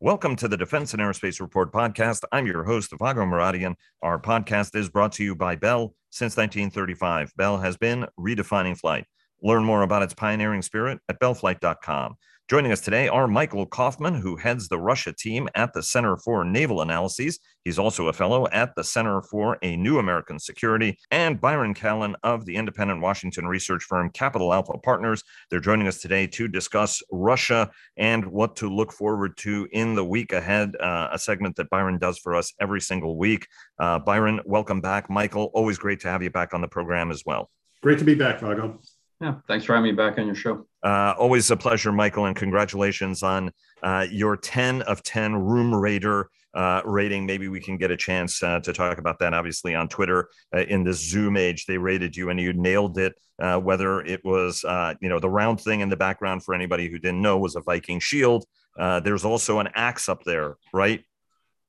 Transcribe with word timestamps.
Welcome 0.00 0.36
to 0.36 0.46
the 0.46 0.56
Defense 0.56 0.92
and 0.92 1.02
Aerospace 1.02 1.40
Report 1.40 1.72
podcast. 1.72 2.22
I'm 2.30 2.46
your 2.46 2.62
host, 2.62 2.92
Vago 2.96 3.22
Muradian. 3.22 3.74
Our 4.00 4.20
podcast 4.20 4.76
is 4.76 4.88
brought 4.88 5.10
to 5.14 5.24
you 5.24 5.34
by 5.34 5.56
Bell 5.56 5.92
since 6.10 6.36
1935. 6.36 7.32
Bell 7.36 7.58
has 7.58 7.76
been 7.76 8.06
redefining 8.16 8.78
flight. 8.78 9.06
Learn 9.42 9.64
more 9.64 9.82
about 9.82 10.04
its 10.04 10.14
pioneering 10.14 10.62
spirit 10.62 11.00
at 11.08 11.18
bellflight.com. 11.18 12.14
Joining 12.48 12.72
us 12.72 12.80
today 12.80 13.08
are 13.08 13.28
Michael 13.28 13.66
Kofman, 13.66 14.18
who 14.18 14.36
heads 14.36 14.68
the 14.68 14.78
Russia 14.78 15.12
team 15.12 15.50
at 15.54 15.74
the 15.74 15.82
Center 15.82 16.16
for 16.16 16.46
Naval 16.46 16.80
Analyses. 16.80 17.38
He's 17.62 17.78
also 17.78 18.08
a 18.08 18.12
fellow 18.14 18.48
at 18.52 18.74
the 18.74 18.82
Center 18.82 19.20
for 19.20 19.58
a 19.60 19.76
New 19.76 19.98
American 19.98 20.38
Security, 20.38 20.98
and 21.10 21.38
Byron 21.38 21.74
Callan 21.74 22.16
of 22.22 22.46
the 22.46 22.56
independent 22.56 23.02
Washington 23.02 23.46
research 23.46 23.84
firm 23.84 24.08
Capital 24.12 24.54
Alpha 24.54 24.78
Partners. 24.78 25.22
They're 25.50 25.60
joining 25.60 25.88
us 25.88 26.00
today 26.00 26.26
to 26.28 26.48
discuss 26.48 27.02
Russia 27.12 27.70
and 27.98 28.24
what 28.24 28.56
to 28.56 28.74
look 28.74 28.94
forward 28.94 29.36
to 29.38 29.68
in 29.72 29.94
the 29.94 30.04
week 30.06 30.32
ahead, 30.32 30.74
uh, 30.76 31.10
a 31.12 31.18
segment 31.18 31.54
that 31.56 31.68
Byron 31.68 31.98
does 31.98 32.16
for 32.16 32.34
us 32.34 32.54
every 32.58 32.80
single 32.80 33.18
week. 33.18 33.46
Uh, 33.78 33.98
Byron, 33.98 34.40
welcome 34.46 34.80
back. 34.80 35.10
Michael, 35.10 35.50
always 35.52 35.76
great 35.76 36.00
to 36.00 36.08
have 36.08 36.22
you 36.22 36.30
back 36.30 36.54
on 36.54 36.62
the 36.62 36.68
program 36.68 37.10
as 37.10 37.24
well. 37.26 37.50
Great 37.82 37.98
to 37.98 38.06
be 38.06 38.14
back, 38.14 38.40
Vago. 38.40 38.80
Yeah, 39.20 39.34
thanks 39.48 39.64
for 39.64 39.74
having 39.74 39.90
me 39.90 39.96
back 39.96 40.18
on 40.18 40.26
your 40.26 40.36
show. 40.36 40.66
Uh, 40.82 41.14
always 41.18 41.50
a 41.50 41.56
pleasure, 41.56 41.90
Michael, 41.90 42.26
and 42.26 42.36
congratulations 42.36 43.22
on 43.22 43.50
uh, 43.82 44.06
your 44.10 44.36
10 44.36 44.82
of 44.82 45.02
10 45.02 45.34
Room 45.34 45.74
Rater 45.74 46.30
uh, 46.54 46.82
rating. 46.84 47.26
Maybe 47.26 47.48
we 47.48 47.60
can 47.60 47.76
get 47.76 47.90
a 47.90 47.96
chance 47.96 48.42
uh, 48.42 48.60
to 48.60 48.72
talk 48.72 48.98
about 48.98 49.18
that. 49.18 49.34
Obviously, 49.34 49.74
on 49.74 49.88
Twitter 49.88 50.28
uh, 50.54 50.60
in 50.60 50.84
this 50.84 51.00
Zoom 51.00 51.36
age, 51.36 51.66
they 51.66 51.78
rated 51.78 52.16
you 52.16 52.30
and 52.30 52.40
you 52.40 52.52
nailed 52.52 52.98
it. 52.98 53.14
Uh, 53.40 53.56
whether 53.56 54.00
it 54.00 54.24
was, 54.24 54.64
you 55.00 55.08
know, 55.08 55.20
the 55.20 55.30
round 55.30 55.60
thing 55.60 55.80
in 55.80 55.88
the 55.88 55.96
background 55.96 56.44
for 56.44 56.54
anybody 56.54 56.88
who 56.88 56.98
didn't 56.98 57.22
know 57.22 57.38
was 57.38 57.54
a 57.54 57.60
Viking 57.60 58.00
shield. 58.00 58.44
there's 58.76 59.24
also 59.24 59.60
an 59.60 59.68
axe 59.74 60.08
up 60.08 60.24
there, 60.24 60.56
right? 60.72 61.04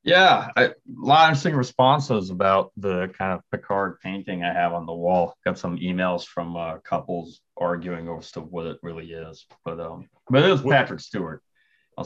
Yeah, 0.04 0.48
I, 0.56 0.64
a 0.64 0.74
lot 0.88 1.26
of 1.26 1.30
interesting 1.30 1.56
responses 1.56 2.30
about 2.30 2.72
the 2.78 3.10
kind 3.18 3.34
of 3.34 3.42
Picard 3.52 4.00
painting 4.00 4.44
I 4.44 4.54
have 4.54 4.72
on 4.74 4.86
the 4.86 4.94
wall. 4.94 5.36
Got 5.44 5.58
some 5.58 5.78
emails 5.78 6.26
from 6.26 6.56
uh, 6.56 6.78
couples 6.78 7.42
arguing 7.58 8.08
over 8.08 8.22
to 8.22 8.40
what 8.40 8.66
it 8.66 8.78
really 8.82 9.12
is, 9.12 9.46
but 9.66 9.80
um, 9.80 10.08
but 10.30 10.44
it 10.44 10.52
is 10.52 10.62
Patrick 10.62 11.02
Stewart. 11.02 11.44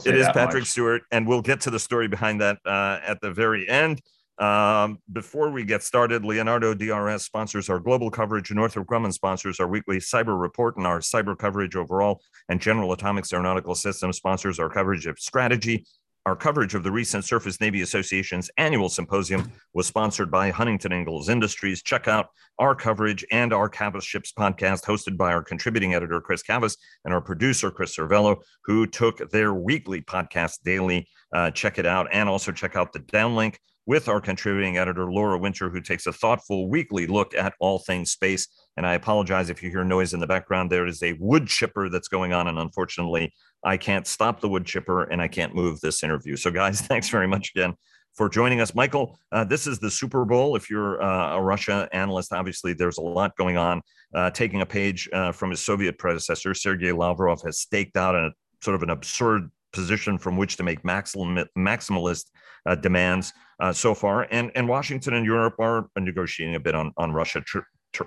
It 0.04 0.16
is 0.16 0.26
Patrick 0.26 0.62
much. 0.62 0.70
Stewart, 0.70 1.02
and 1.12 1.26
we'll 1.26 1.42
get 1.42 1.60
to 1.62 1.70
the 1.70 1.78
story 1.78 2.08
behind 2.08 2.40
that 2.40 2.58
uh, 2.66 2.98
at 3.06 3.20
the 3.20 3.30
very 3.30 3.68
end. 3.68 4.00
Um, 4.38 4.98
before 5.12 5.50
we 5.50 5.64
get 5.64 5.84
started, 5.84 6.24
Leonardo 6.24 6.74
DRS 6.74 7.22
sponsors 7.22 7.70
our 7.70 7.78
global 7.78 8.10
coverage. 8.10 8.50
Northrop 8.50 8.88
Grumman 8.88 9.12
sponsors 9.12 9.60
our 9.60 9.68
weekly 9.68 9.98
cyber 9.98 10.40
report 10.40 10.76
and 10.76 10.86
our 10.86 10.98
cyber 10.98 11.38
coverage 11.38 11.76
overall. 11.76 12.20
And 12.48 12.60
General 12.60 12.92
Atomics 12.92 13.32
Aeronautical 13.32 13.76
Systems 13.76 14.16
sponsors 14.16 14.58
our 14.58 14.68
coverage 14.68 15.06
of 15.06 15.20
strategy, 15.20 15.86
our 16.26 16.34
coverage 16.34 16.74
of 16.74 16.82
the 16.82 16.90
recent 16.90 17.24
Surface 17.24 17.60
Navy 17.60 17.82
Association's 17.82 18.50
annual 18.56 18.88
symposium 18.88 19.52
was 19.74 19.86
sponsored 19.86 20.30
by 20.30 20.50
Huntington 20.50 20.90
Ingalls 20.90 21.28
Industries. 21.28 21.82
Check 21.82 22.08
out 22.08 22.28
our 22.58 22.74
coverage 22.74 23.26
and 23.30 23.52
our 23.52 23.68
Cavas 23.68 24.04
Ships 24.04 24.32
podcast, 24.32 24.84
hosted 24.84 25.18
by 25.18 25.34
our 25.34 25.42
contributing 25.42 25.92
editor, 25.92 26.22
Chris 26.22 26.42
Cavas, 26.42 26.78
and 27.04 27.12
our 27.12 27.20
producer, 27.20 27.70
Chris 27.70 27.94
Cervello, 27.94 28.38
who 28.64 28.86
took 28.86 29.30
their 29.30 29.52
weekly 29.52 30.00
podcast 30.00 30.62
daily. 30.64 31.06
Uh, 31.34 31.50
check 31.50 31.78
it 31.78 31.84
out 31.84 32.08
and 32.10 32.26
also 32.26 32.52
check 32.52 32.74
out 32.74 32.94
the 32.94 33.00
downlink 33.00 33.56
with 33.86 34.08
our 34.08 34.20
contributing 34.20 34.78
editor, 34.78 35.12
Laura 35.12 35.38
Winter, 35.38 35.68
who 35.68 35.80
takes 35.80 36.06
a 36.06 36.12
thoughtful 36.12 36.68
weekly 36.70 37.06
look 37.06 37.34
at 37.34 37.54
all 37.60 37.80
things 37.80 38.12
space. 38.12 38.48
And 38.76 38.86
I 38.86 38.94
apologize 38.94 39.50
if 39.50 39.62
you 39.62 39.68
hear 39.70 39.84
noise 39.84 40.14
in 40.14 40.20
the 40.20 40.26
background. 40.26 40.70
There 40.70 40.86
is 40.86 41.02
a 41.02 41.12
wood 41.20 41.46
chipper 41.46 41.90
that's 41.90 42.08
going 42.08 42.32
on. 42.32 42.48
And 42.48 42.58
unfortunately, 42.58 43.34
I 43.64 43.76
can't 43.76 44.06
stop 44.06 44.40
the 44.40 44.48
wood 44.48 44.66
chipper 44.66 45.04
and 45.04 45.20
I 45.20 45.28
can't 45.28 45.54
move 45.54 45.80
this 45.80 46.02
interview. 46.02 46.36
So, 46.36 46.50
guys, 46.50 46.80
thanks 46.82 47.08
very 47.08 47.26
much 47.26 47.52
again 47.54 47.74
for 48.14 48.28
joining 48.28 48.60
us. 48.60 48.74
Michael, 48.74 49.18
uh, 49.32 49.44
this 49.44 49.66
is 49.66 49.78
the 49.78 49.90
Super 49.90 50.24
Bowl. 50.24 50.54
If 50.54 50.70
you're 50.70 51.02
uh, 51.02 51.36
a 51.36 51.42
Russia 51.42 51.88
analyst, 51.92 52.32
obviously 52.32 52.72
there's 52.72 52.98
a 52.98 53.02
lot 53.02 53.36
going 53.36 53.56
on. 53.56 53.82
Uh, 54.14 54.30
taking 54.30 54.60
a 54.60 54.66
page 54.66 55.08
uh, 55.12 55.32
from 55.32 55.50
his 55.50 55.64
Soviet 55.64 55.98
predecessor, 55.98 56.54
Sergei 56.54 56.92
Lavrov 56.92 57.42
has 57.42 57.58
staked 57.58 57.96
out 57.96 58.14
a 58.14 58.30
sort 58.62 58.76
of 58.76 58.82
an 58.82 58.90
absurd 58.90 59.50
position 59.72 60.18
from 60.18 60.36
which 60.36 60.56
to 60.56 60.62
make 60.62 60.82
maximal, 60.82 61.44
maximalist 61.58 62.26
uh, 62.66 62.76
demands 62.76 63.32
uh, 63.58 63.72
so 63.72 63.94
far. 63.94 64.28
And, 64.30 64.52
and 64.54 64.68
Washington 64.68 65.14
and 65.14 65.26
Europe 65.26 65.56
are 65.58 65.88
negotiating 65.98 66.54
a 66.54 66.60
bit 66.60 66.76
on, 66.76 66.92
on 66.96 67.12
Russia, 67.12 67.42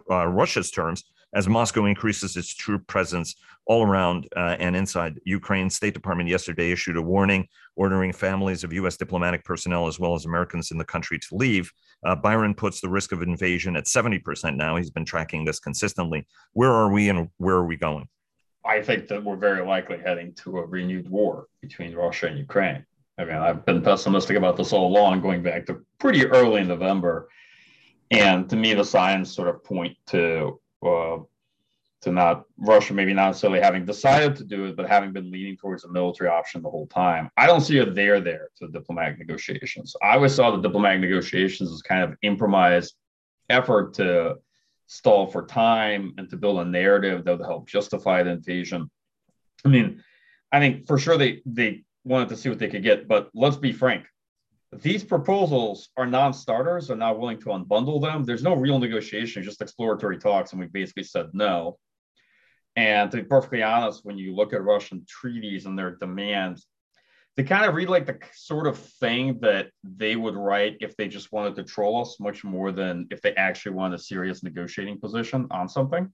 Russia's 0.10 0.72
terms 0.72 1.04
as 1.34 1.48
Moscow 1.48 1.86
increases 1.86 2.36
its 2.38 2.54
troop 2.54 2.86
presence 2.88 3.36
all 3.66 3.86
around 3.86 4.28
uh, 4.36 4.56
and 4.60 4.76
inside 4.76 5.20
Ukraine. 5.26 5.70
State 5.70 5.94
Department 5.94 6.30
yesterday 6.30 6.72
issued 6.72 6.98
a 6.98 7.02
warning 7.02 7.48
ordering 7.76 8.14
families 8.14 8.64
of 8.64 8.74
U.S. 8.74 8.98
diplomatic 8.98 9.44
personnel 9.44 9.88
as 9.88 10.00
well 10.00 10.16
as 10.16 10.26
Americans 10.26 10.72
in 10.72 10.78
the 10.78 10.86
country 10.86 11.20
to 11.20 11.36
leave. 11.36 11.72
Uh, 12.06 12.16
Byron 12.16 12.54
puts 12.54 12.82
the 12.82 12.90
risk 12.90 13.12
of 13.12 13.22
invasion 13.22 13.76
at 13.76 13.86
70% 13.86 14.56
now. 14.56 14.76
He's 14.78 14.90
been 14.90 15.06
tracking 15.06 15.46
this 15.46 15.60
consistently. 15.60 16.26
Where 16.54 16.72
are 16.72 16.92
we 16.92 17.10
and 17.10 17.30
where 17.38 17.56
are 17.56 17.66
we 17.66 17.76
going? 17.76 18.08
I 18.66 18.82
think 18.82 19.08
that 19.08 19.24
we're 19.24 19.38
very 19.38 19.66
likely 19.66 19.98
heading 19.98 20.34
to 20.44 20.60
a 20.60 20.66
renewed 20.66 21.10
war 21.10 21.48
between 21.62 21.96
Russia 21.96 22.28
and 22.28 22.38
Ukraine. 22.38 22.86
I 23.18 23.26
mean, 23.26 23.36
I've 23.36 23.66
been 23.66 23.82
pessimistic 23.82 24.38
about 24.38 24.58
this 24.58 24.74
all 24.74 24.88
along, 24.88 25.22
going 25.22 25.42
back 25.42 25.66
to 25.68 25.82
pretty 26.00 26.26
early 26.26 26.64
November. 26.64 27.30
And 28.12 28.50
to 28.50 28.56
me, 28.56 28.74
the 28.74 28.86
signs 28.86 29.34
sort 29.34 29.48
of 29.48 29.64
point 29.64 29.98
to 30.08 30.60
uh, 30.86 31.18
to 32.02 32.12
not 32.12 32.44
Russia 32.58 32.94
maybe 32.94 33.14
not 33.14 33.28
necessarily 33.28 33.60
having 33.60 33.86
decided 33.86 34.36
to 34.36 34.44
do 34.44 34.66
it, 34.66 34.76
but 34.76 34.88
having 34.88 35.12
been 35.12 35.32
leaning 35.32 35.58
towards 35.58 35.84
a 35.84 35.92
military 35.92 36.30
option 36.30 36.62
the 36.62 36.70
whole 36.70 36.88
time. 36.88 37.30
I 37.38 37.48
don't 37.48 37.62
see 37.62 37.80
a 37.80 37.86
there 37.86 38.22
there 38.22 38.50
to 38.58 38.68
the 38.68 38.72
diplomatic 38.72 39.18
negotiations. 39.18 39.96
I 40.02 40.16
always 40.16 40.36
saw 40.36 40.52
the 40.52 40.62
diplomatic 40.62 41.02
negotiations 41.02 41.72
as 41.72 41.82
kind 41.82 42.04
of 42.04 42.16
improvised 42.22 42.96
effort 43.50 43.96
to 43.96 44.36
stall 44.86 45.28
for 45.28 45.46
time 45.46 46.14
and 46.18 46.30
to 46.30 46.38
build 46.38 46.60
a 46.60 46.66
narrative 46.66 47.26
that 47.26 47.38
would 47.38 47.46
help 47.46 47.68
justify 47.68 48.24
the 48.24 48.32
invasion. 48.32 48.90
I 49.66 49.70
mean, 49.70 50.04
I 50.52 50.60
think 50.60 50.88
for 50.88 50.98
sure 50.98 51.18
they 51.18 51.42
they 51.46 51.84
wanted 52.04 52.30
to 52.30 52.38
see 52.38 52.50
what 52.50 52.60
they 52.60 52.70
could 52.70 52.84
get, 52.84 53.08
but 53.08 53.30
let's 53.34 53.58
be 53.58 53.74
frank, 53.74 54.06
these 54.74 55.04
proposals 55.04 55.90
are 55.98 56.06
non-starters. 56.06 56.92
Are 56.92 56.96
not 56.96 57.20
willing 57.20 57.40
to 57.40 57.50
unbundle 57.50 58.02
them. 58.02 58.24
There's 58.24 58.44
no 58.44 58.54
real 58.56 58.80
negotiation, 58.80 59.44
just 59.44 59.62
exploratory 59.62 60.18
talks, 60.18 60.52
and 60.52 60.60
we 60.60 60.68
basically 60.68 61.04
said 61.04 61.28
no. 61.34 61.78
And 62.76 63.10
to 63.12 63.18
be 63.18 63.24
perfectly 63.24 63.64
honest, 63.64 64.02
when 64.04 64.18
you 64.18 64.36
look 64.36 64.54
at 64.54 64.64
Russian 64.64 65.06
treaties 65.08 65.66
and 65.66 65.78
their 65.78 65.96
demands, 65.96 66.68
they 67.36 67.44
kind 67.44 67.66
of 67.66 67.76
read 67.76 67.90
like 67.90 68.06
the 68.06 68.20
sort 68.34 68.68
of 68.68 68.78
thing 68.78 69.40
that 69.42 69.70
they 69.84 70.16
would 70.16 70.36
write 70.36 70.78
if 70.80 70.96
they 70.98 71.08
just 71.08 71.32
wanted 71.32 71.56
to 71.56 71.64
troll 71.64 72.02
us, 72.02 72.20
much 72.20 72.44
more 72.44 72.72
than 72.72 73.08
if 73.10 73.22
they 73.22 73.34
actually 73.36 73.74
want 73.74 73.94
a 73.94 73.98
serious 73.98 74.44
negotiating 74.44 75.00
position 75.00 75.48
on 75.52 75.70
something. 75.70 76.12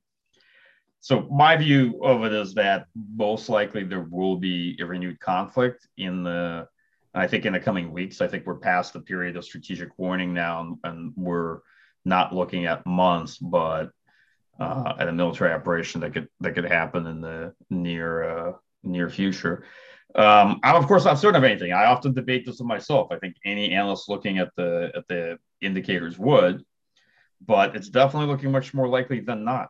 So 1.00 1.28
my 1.30 1.58
view 1.58 2.00
of 2.04 2.24
it 2.24 2.34
is 2.34 2.54
that 2.54 2.86
most 2.96 3.50
likely 3.50 3.84
there 3.84 4.08
will 4.10 4.38
be 4.38 4.78
a 4.80 4.86
renewed 4.86 5.20
conflict 5.20 5.88
in 5.98 6.24
the 6.24 6.68
I 7.14 7.28
think 7.28 7.46
in 7.46 7.54
the 7.54 7.60
coming 7.60 7.92
weeks, 7.92 8.22
I 8.22 8.28
think 8.28 8.46
we're 8.46 8.56
past 8.56 8.94
the 8.94 9.00
period 9.00 9.38
of 9.38 9.46
strategic 9.46 9.90
warning 9.98 10.34
now, 10.34 10.78
and, 10.84 11.14
we're 11.16 11.60
not 12.06 12.34
looking 12.34 12.66
at 12.66 12.86
months, 12.86 13.38
but 13.38 13.92
uh, 14.60 14.94
at 15.00 15.08
a 15.08 15.12
military 15.14 15.54
operation 15.54 16.02
that 16.02 16.14
could 16.14 16.28
that 16.42 16.54
could 16.54 16.66
happen 16.66 17.08
in 17.08 17.22
the 17.22 17.54
near 17.70 18.24
uh, 18.24 18.54
near 18.84 19.10
future. 19.10 19.66
Um, 20.16 20.60
I'm 20.64 20.76
of 20.76 20.88
course 20.88 21.06
not 21.06 21.20
certain 21.20 21.42
of 21.42 21.44
anything. 21.44 21.72
I 21.72 21.86
often 21.86 22.14
debate 22.14 22.46
this 22.46 22.60
with 22.60 22.68
myself. 22.68 23.08
I 23.12 23.18
think 23.18 23.36
any 23.46 23.74
analyst 23.74 24.10
looking 24.10 24.38
at 24.40 24.52
the 24.56 24.92
at 24.96 25.08
the 25.08 25.40
indicators 25.62 26.20
would, 26.20 26.64
but 27.46 27.76
it's 27.76 27.90
definitely 27.90 28.28
looking 28.28 28.52
much 28.52 28.74
more 28.74 28.88
likely 28.88 29.22
than 29.22 29.44
not. 29.44 29.70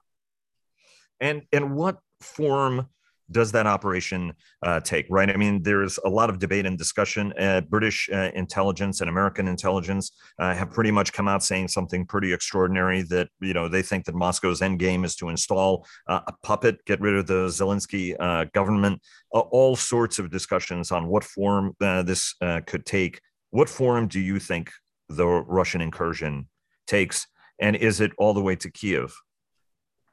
And 1.20 1.44
and 1.52 1.76
what 1.76 2.00
form 2.20 2.90
does 3.32 3.52
that 3.52 3.66
operation 3.66 4.34
uh, 4.62 4.80
take, 4.80 5.06
right? 5.10 5.30
I 5.30 5.36
mean, 5.38 5.64
there's 5.64 5.98
a 6.06 6.10
lot 6.10 6.30
of 6.30 6.40
debate 6.40 6.66
and 6.66 6.78
discussion. 6.78 7.34
Uh, 7.40 7.62
British 7.62 8.10
uh, 8.12 8.32
intelligence 8.36 9.02
and 9.02 9.10
American 9.10 9.48
intelligence 9.48 10.12
uh, 10.40 10.54
have 10.54 10.72
pretty 10.72 10.92
much 10.92 11.14
come 11.14 11.28
out 11.28 11.44
saying 11.44 11.70
something 11.70 12.06
pretty 12.06 12.34
extraordinary 12.34 13.02
that, 13.04 13.30
you 13.40 13.54
know, 13.54 13.68
they 13.68 13.82
think 13.82 14.06
that 14.06 14.16
Moscow's 14.16 14.62
end 14.62 14.80
game 14.80 15.04
is 15.06 15.16
to 15.16 15.30
install 15.30 15.86
uh, 16.08 16.22
a 16.28 16.34
puppet, 16.44 16.84
get 16.86 17.02
rid 17.02 17.16
of 17.16 17.28
the 17.28 17.48
Zelensky 17.48 18.16
uh, 18.20 18.46
government, 18.54 19.02
all 19.32 19.76
sorts 19.76 20.20
of 20.20 20.30
discussions 20.30 20.92
on 20.92 21.08
what 21.08 21.24
form 21.24 21.76
this 21.80 22.36
could 22.68 22.86
take. 22.86 23.20
What 23.50 23.70
form 23.70 24.08
do 24.08 24.20
you 24.20 24.40
think 24.40 24.72
the 25.10 25.26
Russian 25.28 25.82
incursion 25.82 26.48
takes? 26.88 27.28
And 27.60 27.76
is 27.76 28.02
it 28.02 28.12
all 28.18 28.34
the 28.34 28.42
way 28.42 28.56
to 28.58 28.70
Kiev? 28.70 29.16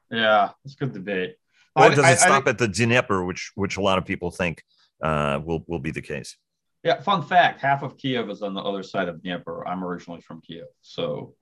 Yeah, 0.09 0.51
it's 0.65 0.75
good 0.75 0.93
debate. 0.93 1.35
Or 1.75 1.89
does 1.89 1.99
I, 1.99 2.11
it 2.11 2.19
stop 2.19 2.47
I, 2.47 2.51
at 2.51 2.57
the 2.57 2.67
Dnieper, 2.67 3.23
which 3.25 3.51
which 3.55 3.77
a 3.77 3.81
lot 3.81 3.97
of 3.97 4.05
people 4.05 4.31
think 4.31 4.63
uh, 5.01 5.39
will 5.43 5.63
will 5.67 5.79
be 5.79 5.91
the 5.91 6.01
case? 6.01 6.37
Yeah, 6.83 6.99
fun 7.01 7.23
fact: 7.23 7.61
half 7.61 7.83
of 7.83 7.97
Kiev 7.97 8.29
is 8.29 8.41
on 8.41 8.53
the 8.53 8.61
other 8.61 8.83
side 8.83 9.07
of 9.07 9.21
Dnieper. 9.21 9.67
I'm 9.67 9.83
originally 9.83 10.21
from 10.21 10.41
Kiev, 10.41 10.65
so 10.81 11.35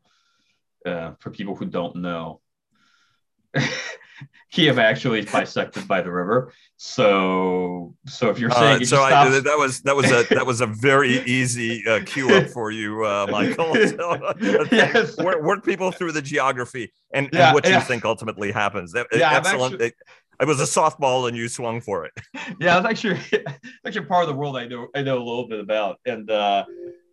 uh, 0.85 1.13
for 1.19 1.31
people 1.31 1.55
who 1.55 1.65
don't 1.65 1.95
know, 1.95 2.41
Kiev 4.51 4.79
actually 4.79 5.19
is 5.19 5.25
bisected 5.25 5.87
by 5.87 6.01
the 6.01 6.11
river. 6.11 6.53
So, 6.77 7.95
so 8.07 8.29
if 8.29 8.39
you're 8.39 8.51
uh, 8.51 8.55
saying 8.55 8.81
uh, 8.83 8.85
so, 8.85 9.01
I, 9.01 9.29
that 9.39 9.57
was 9.57 9.81
that 9.81 9.95
was 9.95 10.11
a 10.11 10.23
that 10.33 10.45
was 10.45 10.61
a 10.61 10.67
very 10.67 11.19
easy 11.25 11.83
uh, 11.87 12.01
cue 12.05 12.33
up 12.33 12.47
for 12.47 12.71
you, 12.71 13.03
uh, 13.03 13.27
Michael. 13.31 13.75
So, 13.75 14.33
yes. 14.71 15.17
work, 15.17 15.41
work, 15.41 15.65
people 15.65 15.91
through 15.91 16.13
the 16.13 16.21
geography 16.21 16.91
and, 17.13 17.29
yeah, 17.33 17.47
and 17.47 17.53
what 17.53 17.65
yeah. 17.65 17.79
you 17.79 17.83
think 17.83 18.05
ultimately 18.05 18.51
happens. 18.51 18.93
Yeah, 18.95 19.03
Excellent. 19.11 19.73
Actually, 19.73 19.93
it, 20.39 20.43
it 20.43 20.47
was 20.47 20.59
a 20.59 20.63
softball 20.63 21.27
and 21.27 21.37
you 21.37 21.47
swung 21.47 21.81
for 21.81 22.05
it. 22.05 22.13
yeah, 22.59 22.77
it's 22.77 22.87
actually 22.87 23.19
actually 23.85 24.05
part 24.05 24.23
of 24.23 24.29
the 24.29 24.35
world 24.35 24.57
I 24.57 24.67
know 24.67 24.87
I 24.95 25.01
know 25.01 25.17
a 25.17 25.23
little 25.23 25.47
bit 25.47 25.59
about, 25.59 25.99
and 26.05 26.29
uh, 26.29 26.65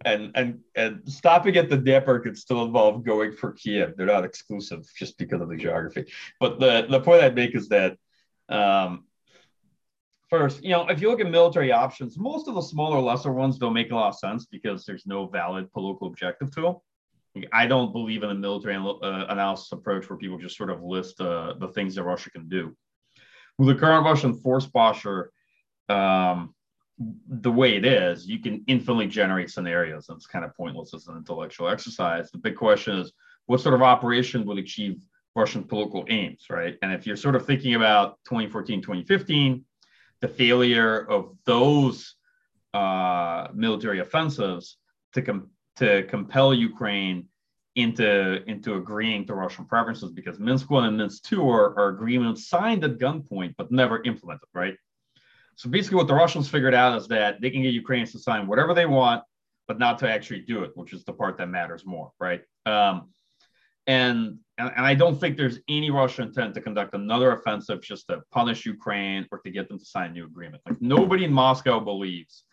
and 0.05 0.33
and 0.35 0.61
and 0.75 1.01
stopping 1.07 1.57
at 1.57 1.69
the 1.69 1.77
Dnieper 1.77 2.21
could 2.21 2.37
still 2.37 2.65
involve 2.65 3.05
going 3.05 3.33
for 3.33 3.53
Kiev. 3.53 3.97
They're 3.97 4.07
not 4.07 4.25
exclusive 4.25 4.87
just 4.97 5.19
because 5.19 5.41
of 5.41 5.49
the 5.49 5.57
geography. 5.57 6.13
But 6.41 6.61
the 6.61 6.87
the 6.89 7.01
point 7.01 7.23
I'd 7.23 7.35
make 7.35 7.55
is 7.55 7.69
that. 7.69 7.97
Um, 8.49 9.05
First, 10.29 10.65
you 10.65 10.71
know, 10.71 10.89
if 10.89 11.01
you 11.01 11.09
look 11.09 11.21
at 11.21 11.31
military 11.31 11.71
options, 11.71 12.19
most 12.19 12.49
of 12.49 12.57
the 12.57 12.61
smaller, 12.61 12.99
lesser 12.99 13.33
ones 13.33 13.59
don't 13.59 13.73
make 13.73 13.93
a 13.93 13.95
lot 13.95 14.09
of 14.09 14.19
sense 14.19 14.45
because 14.45 14.85
there's 14.85 15.07
no 15.07 15.29
valid 15.29 15.73
political 15.73 16.09
objective 16.09 16.51
to 16.57 16.61
them. 16.63 17.45
I 17.53 17.69
don't 17.69 17.93
believe 17.93 18.25
in 18.25 18.31
a 18.31 18.35
military 18.35 18.75
uh, 18.75 19.27
analysis 19.29 19.71
approach 19.71 20.11
where 20.11 20.19
people 20.19 20.37
just 20.37 20.57
sort 20.57 20.71
of 20.71 20.83
list 20.83 21.21
uh, 21.21 21.55
the 21.61 21.69
things 21.69 21.95
that 21.95 22.03
Russia 22.03 22.31
can 22.31 22.49
do 22.49 22.77
with 23.59 23.69
the 23.69 23.75
current 23.75 24.05
Russian 24.05 24.35
force 24.35 24.67
posture, 24.67 25.33
um, 25.89 26.55
the 27.29 27.53
way 27.53 27.77
it 27.77 27.85
is, 27.85 28.27
you 28.27 28.39
can 28.39 28.65
infinitely 28.67 29.07
generate 29.07 29.51
scenarios. 29.51 30.09
And 30.09 30.17
it's 30.17 30.27
kind 30.27 30.45
of 30.45 30.57
pointless 30.57 30.95
as 30.95 31.07
an 31.09 31.17
intellectual 31.17 31.69
exercise. 31.69 32.31
The 32.31 32.39
big 32.39 32.57
question 32.57 32.99
is 32.99 33.13
what 33.47 33.61
sort 33.61 33.75
of 33.75 33.83
operation 33.83 34.47
would 34.47 34.59
achieve 34.59 35.03
Russian 35.35 35.65
political 35.65 36.05
aims, 36.09 36.47
right? 36.49 36.77
And 36.83 36.93
if 36.93 37.07
you're 37.07 37.17
sort 37.17 37.37
of 37.37 37.45
thinking 37.45 37.75
about 37.75 38.19
2014, 38.25 38.81
2015, 38.81 39.65
the 40.23 40.29
failure 40.29 40.99
of 41.11 41.37
those 41.45 42.15
uh, 42.73 43.49
military 43.55 44.01
offensives 44.01 44.79
to, 45.13 45.23
com- 45.23 45.51
to 45.77 46.05
compel 46.05 46.55
Ukraine 46.55 47.29
into 47.77 48.43
into 48.51 48.75
agreeing 48.75 49.27
to 49.27 49.35
Russian 49.35 49.67
preferences 49.67 50.11
because 50.11 50.39
Minsk 50.39 50.71
one 50.71 50.85
and 50.85 50.97
Minsk 50.97 51.23
two 51.25 51.49
are, 51.49 51.79
are 51.79 51.89
agreements 51.91 52.49
signed 52.49 52.83
at 52.85 52.99
gunpoint 52.99 53.55
but 53.59 53.71
never 53.71 54.03
implemented, 54.03 54.49
right? 54.55 54.77
So 55.57 55.71
basically, 55.71 55.97
what 55.97 56.09
the 56.09 56.15
Russians 56.15 56.49
figured 56.49 56.75
out 56.75 56.97
is 56.99 57.07
that 57.09 57.41
they 57.41 57.51
can 57.51 57.63
get 57.63 57.73
Ukrainians 57.73 58.13
to 58.13 58.19
sign 58.19 58.47
whatever 58.47 58.75
they 58.75 58.87
want, 58.87 59.23
but 59.69 59.79
not 59.79 59.99
to 60.01 60.11
actually 60.11 60.41
do 60.41 60.65
it, 60.65 60.73
which 60.75 60.93
is 60.93 61.05
the 61.05 61.13
part 61.13 61.37
that 61.39 61.49
matters 61.49 61.85
more, 61.87 62.13
right? 62.19 62.43
Um, 62.65 63.11
and, 63.87 64.39
and 64.59 64.73
and 64.75 64.87
I 64.87 64.95
don't 64.95 65.19
think 65.21 65.37
there's 65.37 65.59
any 65.69 65.91
Russian 65.91 66.29
intent 66.29 66.55
to 66.55 66.63
conduct 66.63 66.95
another 66.95 67.33
offensive 67.33 67.83
just 67.83 68.09
to 68.09 68.23
punish 68.33 68.65
Ukraine 68.65 69.27
or 69.31 69.39
to 69.41 69.51
get 69.51 69.69
them 69.69 69.79
to 69.79 69.85
sign 69.85 70.11
a 70.11 70.13
new 70.15 70.25
agreement. 70.25 70.63
Like 70.67 70.81
nobody 70.81 71.25
in 71.25 71.33
Moscow 71.33 71.79
believes 71.79 72.45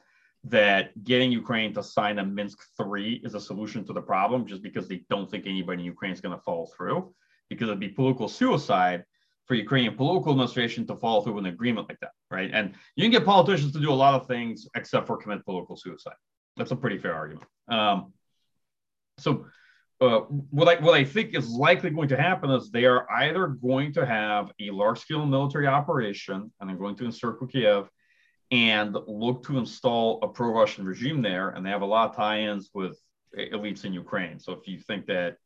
that 0.45 1.03
getting 1.03 1.31
Ukraine 1.31 1.73
to 1.73 1.83
sign 1.83 2.19
a 2.19 2.25
Minsk 2.25 2.59
3 2.77 3.21
is 3.23 3.33
a 3.33 3.39
solution 3.39 3.85
to 3.85 3.93
the 3.93 4.01
problem 4.01 4.45
just 4.45 4.61
because 4.61 4.87
they 4.87 5.03
don't 5.09 5.29
think 5.29 5.45
anybody 5.45 5.81
in 5.81 5.85
Ukraine 5.85 6.11
is 6.11 6.21
going 6.21 6.35
to 6.35 6.43
follow 6.43 6.67
through, 6.75 7.13
because 7.49 7.69
it'd 7.69 7.79
be 7.79 7.89
political 7.89 8.27
suicide 8.27 9.05
for 9.45 9.55
Ukrainian 9.55 9.95
political 9.95 10.31
administration 10.31 10.85
to 10.87 10.95
follow 10.95 11.21
through 11.21 11.37
an 11.37 11.45
agreement 11.47 11.87
like 11.89 11.99
that, 11.99 12.11
right? 12.31 12.49
And 12.53 12.73
you 12.95 13.03
can 13.03 13.11
get 13.11 13.25
politicians 13.25 13.73
to 13.73 13.79
do 13.79 13.91
a 13.91 13.93
lot 13.93 14.15
of 14.15 14.27
things 14.27 14.67
except 14.75 15.07
for 15.07 15.17
commit 15.17 15.45
political 15.45 15.75
suicide. 15.75 16.15
That's 16.57 16.71
a 16.71 16.75
pretty 16.75 16.97
fair 16.97 17.13
argument. 17.13 17.47
Um, 17.67 18.13
so, 19.17 19.45
uh, 20.01 20.19
what 20.49 20.67
I 20.67 20.81
what 20.81 20.95
I 20.95 21.05
think 21.05 21.35
is 21.35 21.49
likely 21.49 21.89
going 21.89 22.09
to 22.09 22.17
happen 22.17 22.49
is 22.49 22.69
they 22.69 22.85
are 22.85 23.09
either 23.09 23.47
going 23.47 23.93
to 23.93 24.05
have 24.05 24.51
a 24.59 24.69
large 24.71 24.99
scale 24.99 25.25
military 25.25 25.67
operation 25.67 26.51
and 26.59 26.69
they're 26.69 26.77
going 26.77 26.95
to 26.97 27.05
encircle 27.05 27.47
Kiev 27.47 27.89
and 28.53 28.95
look 29.07 29.43
to 29.43 29.57
install 29.57 30.19
a 30.21 30.27
pro-Russian 30.27 30.85
regime 30.85 31.23
there. 31.23 31.49
And 31.49 31.65
they 31.65 31.71
have 31.71 31.81
a 31.81 31.85
lot 31.85 32.11
of 32.11 32.15
tie-ins 32.15 32.69
with 32.71 32.99
elites 33.35 33.83
in 33.83 33.93
Ukraine. 33.93 34.37
So 34.37 34.53
if 34.53 34.67
you 34.67 34.77
think 34.77 35.07
that 35.07 35.37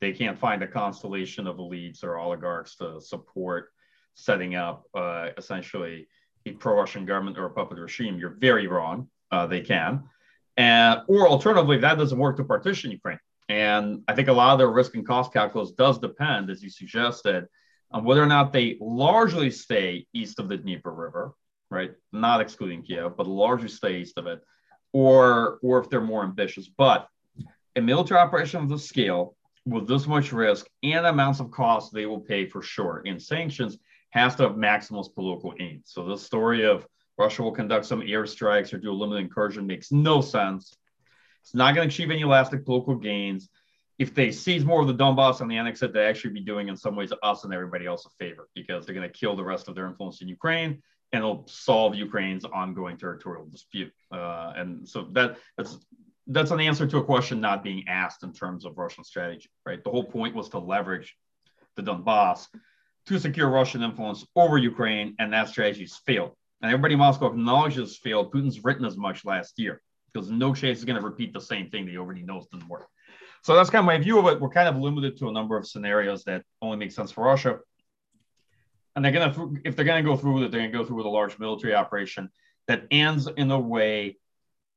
they 0.00 0.12
can't 0.12 0.36
find 0.36 0.60
a 0.64 0.66
constellation 0.66 1.46
of 1.46 1.58
elites 1.58 2.02
or 2.02 2.18
oligarchs 2.18 2.74
to 2.78 3.00
support 3.00 3.68
setting 4.14 4.56
up 4.56 4.82
uh, 4.92 5.28
essentially 5.38 6.08
a 6.46 6.50
pro-Russian 6.50 7.06
government 7.06 7.38
or 7.38 7.46
a 7.46 7.50
puppet 7.50 7.78
regime, 7.78 8.18
you're 8.18 8.36
very 8.40 8.66
wrong. 8.66 9.08
Uh, 9.30 9.46
they 9.46 9.60
can. 9.60 10.02
And, 10.56 11.02
or 11.06 11.28
alternatively, 11.28 11.78
that 11.78 11.96
doesn't 11.96 12.18
work 12.18 12.38
to 12.38 12.44
partition 12.44 12.90
Ukraine. 12.90 13.20
And 13.48 14.02
I 14.08 14.14
think 14.16 14.26
a 14.26 14.32
lot 14.32 14.52
of 14.54 14.58
their 14.58 14.72
risk 14.72 14.96
and 14.96 15.06
cost 15.06 15.32
calculus 15.32 15.70
does 15.70 16.00
depend, 16.00 16.50
as 16.50 16.60
you 16.60 16.70
suggested, 16.70 17.46
on 17.92 18.02
whether 18.02 18.22
or 18.22 18.26
not 18.26 18.52
they 18.52 18.76
largely 18.80 19.50
stay 19.52 20.06
east 20.12 20.40
of 20.40 20.48
the 20.48 20.56
Dnieper 20.56 20.92
River, 20.92 21.34
right? 21.70 21.92
Not 22.12 22.40
excluding 22.40 22.82
Kiev, 22.82 23.16
but 23.16 23.26
largely 23.26 23.68
stay 23.68 24.00
east 24.00 24.18
of 24.18 24.26
it, 24.26 24.40
or 24.92 25.58
or 25.62 25.80
if 25.80 25.90
they're 25.90 26.00
more 26.00 26.24
ambitious. 26.24 26.68
But 26.68 27.08
a 27.76 27.80
military 27.80 28.20
operation 28.20 28.62
of 28.62 28.68
this 28.68 28.88
scale, 28.88 29.36
with 29.66 29.86
this 29.86 30.06
much 30.06 30.32
risk 30.32 30.66
and 30.82 31.06
amounts 31.06 31.40
of 31.40 31.50
cost 31.50 31.92
they 31.92 32.06
will 32.06 32.20
pay 32.20 32.46
for 32.46 32.62
sure 32.62 33.02
in 33.04 33.20
sanctions, 33.20 33.78
has 34.10 34.34
to 34.36 34.44
have 34.44 34.52
maximalist 34.52 35.14
political 35.14 35.54
aims. 35.60 35.84
So 35.86 36.04
the 36.04 36.18
story 36.18 36.64
of 36.64 36.86
Russia 37.18 37.42
will 37.42 37.52
conduct 37.52 37.84
some 37.84 38.00
airstrikes 38.00 38.72
or 38.72 38.78
do 38.78 38.90
a 38.90 38.92
limited 38.92 39.20
incursion 39.20 39.66
makes 39.66 39.92
no 39.92 40.20
sense. 40.20 40.74
It's 41.42 41.54
not 41.54 41.74
going 41.74 41.88
to 41.88 41.94
achieve 41.94 42.10
any 42.10 42.24
lasting 42.24 42.64
political 42.64 42.94
gains. 42.94 43.48
If 43.98 44.14
they 44.14 44.30
seize 44.30 44.64
more 44.64 44.80
of 44.80 44.86
the 44.86 44.94
Donbass 44.94 45.40
and 45.40 45.50
the 45.50 45.56
annex 45.56 45.82
it, 45.82 45.92
they 45.92 46.06
actually 46.06 46.30
be 46.30 46.40
doing 46.40 46.68
in 46.68 46.76
some 46.76 46.94
ways 46.94 47.12
us 47.22 47.44
and 47.44 47.52
everybody 47.52 47.86
else 47.86 48.06
a 48.06 48.10
favor 48.10 48.48
because 48.54 48.86
they're 48.86 48.94
going 48.94 49.08
to 49.08 49.18
kill 49.18 49.34
the 49.34 49.44
rest 49.44 49.66
of 49.68 49.74
their 49.74 49.88
influence 49.88 50.22
in 50.22 50.28
Ukraine 50.28 50.80
and 51.12 51.20
it'll 51.20 51.46
solve 51.48 51.94
Ukraine's 51.94 52.44
ongoing 52.44 52.96
territorial 52.96 53.46
dispute. 53.46 53.92
Uh, 54.12 54.52
and 54.56 54.88
so 54.88 55.08
that 55.12 55.38
that's 55.56 55.78
that's 56.26 56.50
an 56.50 56.60
answer 56.60 56.86
to 56.86 56.98
a 56.98 57.04
question 57.04 57.40
not 57.40 57.64
being 57.64 57.88
asked 57.88 58.22
in 58.22 58.32
terms 58.32 58.66
of 58.66 58.76
Russian 58.76 59.02
strategy, 59.02 59.48
right? 59.64 59.82
The 59.82 59.90
whole 59.90 60.04
point 60.04 60.34
was 60.34 60.50
to 60.50 60.58
leverage 60.58 61.16
the 61.76 61.82
Donbass 61.82 62.46
to 63.06 63.18
secure 63.18 63.48
Russian 63.48 63.82
influence 63.82 64.26
over 64.36 64.58
Ukraine, 64.58 65.14
and 65.18 65.32
that 65.32 65.48
strategy 65.48 65.84
has 65.84 65.96
failed. 65.96 66.32
And 66.60 66.70
everybody 66.70 66.94
in 66.94 66.98
Moscow 66.98 67.28
acknowledges 67.28 67.96
failed. 67.96 68.32
Putin's 68.32 68.62
written 68.62 68.84
as 68.84 68.98
much 68.98 69.24
last 69.24 69.58
year 69.58 69.80
because 70.12 70.28
no 70.28 70.54
chance 70.54 70.78
is 70.78 70.84
going 70.84 71.00
to 71.00 71.06
repeat 71.06 71.32
the 71.32 71.40
same 71.40 71.70
thing 71.70 71.86
that 71.86 71.92
he 71.92 71.96
already 71.96 72.22
knows 72.22 72.46
doesn't 72.48 72.68
work. 72.68 72.88
So 73.42 73.54
that's 73.54 73.70
kind 73.70 73.80
of 73.80 73.86
my 73.86 73.98
view 73.98 74.18
of 74.18 74.26
it. 74.26 74.40
We're 74.40 74.50
kind 74.50 74.68
of 74.68 74.76
limited 74.76 75.16
to 75.18 75.28
a 75.28 75.32
number 75.32 75.56
of 75.56 75.66
scenarios 75.66 76.24
that 76.24 76.42
only 76.60 76.76
make 76.76 76.92
sense 76.92 77.12
for 77.12 77.24
Russia 77.24 77.60
and 78.98 79.04
they're 79.04 79.12
gonna 79.12 79.60
if 79.64 79.76
they're 79.76 79.84
gonna 79.84 80.02
go 80.02 80.16
through 80.16 80.34
with 80.34 80.42
it, 80.42 80.50
they're 80.50 80.60
gonna 80.60 80.72
go 80.72 80.84
through 80.84 80.96
with 80.96 81.06
a 81.06 81.08
large 81.08 81.38
military 81.38 81.72
operation 81.72 82.28
that 82.66 82.82
ends 82.90 83.28
in 83.36 83.48
a 83.52 83.58
way 83.58 84.18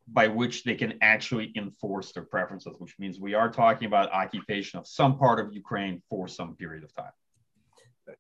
by 0.08 0.28
which 0.28 0.64
they 0.64 0.76
can 0.76 0.94
actually 1.02 1.52
enforce 1.56 2.12
their 2.12 2.24
preferences, 2.24 2.76
which 2.78 2.94
means 3.00 3.20
we 3.20 3.34
are 3.34 3.50
talking 3.50 3.88
about 3.88 4.12
occupation 4.12 4.78
of 4.78 4.86
some 4.86 5.18
part 5.18 5.40
of 5.40 5.54
Ukraine 5.54 6.04
for 6.08 6.28
some 6.28 6.56
period 6.56 6.84
of 6.84 6.96
time. 6.96 7.12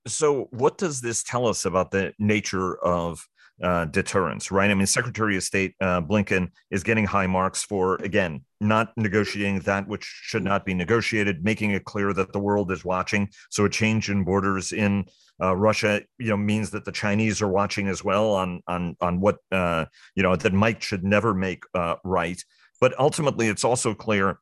So, 0.07 0.47
what 0.49 0.79
does 0.79 1.01
this 1.01 1.21
tell 1.21 1.45
us 1.45 1.65
about 1.65 1.91
the 1.91 2.13
nature 2.17 2.77
of 2.83 3.27
uh, 3.61 3.85
deterrence, 3.85 4.51
right? 4.51 4.71
I 4.71 4.73
mean, 4.73 4.87
Secretary 4.87 5.37
of 5.37 5.43
State 5.43 5.75
uh, 5.81 6.01
Blinken 6.01 6.49
is 6.71 6.83
getting 6.83 7.05
high 7.05 7.27
marks 7.27 7.63
for, 7.63 7.95
again, 7.95 8.43
not 8.59 8.91
negotiating 8.97 9.59
that 9.61 9.87
which 9.87 10.03
should 10.03 10.43
not 10.43 10.65
be 10.65 10.73
negotiated, 10.73 11.43
making 11.43 11.71
it 11.71 11.85
clear 11.85 12.13
that 12.13 12.33
the 12.33 12.39
world 12.39 12.71
is 12.71 12.83
watching. 12.83 13.29
So, 13.49 13.65
a 13.65 13.69
change 13.69 14.09
in 14.09 14.23
borders 14.23 14.71
in 14.71 15.05
uh, 15.41 15.55
Russia, 15.55 16.01
you 16.17 16.29
know, 16.29 16.37
means 16.37 16.71
that 16.71 16.85
the 16.85 16.91
Chinese 16.91 17.41
are 17.41 17.47
watching 17.47 17.87
as 17.87 18.03
well 18.03 18.33
on 18.33 18.61
on 18.67 18.95
on 19.01 19.19
what 19.19 19.37
uh, 19.51 19.85
you 20.15 20.23
know 20.23 20.35
that 20.35 20.53
Mike 20.53 20.81
should 20.81 21.03
never 21.03 21.33
make 21.33 21.63
uh, 21.73 21.95
right. 22.03 22.43
But 22.79 22.97
ultimately, 22.99 23.47
it's 23.47 23.63
also 23.63 23.93
clear 23.93 24.39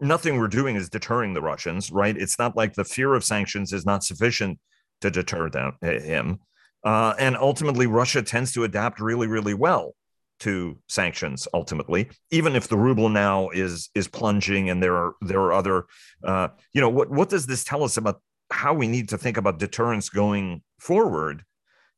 nothing 0.00 0.38
we're 0.38 0.48
doing 0.48 0.76
is 0.76 0.88
deterring 0.88 1.34
the 1.34 1.42
Russians, 1.42 1.90
right? 1.90 2.16
It's 2.16 2.38
not 2.38 2.56
like 2.56 2.74
the 2.74 2.84
fear 2.84 3.14
of 3.14 3.24
sanctions 3.24 3.72
is 3.72 3.86
not 3.86 4.02
sufficient 4.02 4.58
to 5.00 5.10
deter 5.10 5.48
them, 5.50 5.76
him. 5.82 6.40
Uh, 6.84 7.14
and 7.18 7.36
ultimately, 7.36 7.86
Russia 7.86 8.22
tends 8.22 8.52
to 8.52 8.64
adapt 8.64 9.00
really, 9.00 9.26
really 9.26 9.54
well 9.54 9.94
to 10.40 10.76
sanctions. 10.88 11.46
Ultimately, 11.54 12.10
even 12.30 12.56
if 12.56 12.68
the 12.68 12.76
ruble 12.76 13.08
now 13.08 13.50
is 13.50 13.90
is 13.94 14.08
plunging, 14.08 14.70
and 14.70 14.82
there 14.82 14.96
are 14.96 15.14
there 15.20 15.40
are 15.40 15.52
other, 15.52 15.86
uh, 16.24 16.48
you 16.72 16.80
know, 16.80 16.88
what 16.88 17.10
what 17.10 17.28
does 17.28 17.46
this 17.46 17.64
tell 17.64 17.84
us 17.84 17.96
about 17.96 18.20
how 18.50 18.74
we 18.74 18.86
need 18.86 19.08
to 19.10 19.18
think 19.18 19.36
about 19.36 19.58
deterrence 19.58 20.08
going 20.08 20.62
forward, 20.78 21.44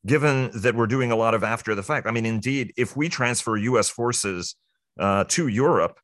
given 0.05 0.51
that 0.53 0.75
we're 0.75 0.87
doing 0.87 1.11
a 1.11 1.15
lot 1.15 1.33
of 1.33 1.43
after 1.43 1.75
the 1.75 1.83
fact. 1.83 2.07
I 2.07 2.11
mean, 2.11 2.25
indeed, 2.25 2.73
if 2.77 2.95
we 2.95 3.09
transfer 3.09 3.57
U.S. 3.57 3.89
forces 3.89 4.55
uh, 4.99 5.25
to 5.29 5.47
Europe, 5.47 5.99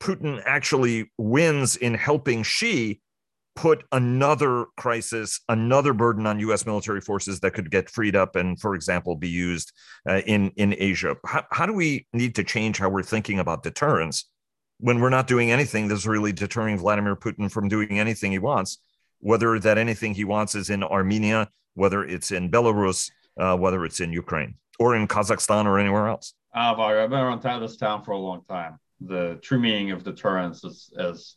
Putin 0.00 0.42
actually 0.44 1.10
wins 1.16 1.76
in 1.76 1.94
helping 1.94 2.42
Xi 2.42 3.00
put 3.56 3.82
another 3.90 4.66
crisis, 4.76 5.40
another 5.48 5.92
burden 5.92 6.26
on 6.26 6.38
U.S. 6.40 6.64
military 6.66 7.00
forces 7.00 7.40
that 7.40 7.52
could 7.52 7.70
get 7.70 7.90
freed 7.90 8.14
up 8.14 8.36
and, 8.36 8.60
for 8.60 8.74
example, 8.74 9.16
be 9.16 9.28
used 9.28 9.72
uh, 10.08 10.20
in 10.26 10.50
in 10.56 10.74
Asia. 10.78 11.16
How, 11.26 11.44
how 11.50 11.66
do 11.66 11.72
we 11.72 12.06
need 12.12 12.36
to 12.36 12.44
change 12.44 12.78
how 12.78 12.88
we're 12.88 13.02
thinking 13.02 13.40
about 13.40 13.62
deterrence 13.62 14.28
when 14.78 15.00
we're 15.00 15.10
not 15.10 15.26
doing 15.26 15.50
anything 15.50 15.88
that's 15.88 16.06
really 16.06 16.32
deterring 16.32 16.78
Vladimir 16.78 17.16
Putin 17.16 17.50
from 17.50 17.68
doing 17.68 17.98
anything 17.98 18.30
he 18.30 18.38
wants? 18.38 18.78
whether 19.20 19.58
that 19.58 19.78
anything 19.78 20.14
he 20.14 20.24
wants 20.24 20.54
is 20.54 20.70
in 20.70 20.82
Armenia 20.82 21.48
whether 21.74 22.04
it's 22.04 22.32
in 22.32 22.50
Belarus, 22.50 23.10
uh, 23.38 23.56
whether 23.56 23.84
it's 23.84 24.00
in 24.00 24.12
Ukraine 24.12 24.54
or 24.78 24.96
in 24.96 25.06
Kazakhstan 25.06 25.66
or 25.66 25.78
anywhere 25.78 26.08
else? 26.08 26.34
Uh, 26.54 26.74
I've 26.74 27.10
been 27.10 27.18
around 27.18 27.42
this 27.60 27.76
town 27.76 28.02
for 28.02 28.12
a 28.12 28.18
long 28.18 28.42
time. 28.48 28.78
The 29.00 29.38
true 29.42 29.60
meaning 29.60 29.90
of 29.90 30.02
deterrence 30.02 30.64
is 30.64 30.90
as 30.98 31.36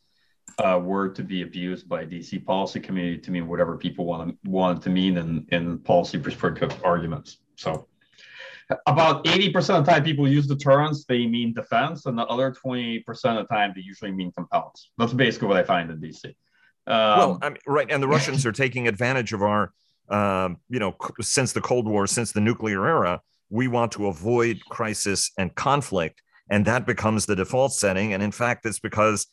a 0.60 0.79
word 0.79 1.15
to 1.15 1.24
be 1.24 1.41
abused 1.41 1.88
by 1.88 2.06
DC 2.06 2.46
policy 2.46 2.79
community 2.79 3.18
to 3.20 3.32
mean 3.32 3.48
whatever 3.48 3.77
people 3.77 4.06
want 4.06 4.29
to 4.29 4.50
want 4.50 4.82
to 4.84 4.89
mean 4.89 5.18
in, 5.18 5.46
in 5.50 5.79
policy 5.79 6.18
perspective 6.18 6.74
arguments. 6.84 7.38
So 7.56 7.88
about 8.86 9.25
80% 9.25 9.79
of 9.79 9.86
the 9.86 9.91
time 9.91 10.03
people 10.03 10.27
use 10.27 10.48
deterrence, 10.48 11.06
they 11.06 11.25
mean 11.25 11.53
defense, 11.53 12.06
and 12.06 12.18
the 12.18 12.25
other 12.25 12.53
20% 12.53 13.03
of 13.08 13.15
the 13.15 13.44
time 13.50 13.74
they 13.75 13.82
usually 13.82 14.12
mean 14.12 14.32
compellence. 14.32 14.91
That's 14.98 15.13
basically 15.13 15.48
what 15.48 15.58
I 15.58 15.63
find 15.63 15.89
in 15.89 16.00
DC. 16.00 16.25
Um, 16.25 16.34
well, 16.88 17.39
I 17.41 17.50
mean, 17.50 17.58
right, 17.68 17.88
and 17.89 18.01
the 18.01 18.08
Russians 18.08 18.46
are 18.46 18.51
taking 18.51 18.88
advantage 18.88 19.34
of 19.34 19.41
our, 19.41 19.74
um, 20.10 20.58
you 20.70 20.79
know, 20.79 20.96
since 21.20 21.53
the 21.53 21.62
Cold 21.62 21.88
War, 21.88 22.08
since 22.08 22.32
the 22.32 22.41
nuclear 22.41 22.86
era, 22.88 23.22
we 23.50 23.68
want 23.68 23.91
to 23.94 24.08
avoid 24.08 24.60
crisis 24.70 25.32
and 25.38 25.53
conflict, 25.56 26.22
and 26.50 26.65
that 26.65 26.86
becomes 26.86 27.25
the 27.25 27.36
default 27.36 27.74
setting. 27.74 28.13
And 28.13 28.22
in 28.22 28.32
fact, 28.32 28.65
it's 28.65 28.79
because 28.79 29.27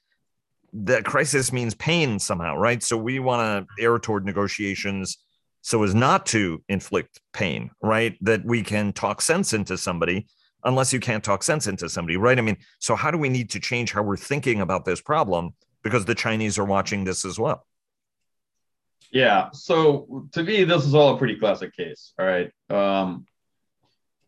that 0.85 1.05
crisis 1.05 1.53
means 1.53 1.75
pain 1.75 2.19
somehow, 2.19 2.57
right? 2.57 2.83
So 2.83 2.97
we 2.97 3.19
want 3.19 3.69
to 3.79 3.83
err 3.83 3.99
toward 3.99 4.25
negotiations 4.25 5.19
so 5.63 5.83
as 5.83 5.97
not 5.97 6.27
to 6.27 6.63
inflict 6.69 7.21
pain, 7.33 7.71
right? 7.83 8.17
That 8.21 8.45
we 8.45 8.63
can 8.63 8.93
talk 8.93 9.21
sense 9.21 9.53
into 9.53 9.77
somebody 9.77 10.29
unless 10.63 10.93
you 10.93 11.01
can't 11.01 11.25
talk 11.25 11.43
sense 11.43 11.67
into 11.67 11.89
somebody, 11.89 12.17
right? 12.17 12.39
I 12.39 12.43
mean, 12.43 12.59
so 12.79 12.95
how 12.95 13.11
do 13.11 13.19
we 13.19 13.29
need 13.29 13.51
to 13.51 13.61
change 13.61 13.93
how 13.93 14.03
we're 14.03 14.17
thinking 14.17 14.61
about 14.61 14.85
this 14.85 15.01
problem 15.01 15.55
because 15.83 16.05
the 16.05 16.15
Chinese 16.15 16.59
are 16.59 16.65
watching 16.65 17.05
this 17.05 17.25
as 17.25 17.39
well? 17.39 17.67
Yeah. 19.11 19.49
So 19.53 20.29
to 20.33 20.43
me, 20.43 20.65
this 20.65 20.85
is 20.85 20.95
all 20.95 21.15
a 21.15 21.19
pretty 21.19 21.37
classic 21.37 21.75
case. 21.75 22.13
All 22.19 22.27
right. 22.27 22.53
Um, 22.71 23.27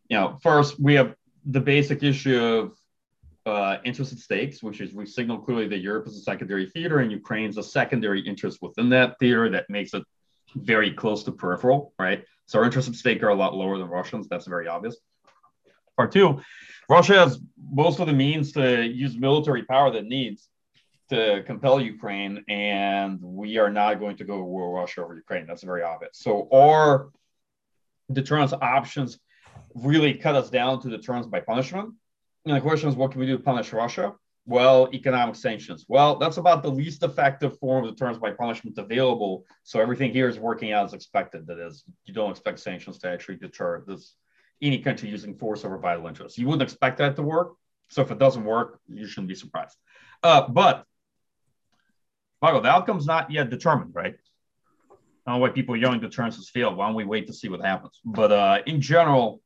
you 0.07 0.17
know, 0.17 0.39
first 0.41 0.79
we 0.79 0.95
have 0.95 1.15
the 1.45 1.59
basic 1.59 2.03
issue 2.03 2.43
of 2.43 2.78
uh, 3.49 3.79
interest 3.83 4.13
at 4.13 4.19
stakes, 4.19 4.61
which 4.61 4.79
is 4.81 4.93
we 4.93 5.05
signal 5.05 5.37
clearly 5.39 5.67
that 5.67 5.79
Europe 5.79 6.07
is 6.07 6.15
a 6.17 6.21
secondary 6.21 6.67
theater 6.67 6.99
and 6.99 7.11
Ukraine's 7.11 7.57
a 7.57 7.63
secondary 7.63 8.21
interest 8.21 8.59
within 8.61 8.89
that 8.89 9.17
theater 9.19 9.49
that 9.49 9.65
makes 9.69 9.93
it 9.93 10.03
very 10.55 10.91
close 10.91 11.23
to 11.23 11.31
peripheral, 11.31 11.93
right? 11.99 12.23
So 12.45 12.59
our 12.59 12.65
interests 12.65 12.89
at 12.89 12.95
stake 12.95 13.21
are 13.23 13.29
a 13.29 13.35
lot 13.35 13.53
lower 13.55 13.77
than 13.77 13.87
Russians. 13.87 14.27
That's 14.27 14.47
very 14.47 14.67
obvious. 14.67 14.95
Part 15.97 16.11
two, 16.11 16.41
Russia 16.89 17.15
has 17.15 17.39
most 17.71 17.99
of 17.99 18.07
the 18.07 18.13
means 18.13 18.51
to 18.53 18.83
use 18.83 19.17
military 19.17 19.63
power 19.63 19.91
that 19.91 20.05
needs 20.05 20.47
to 21.09 21.43
compel 21.45 21.81
Ukraine, 21.81 22.43
and 22.47 23.19
we 23.21 23.57
are 23.57 23.69
not 23.69 23.99
going 23.99 24.17
to 24.17 24.23
go 24.23 24.37
to 24.37 24.43
war 24.43 24.71
with 24.71 24.79
Russia 24.81 25.03
over 25.03 25.15
Ukraine. 25.15 25.45
That's 25.47 25.63
very 25.63 25.83
obvious. 25.83 26.13
So 26.13 26.47
our 26.53 27.09
deterrence 28.11 28.53
options 28.53 29.19
really 29.75 30.13
cut 30.15 30.35
us 30.35 30.49
down 30.49 30.81
to 30.81 30.89
deterrence 30.89 31.27
by 31.27 31.41
punishment. 31.41 31.93
The 32.55 32.61
question 32.61 32.89
is, 32.89 32.95
what 32.95 33.11
can 33.11 33.19
we 33.19 33.27
do 33.27 33.37
to 33.37 33.43
punish 33.43 33.71
Russia? 33.73 34.13
Well, 34.45 34.89
economic 34.93 35.35
sanctions. 35.35 35.85
Well, 35.87 36.17
that's 36.17 36.37
about 36.37 36.63
the 36.63 36.71
least 36.71 37.03
effective 37.03 37.59
form 37.59 37.85
of 37.85 37.91
deterrence 37.93 38.17
by 38.17 38.31
punishment 38.31 38.77
available. 38.77 39.45
So 39.63 39.79
everything 39.79 40.11
here 40.11 40.27
is 40.27 40.39
working 40.39 40.71
out 40.71 40.85
as 40.85 40.93
expected. 40.93 41.45
That 41.47 41.59
is, 41.59 41.83
you 42.05 42.13
don't 42.13 42.31
expect 42.31 42.59
sanctions 42.59 42.97
to 42.99 43.09
actually 43.09 43.35
deter 43.35 43.83
this 43.85 44.15
any 44.61 44.79
country 44.79 45.09
using 45.09 45.35
force 45.35 45.63
over 45.63 45.77
vital 45.77 46.07
interests. 46.07 46.37
You 46.37 46.47
wouldn't 46.47 46.63
expect 46.63 46.97
that 46.97 47.15
to 47.17 47.21
work. 47.21 47.53
So 47.89 48.01
if 48.01 48.11
it 48.11 48.17
doesn't 48.17 48.43
work, 48.43 48.79
you 48.87 49.05
shouldn't 49.07 49.29
be 49.29 49.35
surprised. 49.35 49.77
Uh, 50.23 50.47
but 50.47 50.85
Michael, 52.41 52.61
the 52.61 52.69
outcome's 52.69 53.05
not 53.05 53.31
yet 53.31 53.49
determined, 53.49 53.93
right? 53.93 54.15
I 54.91 55.31
don't 55.31 55.35
know 55.35 55.37
why 55.37 55.49
people 55.49 55.75
yelling 55.75 55.99
deterrence 55.99 56.37
has 56.37 56.49
failed. 56.49 56.75
Why 56.75 56.87
don't 56.87 56.95
we 56.95 57.05
wait 57.05 57.27
to 57.27 57.33
see 57.33 57.49
what 57.49 57.61
happens? 57.63 57.99
But 58.03 58.31
uh, 58.31 58.61
in 58.65 58.81
general, 58.81 59.41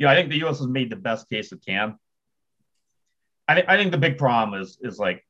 yeah, 0.00 0.10
I 0.10 0.14
think 0.14 0.30
the 0.30 0.38
U.S. 0.38 0.58
has 0.58 0.66
made 0.66 0.90
the 0.90 0.96
best 0.96 1.28
case 1.28 1.52
it 1.52 1.62
can. 1.64 1.96
I, 3.46 3.54
th- 3.54 3.66
I 3.68 3.76
think 3.76 3.92
the 3.92 3.98
big 3.98 4.16
problem 4.16 4.60
is 4.60 4.78
is 4.80 4.98
like 4.98 5.24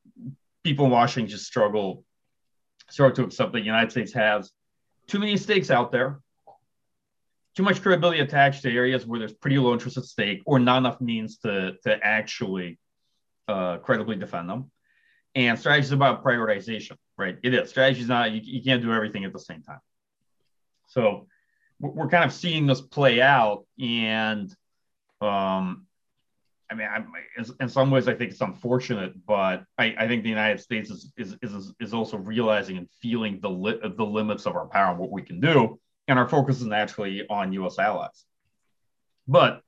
people 0.62 0.86
in 0.86 0.92
Washington 0.92 1.28
just 1.28 1.44
struggle 1.44 2.04
struggle 2.88 3.16
to 3.16 3.24
accept 3.24 3.52
that 3.52 3.58
the 3.58 3.64
United 3.64 3.90
States 3.90 4.12
has 4.14 4.52
too 5.08 5.18
many 5.18 5.36
stakes 5.36 5.70
out 5.70 5.90
there, 5.90 6.20
too 7.56 7.64
much 7.64 7.82
credibility 7.82 8.20
attached 8.20 8.62
to 8.62 8.72
areas 8.72 9.04
where 9.04 9.18
there's 9.18 9.32
pretty 9.32 9.58
low 9.58 9.72
interest 9.72 9.96
at 9.96 10.04
stake, 10.04 10.40
or 10.46 10.60
not 10.60 10.78
enough 10.78 11.00
means 11.00 11.38
to 11.38 11.74
to 11.82 11.98
actually 12.00 12.78
uh, 13.48 13.78
credibly 13.78 14.14
defend 14.14 14.48
them. 14.48 14.70
And 15.34 15.58
strategy 15.58 15.86
is 15.86 15.92
about 15.92 16.22
prioritization, 16.22 16.96
right? 17.18 17.38
It 17.42 17.54
is 17.54 17.70
strategy 17.70 18.02
is 18.02 18.08
not 18.08 18.30
you, 18.30 18.40
you 18.44 18.62
can't 18.62 18.82
do 18.82 18.92
everything 18.92 19.24
at 19.24 19.32
the 19.32 19.40
same 19.40 19.62
time. 19.62 19.80
So 20.86 21.26
we're 21.80 22.08
kind 22.08 22.24
of 22.24 22.32
seeing 22.32 22.66
this 22.66 22.80
play 22.80 23.20
out, 23.20 23.64
and 23.80 24.54
um, 25.20 25.86
I 26.70 26.74
mean, 26.74 26.88
I'm, 26.88 27.08
in 27.58 27.68
some 27.68 27.90
ways, 27.90 28.06
I 28.06 28.14
think 28.14 28.30
it's 28.30 28.40
unfortunate, 28.40 29.14
but 29.26 29.64
I, 29.76 29.94
I 29.98 30.06
think 30.06 30.22
the 30.22 30.28
United 30.28 30.60
States 30.60 30.88
is, 30.88 31.12
is, 31.16 31.36
is, 31.42 31.72
is 31.80 31.92
also 31.92 32.16
realizing 32.16 32.76
and 32.76 32.88
feeling 33.02 33.40
the 33.42 33.50
li- 33.50 33.80
the 33.82 34.04
limits 34.04 34.46
of 34.46 34.54
our 34.54 34.66
power 34.66 34.90
and 34.90 34.98
what 34.98 35.10
we 35.10 35.22
can 35.22 35.40
do, 35.40 35.80
and 36.06 36.16
our 36.16 36.28
focus 36.28 36.60
is 36.60 36.66
naturally 36.66 37.26
on 37.28 37.52
U.S. 37.54 37.78
allies. 37.80 38.24
But 39.26 39.62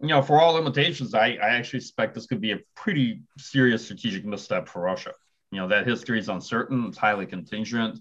you 0.00 0.08
know, 0.08 0.20
for 0.20 0.38
all 0.38 0.54
limitations, 0.54 1.14
I, 1.14 1.38
I 1.42 1.56
actually 1.56 1.78
expect 1.78 2.14
this 2.14 2.26
could 2.26 2.42
be 2.42 2.52
a 2.52 2.58
pretty 2.74 3.22
serious 3.38 3.82
strategic 3.82 4.26
misstep 4.26 4.68
for 4.68 4.82
Russia. 4.82 5.12
You 5.52 5.60
know, 5.60 5.68
that 5.68 5.86
history 5.86 6.18
is 6.18 6.28
uncertain, 6.28 6.84
it's 6.88 6.98
highly 6.98 7.24
contingent, 7.24 8.00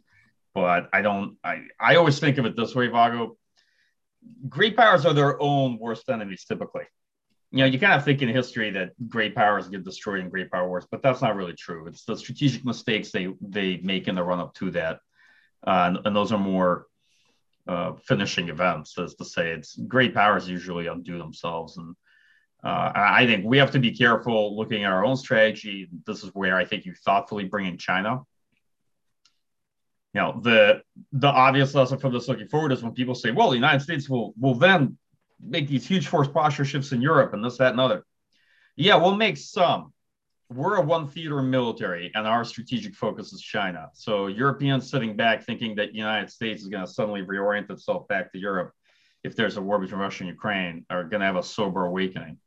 but 0.53 0.89
I 0.91 1.01
don't. 1.01 1.37
I 1.41 1.61
I 1.79 1.95
always 1.95 2.19
think 2.19 2.37
of 2.37 2.45
it 2.45 2.57
this 2.57 2.75
way, 2.75 2.87
Vago 2.87 3.37
great 4.49 4.75
powers 4.75 5.05
are 5.05 5.13
their 5.13 5.41
own 5.41 5.77
worst 5.79 6.09
enemies 6.09 6.45
typically. 6.47 6.83
You 7.51 7.59
know, 7.59 7.65
you 7.65 7.79
kind 7.79 7.93
of 7.93 8.03
think 8.03 8.21
in 8.21 8.29
history 8.29 8.71
that 8.71 8.91
great 9.07 9.35
powers 9.35 9.67
get 9.67 9.83
destroyed 9.83 10.19
in 10.19 10.29
great 10.29 10.51
power 10.51 10.67
wars, 10.67 10.85
but 10.89 11.01
that's 11.01 11.21
not 11.21 11.35
really 11.35 11.53
true. 11.53 11.87
It's 11.87 12.03
the 12.03 12.17
strategic 12.17 12.65
mistakes 12.65 13.11
they 13.11 13.33
they 13.39 13.77
make 13.77 14.07
in 14.07 14.15
the 14.15 14.23
run 14.23 14.39
up 14.39 14.53
to 14.55 14.71
that, 14.71 14.99
uh, 15.65 15.85
and, 15.87 15.99
and, 16.05 16.15
those 16.15 16.31
are 16.31 16.39
more 16.39 16.87
uh, 17.67 17.93
finishing 17.93 18.49
events. 18.49 18.97
As 18.97 19.15
to 19.15 19.25
say, 19.25 19.51
it's 19.51 19.75
great 19.75 20.13
powers 20.13 20.49
usually 20.49 20.87
undo 20.87 21.17
themselves, 21.17 21.77
and 21.77 21.95
uh, 22.63 22.91
I 22.93 23.25
think 23.25 23.45
we 23.45 23.59
have 23.59 23.71
to 23.71 23.79
be 23.79 23.95
careful 23.95 24.57
looking 24.57 24.83
at 24.83 24.91
our 24.91 25.05
own 25.05 25.15
strategy. 25.15 25.87
This 26.05 26.23
is 26.23 26.31
where 26.33 26.57
I 26.57 26.65
think 26.65 26.85
you 26.85 26.93
thoughtfully 27.05 27.45
bring 27.45 27.67
in 27.67 27.77
China 27.77 28.23
you 30.15 30.21
know 30.21 30.39
the 30.41 30.81
the 31.11 31.27
obvious 31.27 31.75
lesson 31.75 31.99
from 31.99 32.13
this 32.13 32.29
looking 32.29 32.47
forward 32.47 32.71
is 32.71 32.81
when 32.81 32.93
people 32.93 33.13
say 33.13 33.31
well 33.31 33.49
the 33.49 33.55
united 33.55 33.81
states 33.81 34.09
will 34.09 34.33
will 34.39 34.55
then 34.55 34.97
make 35.41 35.67
these 35.67 35.85
huge 35.85 36.07
force 36.07 36.29
posture 36.29 36.63
shifts 36.63 36.93
in 36.93 37.01
europe 37.01 37.33
and 37.33 37.43
this 37.43 37.57
that 37.57 37.71
and 37.71 37.81
other. 37.81 38.03
Yeah 38.77 38.95
we'll 38.95 39.15
make 39.15 39.37
some. 39.37 39.91
We're 40.49 40.75
a 40.75 40.81
one 40.81 41.07
theater 41.07 41.41
military 41.41 42.11
and 42.15 42.25
our 42.25 42.45
strategic 42.45 42.95
focus 42.95 43.33
is 43.33 43.41
china. 43.41 43.89
So 43.93 44.27
europeans 44.27 44.89
sitting 44.89 45.17
back 45.17 45.43
thinking 45.43 45.75
that 45.75 45.91
the 45.91 45.97
united 45.97 46.29
states 46.29 46.61
is 46.61 46.69
going 46.69 46.85
to 46.85 46.91
suddenly 46.91 47.21
reorient 47.21 47.69
itself 47.69 48.07
back 48.07 48.31
to 48.31 48.39
europe 48.39 48.71
if 49.25 49.35
there's 49.35 49.57
a 49.57 49.61
war 49.61 49.79
between 49.79 49.99
russia 49.99 50.23
and 50.23 50.29
ukraine 50.29 50.85
are 50.89 51.03
going 51.03 51.19
to 51.19 51.25
have 51.25 51.35
a 51.35 51.43
sober 51.43 51.85
awakening. 51.85 52.37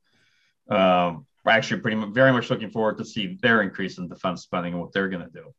Um, 0.71 1.27
we're 1.45 1.53
actually 1.53 1.81
pretty 1.81 2.03
very 2.13 2.33
much 2.33 2.49
looking 2.49 2.71
forward 2.71 2.97
to 2.99 3.05
see 3.05 3.39
their 3.43 3.61
increase 3.61 3.99
in 3.99 4.09
defense 4.09 4.43
spending 4.43 4.73
and 4.73 4.81
what 4.81 4.93
they're 4.93 5.09
going 5.09 5.25
to 5.25 5.33
do 5.33 5.53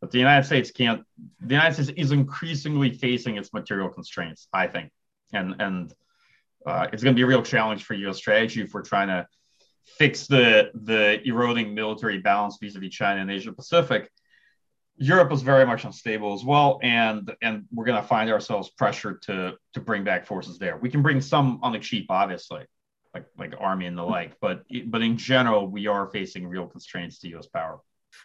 but 0.00 0.10
the 0.10 0.18
United 0.18 0.46
States 0.46 0.70
can't. 0.70 1.04
The 1.40 1.54
United 1.54 1.74
States 1.74 1.90
is 1.96 2.12
increasingly 2.12 2.92
facing 2.92 3.36
its 3.36 3.52
material 3.52 3.88
constraints, 3.88 4.48
I 4.52 4.66
think, 4.66 4.90
and 5.32 5.56
and 5.58 5.94
uh, 6.66 6.88
it's 6.92 7.02
going 7.02 7.14
to 7.14 7.18
be 7.18 7.22
a 7.22 7.26
real 7.26 7.42
challenge 7.42 7.84
for 7.84 7.94
U.S. 7.94 8.16
strategy 8.16 8.60
if 8.60 8.74
we're 8.74 8.82
trying 8.82 9.08
to 9.08 9.26
fix 9.84 10.26
the 10.26 10.70
the 10.74 11.26
eroding 11.26 11.74
military 11.74 12.18
balance 12.18 12.58
vis-a-vis 12.60 12.90
China 12.90 13.20
and 13.20 13.30
Asia 13.30 13.52
Pacific. 13.52 14.10
Europe 14.98 15.30
is 15.30 15.42
very 15.42 15.66
much 15.66 15.84
unstable 15.84 16.34
as 16.34 16.44
well, 16.44 16.78
and 16.82 17.34
and 17.42 17.64
we're 17.72 17.84
going 17.84 18.00
to 18.00 18.06
find 18.06 18.30
ourselves 18.30 18.70
pressured 18.70 19.22
to 19.22 19.54
to 19.74 19.80
bring 19.80 20.04
back 20.04 20.26
forces 20.26 20.58
there. 20.58 20.76
We 20.76 20.90
can 20.90 21.02
bring 21.02 21.20
some 21.20 21.60
on 21.62 21.72
the 21.72 21.78
cheap, 21.78 22.06
obviously, 22.10 22.64
like 23.14 23.26
like 23.38 23.54
army 23.58 23.86
and 23.86 23.96
the 23.96 24.02
like, 24.02 24.36
but 24.40 24.64
but 24.86 25.02
in 25.02 25.16
general, 25.16 25.66
we 25.66 25.86
are 25.86 26.06
facing 26.06 26.46
real 26.46 26.66
constraints 26.66 27.18
to 27.20 27.28
U.S. 27.28 27.46
power. 27.46 27.78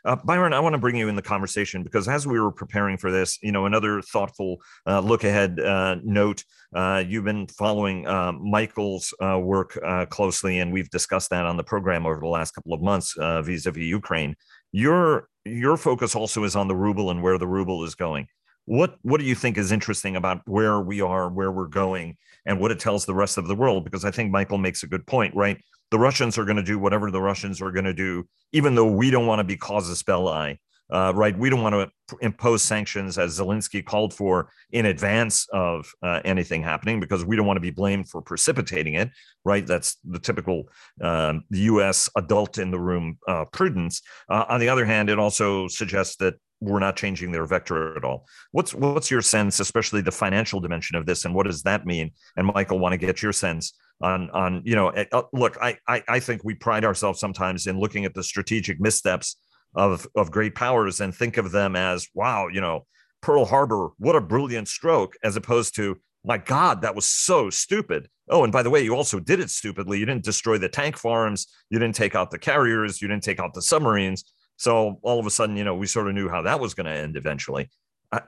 Uh, 0.05 0.15
Byron, 0.23 0.53
I 0.53 0.59
want 0.59 0.73
to 0.73 0.79
bring 0.79 0.95
you 0.95 1.09
in 1.09 1.15
the 1.15 1.21
conversation 1.21 1.83
because 1.83 2.07
as 2.07 2.25
we 2.25 2.39
were 2.39 2.51
preparing 2.51 2.97
for 2.97 3.11
this, 3.11 3.37
you 3.41 3.51
know, 3.51 3.65
another 3.65 4.01
thoughtful 4.01 4.57
uh, 4.87 4.99
look 4.99 5.23
ahead 5.23 5.59
uh, 5.59 5.97
note. 6.03 6.43
Uh, 6.73 7.03
you've 7.05 7.25
been 7.25 7.47
following 7.47 8.07
uh, 8.07 8.31
Michael's 8.31 9.13
uh, 9.21 9.37
work 9.37 9.77
closely, 10.09 10.59
and 10.59 10.71
we've 10.71 10.89
discussed 10.89 11.29
that 11.29 11.45
on 11.45 11.57
the 11.57 11.63
program 11.63 12.05
over 12.05 12.19
the 12.19 12.27
last 12.27 12.51
couple 12.51 12.73
of 12.73 12.81
months 12.81 13.13
vis-a-vis 13.17 13.83
Ukraine. 13.83 14.35
Your 14.71 15.27
your 15.43 15.75
focus 15.75 16.15
also 16.15 16.43
is 16.43 16.55
on 16.55 16.67
the 16.67 16.75
ruble 16.75 17.09
and 17.11 17.21
where 17.21 17.37
the 17.37 17.47
ruble 17.47 17.83
is 17.83 17.95
going. 17.95 18.27
What 18.65 18.97
what 19.01 19.19
do 19.19 19.25
you 19.25 19.35
think 19.35 19.57
is 19.57 19.71
interesting 19.71 20.15
about 20.15 20.41
where 20.45 20.79
we 20.79 21.01
are, 21.01 21.29
where 21.29 21.51
we're 21.51 21.67
going, 21.67 22.17
and 22.45 22.59
what 22.59 22.71
it 22.71 22.79
tells 22.79 23.05
the 23.05 23.15
rest 23.15 23.37
of 23.37 23.47
the 23.47 23.55
world? 23.55 23.83
Because 23.83 24.05
I 24.05 24.11
think 24.11 24.31
Michael 24.31 24.57
makes 24.57 24.83
a 24.83 24.87
good 24.87 25.05
point, 25.05 25.35
right? 25.35 25.57
The 25.91 25.99
Russians 25.99 26.37
are 26.37 26.45
going 26.45 26.57
to 26.57 26.63
do 26.63 26.79
whatever 26.79 27.11
the 27.11 27.21
Russians 27.21 27.61
are 27.61 27.71
going 27.71 27.85
to 27.85 27.93
do, 27.93 28.25
even 28.53 28.75
though 28.75 28.91
we 28.91 29.11
don't 29.11 29.27
want 29.27 29.39
to 29.39 29.43
be 29.43 29.57
cause 29.57 29.85
casus 29.85 30.03
belli. 30.03 30.59
uh, 30.91 31.13
right? 31.15 31.37
We 31.37 31.49
don't 31.49 31.61
want 31.61 31.75
to 31.75 32.17
impose 32.21 32.61
sanctions 32.61 33.17
as 33.17 33.39
Zelensky 33.39 33.85
called 33.85 34.13
for 34.13 34.49
in 34.71 34.85
advance 34.85 35.47
of 35.53 35.91
uh, 36.03 36.21
anything 36.25 36.63
happening 36.63 36.99
because 36.99 37.23
we 37.23 37.35
don't 37.35 37.45
want 37.45 37.57
to 37.57 37.61
be 37.61 37.71
blamed 37.71 38.09
for 38.09 38.21
precipitating 38.21 38.95
it, 38.95 39.09
right? 39.45 39.65
That's 39.65 39.97
the 40.03 40.19
typical 40.19 40.69
um, 41.01 41.43
U.S. 41.51 42.09
adult 42.15 42.57
in 42.57 42.71
the 42.71 42.79
room 42.79 43.17
uh, 43.27 43.45
prudence. 43.45 44.01
Uh, 44.29 44.45
on 44.49 44.59
the 44.59 44.69
other 44.69 44.85
hand, 44.85 45.09
it 45.09 45.19
also 45.19 45.67
suggests 45.67 46.17
that 46.17 46.35
we're 46.61 46.79
not 46.79 46.95
changing 46.95 47.31
their 47.31 47.45
vector 47.45 47.97
at 47.97 48.05
all. 48.05 48.27
What's 48.51 48.73
what's 48.73 49.11
your 49.11 49.21
sense, 49.21 49.59
especially 49.59 50.01
the 50.01 50.11
financial 50.11 50.59
dimension 50.59 50.95
of 50.95 51.05
this, 51.05 51.25
and 51.25 51.33
what 51.33 51.47
does 51.47 51.63
that 51.63 51.85
mean? 51.85 52.11
And 52.37 52.47
Michael, 52.47 52.79
want 52.79 52.93
to 52.93 52.97
get 52.97 53.21
your 53.21 53.33
sense 53.33 53.73
on 54.01 54.29
on 54.29 54.61
you 54.63 54.75
know, 54.75 54.89
eh, 54.89 55.05
uh, 55.11 55.23
look, 55.33 55.57
I, 55.61 55.77
I 55.87 56.03
I 56.07 56.19
think 56.19 56.43
we 56.43 56.53
pride 56.53 56.85
ourselves 56.85 57.19
sometimes 57.19 57.67
in 57.67 57.79
looking 57.79 58.05
at 58.05 58.13
the 58.13 58.23
strategic 58.23 58.79
missteps 58.79 59.37
of 59.75 60.07
of 60.15 60.31
great 60.31 60.55
powers 60.55 61.01
and 61.01 61.13
think 61.13 61.37
of 61.37 61.51
them 61.51 61.75
as 61.75 62.07
wow, 62.13 62.47
you 62.47 62.61
know, 62.61 62.85
Pearl 63.21 63.45
Harbor, 63.45 63.89
what 63.97 64.15
a 64.15 64.21
brilliant 64.21 64.67
stroke, 64.67 65.15
as 65.23 65.35
opposed 65.35 65.75
to 65.75 65.97
my 66.23 66.37
God, 66.37 66.83
that 66.83 66.95
was 66.95 67.05
so 67.05 67.49
stupid. 67.49 68.07
Oh, 68.29 68.43
and 68.43 68.53
by 68.53 68.61
the 68.63 68.69
way, 68.69 68.83
you 68.83 68.95
also 68.95 69.19
did 69.19 69.39
it 69.39 69.49
stupidly. 69.49 69.97
You 69.97 70.05
didn't 70.05 70.23
destroy 70.23 70.57
the 70.57 70.69
tank 70.69 70.95
farms. 70.97 71.47
You 71.69 71.79
didn't 71.79 71.95
take 71.95 72.15
out 72.15 72.29
the 72.29 72.37
carriers. 72.37 73.01
You 73.01 73.07
didn't 73.07 73.23
take 73.23 73.39
out 73.39 73.53
the 73.53 73.61
submarines. 73.61 74.31
So 74.61 74.99
all 75.01 75.19
of 75.19 75.25
a 75.25 75.31
sudden, 75.31 75.57
you 75.57 75.63
know, 75.63 75.73
we 75.73 75.87
sort 75.87 76.07
of 76.07 76.13
knew 76.13 76.29
how 76.29 76.43
that 76.43 76.59
was 76.59 76.75
going 76.75 76.85
to 76.85 76.91
end 76.91 77.17
eventually. 77.17 77.71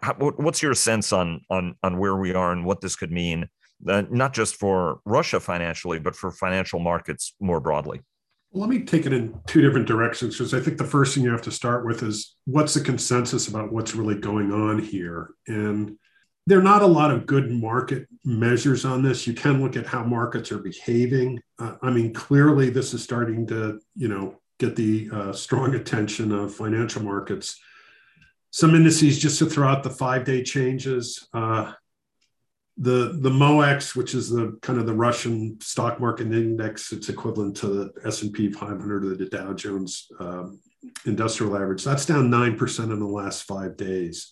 How, 0.01 0.15
what's 0.15 0.63
your 0.63 0.73
sense 0.73 1.13
on 1.13 1.41
on 1.47 1.75
on 1.83 1.99
where 1.99 2.15
we 2.15 2.33
are 2.33 2.51
and 2.51 2.65
what 2.65 2.81
this 2.81 2.95
could 2.95 3.11
mean, 3.11 3.49
uh, 3.87 4.01
not 4.09 4.33
just 4.33 4.55
for 4.55 4.99
Russia 5.05 5.39
financially, 5.39 5.99
but 5.99 6.15
for 6.15 6.31
financial 6.31 6.79
markets 6.79 7.35
more 7.39 7.59
broadly? 7.59 8.01
Let 8.51 8.67
me 8.67 8.79
take 8.83 9.05
it 9.05 9.13
in 9.13 9.39
two 9.45 9.61
different 9.61 9.85
directions 9.85 10.35
because 10.35 10.55
I 10.55 10.59
think 10.59 10.79
the 10.79 10.85
first 10.85 11.13
thing 11.13 11.23
you 11.23 11.29
have 11.29 11.43
to 11.43 11.51
start 11.51 11.85
with 11.85 12.01
is 12.01 12.35
what's 12.45 12.73
the 12.73 12.81
consensus 12.81 13.47
about 13.47 13.71
what's 13.71 13.93
really 13.93 14.15
going 14.15 14.51
on 14.51 14.79
here. 14.79 15.35
And 15.47 15.99
there 16.47 16.57
are 16.57 16.63
not 16.63 16.81
a 16.81 16.87
lot 16.87 17.11
of 17.11 17.27
good 17.27 17.51
market 17.51 18.07
measures 18.25 18.85
on 18.85 19.03
this. 19.03 19.27
You 19.27 19.33
can 19.35 19.61
look 19.61 19.75
at 19.75 19.85
how 19.85 20.03
markets 20.03 20.51
are 20.51 20.57
behaving. 20.57 21.41
Uh, 21.59 21.75
I 21.83 21.91
mean, 21.91 22.11
clearly 22.11 22.71
this 22.71 22.95
is 22.95 23.03
starting 23.03 23.45
to, 23.47 23.79
you 23.95 24.07
know, 24.07 24.39
get 24.59 24.75
the 24.75 25.09
uh, 25.11 25.33
strong 25.33 25.75
attention 25.75 26.31
of 26.31 26.53
financial 26.53 27.03
markets. 27.03 27.59
Some 28.51 28.75
indices, 28.75 29.19
just 29.19 29.39
to 29.39 29.45
throw 29.47 29.67
out 29.67 29.83
the 29.83 29.89
five-day 29.89 30.43
changes, 30.43 31.27
uh, 31.33 31.73
the 32.77 33.19
the 33.21 33.29
MOEX, 33.29 33.95
which 33.95 34.15
is 34.15 34.29
the 34.29 34.57
kind 34.61 34.79
of 34.79 34.85
the 34.85 34.93
Russian 34.93 35.59
stock 35.61 35.99
market 35.99 36.31
index, 36.31 36.91
it's 36.91 37.09
equivalent 37.09 37.55
to 37.57 37.67
the 37.67 37.93
S 38.05 38.23
and 38.23 38.33
P 38.33 38.51
500 38.51 39.05
or 39.05 39.15
the 39.15 39.25
Dow 39.25 39.53
Jones 39.53 40.07
um, 40.19 40.59
Industrial 41.05 41.55
Average. 41.55 41.83
That's 41.83 42.05
down 42.05 42.29
nine 42.29 42.57
percent 42.57 42.91
in 42.91 42.99
the 42.99 43.05
last 43.05 43.43
five 43.43 43.77
days. 43.77 44.31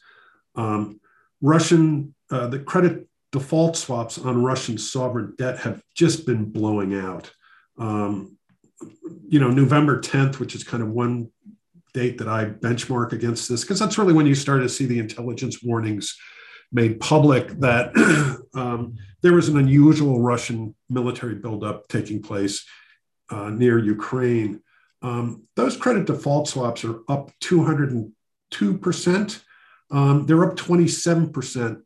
Um, 0.56 1.00
Russian 1.42 2.16
uh, 2.32 2.48
the 2.48 2.60
credit 2.60 3.08
default 3.32 3.78
swaps 3.78 4.18
on 4.18 4.44
Russian 4.44 4.78
sovereign 4.78 5.34
debt 5.38 5.60
have 5.60 5.82
just 5.96 6.26
been 6.26 6.46
blowing 6.46 6.96
out. 6.96 7.32
Um, 7.78 8.38
you 9.28 9.40
know, 9.40 9.50
November 9.50 10.00
10th, 10.02 10.40
which 10.40 10.56
is 10.56 10.64
kind 10.64 10.84
of 10.84 10.90
one 10.90 11.30
date 11.94 12.18
that 12.20 12.28
I 12.28 12.46
benchmark 12.46 13.12
against 13.12 13.50
this, 13.50 13.62
because 13.62 13.80
that's 13.80 13.98
really 13.98 14.14
when 14.14 14.26
you 14.26 14.36
start 14.36 14.62
to 14.62 14.70
see 14.70 14.86
the 14.86 15.00
intelligence 15.00 15.64
warnings 15.64 16.18
made 16.72 17.00
public 17.00 17.50
that 17.60 17.92
um, 18.54 18.96
there 19.22 19.34
was 19.34 19.50
an 19.50 19.58
unusual 19.58 20.22
Russian 20.22 20.76
military 20.90 21.36
buildup 21.36 21.88
taking 21.88 22.22
place 22.22 22.66
uh, 23.30 23.50
near 23.50 23.78
Ukraine. 23.78 24.62
Um, 25.02 25.44
those 25.56 25.76
credit 25.78 26.06
default 26.06 26.48
swaps 26.48 26.86
are 26.86 27.00
up 27.10 27.32
202%. 27.42 28.12
Um, 29.90 30.26
they're 30.26 30.46
up 30.46 30.56
27% 30.56 31.82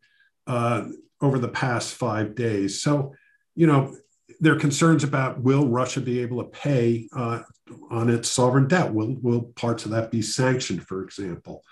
uh, 0.47 0.85
over 1.21 1.39
the 1.39 1.47
past 1.47 1.93
five 1.95 2.35
days. 2.35 2.81
So, 2.81 3.15
you 3.55 3.67
know, 3.67 3.95
there 4.39 4.53
are 4.53 4.59
concerns 4.59 5.03
about 5.03 5.41
will 5.41 5.67
Russia 5.67 6.01
be 6.01 6.19
able 6.19 6.43
to 6.43 6.49
pay 6.49 7.07
uh, 7.15 7.41
on 7.89 8.09
its 8.09 8.29
sovereign 8.29 8.67
debt? 8.67 8.93
Will, 8.93 9.15
will 9.21 9.43
parts 9.55 9.85
of 9.85 9.91
that 9.91 10.11
be 10.11 10.21
sanctioned, 10.21 10.85
for 10.87 11.03
example? 11.03 11.63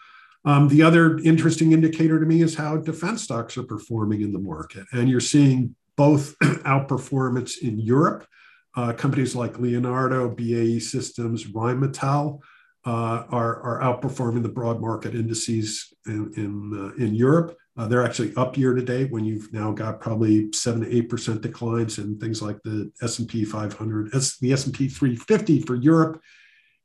Um, 0.45 0.67
the 0.67 0.81
other 0.81 1.19
interesting 1.19 1.71
indicator 1.71 2.19
to 2.19 2.25
me 2.25 2.41
is 2.41 2.55
how 2.55 2.77
defense 2.77 3.23
stocks 3.23 3.57
are 3.57 3.63
performing 3.63 4.21
in 4.21 4.33
the 4.33 4.39
market. 4.39 4.85
And 4.91 5.09
you're 5.09 5.21
seeing 5.21 5.75
both 5.95 6.37
outperformance 6.41 7.59
in 7.61 7.79
Europe. 7.79 8.27
Uh, 8.75 8.91
companies 8.91 9.35
like 9.35 9.59
Leonardo, 9.59 10.29
BAE 10.29 10.79
Systems, 10.79 11.45
Rheinmetall 11.45 12.39
uh, 12.85 13.23
are, 13.29 13.61
are 13.61 13.79
outperforming 13.81 14.43
the 14.43 14.49
broad 14.49 14.81
market 14.81 15.15
indices 15.15 15.93
in, 16.05 16.33
in, 16.35 16.73
uh, 16.73 17.03
in 17.03 17.13
Europe. 17.13 17.55
Uh, 17.75 17.87
they're 17.87 18.05
actually 18.05 18.35
up 18.35 18.55
year 18.55 18.75
to 18.75 18.83
date 18.83 19.11
when 19.11 19.25
you've 19.25 19.51
now 19.51 19.71
got 19.71 19.99
probably 19.99 20.51
seven 20.53 20.81
to 20.81 20.95
eight 20.95 21.09
percent 21.09 21.41
declines 21.41 21.97
in 21.97 22.19
things 22.19 22.41
like 22.41 22.61
the 22.63 22.91
S&P 23.01 23.43
500, 23.43 24.11
the 24.11 24.53
S&P 24.53 24.87
350 24.87 25.61
for 25.61 25.75
Europe, 25.75 26.21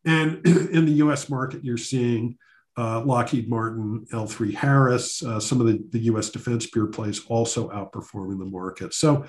and 0.04 0.44
in 0.46 0.86
the 0.86 0.92
U.S. 0.92 1.28
market, 1.28 1.62
you're 1.62 1.76
seeing 1.76 2.38
uh, 2.78 3.02
Lockheed 3.04 3.50
Martin, 3.50 4.06
L3 4.12 4.54
Harris, 4.54 5.22
uh, 5.22 5.40
some 5.40 5.60
of 5.60 5.66
the, 5.66 5.84
the 5.90 6.04
U.S. 6.04 6.30
defense 6.30 6.64
pure 6.66 6.86
plays 6.86 7.26
also 7.26 7.68
outperforming 7.70 8.38
the 8.38 8.44
market. 8.44 8.94
So, 8.94 9.26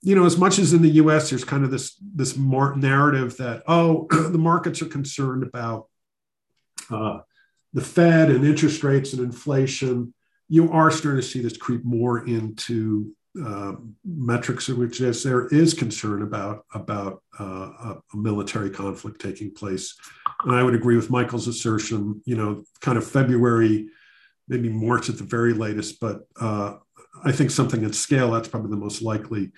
you 0.00 0.14
know, 0.14 0.24
as 0.24 0.38
much 0.38 0.58
as 0.58 0.72
in 0.72 0.80
the 0.82 0.88
U.S., 0.90 1.28
there's 1.30 1.44
kind 1.44 1.64
of 1.64 1.70
this 1.70 1.96
this 2.14 2.36
narrative 2.36 3.36
that 3.36 3.62
oh, 3.68 4.06
the 4.10 4.38
markets 4.38 4.80
are 4.80 4.86
concerned 4.86 5.42
about 5.42 5.86
uh, 6.90 7.18
the 7.74 7.82
Fed 7.82 8.30
and 8.30 8.44
interest 8.44 8.82
rates 8.82 9.12
and 9.12 9.22
inflation 9.22 10.14
you 10.48 10.72
are 10.72 10.90
starting 10.90 11.20
to 11.20 11.26
see 11.26 11.40
this 11.40 11.56
creep 11.56 11.84
more 11.84 12.26
into 12.26 13.14
uh, 13.44 13.74
metrics 14.04 14.68
in 14.68 14.78
which 14.78 15.00
yes, 15.00 15.22
there 15.22 15.46
is 15.48 15.74
concern 15.74 16.22
about 16.22 16.64
about 16.74 17.22
uh, 17.38 17.94
a 18.14 18.16
military 18.16 18.70
conflict 18.70 19.20
taking 19.20 19.52
place, 19.52 19.94
and 20.44 20.54
I 20.54 20.62
would 20.62 20.74
agree 20.74 20.96
with 20.96 21.10
Michael's 21.10 21.46
assertion. 21.46 22.20
You 22.24 22.36
know, 22.36 22.64
kind 22.80 22.98
of 22.98 23.06
February, 23.06 23.88
maybe 24.48 24.68
March 24.68 25.08
at 25.08 25.18
the 25.18 25.24
very 25.24 25.52
latest, 25.52 26.00
but 26.00 26.22
uh, 26.40 26.76
I 27.22 27.32
think 27.32 27.50
something 27.50 27.84
at 27.84 27.94
scale 27.94 28.30
that's 28.30 28.48
probably 28.48 28.70
the 28.70 28.76
most 28.76 29.02
likely 29.02 29.52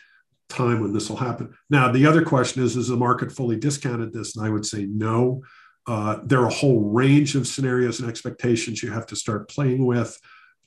time 0.48 0.80
when 0.80 0.92
this 0.92 1.08
will 1.08 1.16
happen. 1.16 1.54
Now, 1.70 1.90
the 1.90 2.06
other 2.06 2.22
question 2.22 2.62
is: 2.62 2.76
Is 2.76 2.88
the 2.88 2.96
market 2.96 3.32
fully 3.32 3.56
discounted 3.56 4.12
this? 4.12 4.36
And 4.36 4.44
I 4.44 4.50
would 4.50 4.66
say 4.66 4.84
no. 4.84 5.42
Uh, 5.86 6.18
there 6.24 6.40
are 6.40 6.48
a 6.48 6.52
whole 6.54 6.90
range 6.90 7.34
of 7.34 7.46
scenarios 7.46 8.00
and 8.00 8.08
expectations 8.08 8.82
you 8.82 8.90
have 8.90 9.06
to 9.06 9.16
start 9.16 9.48
playing 9.48 9.86
with 9.86 10.20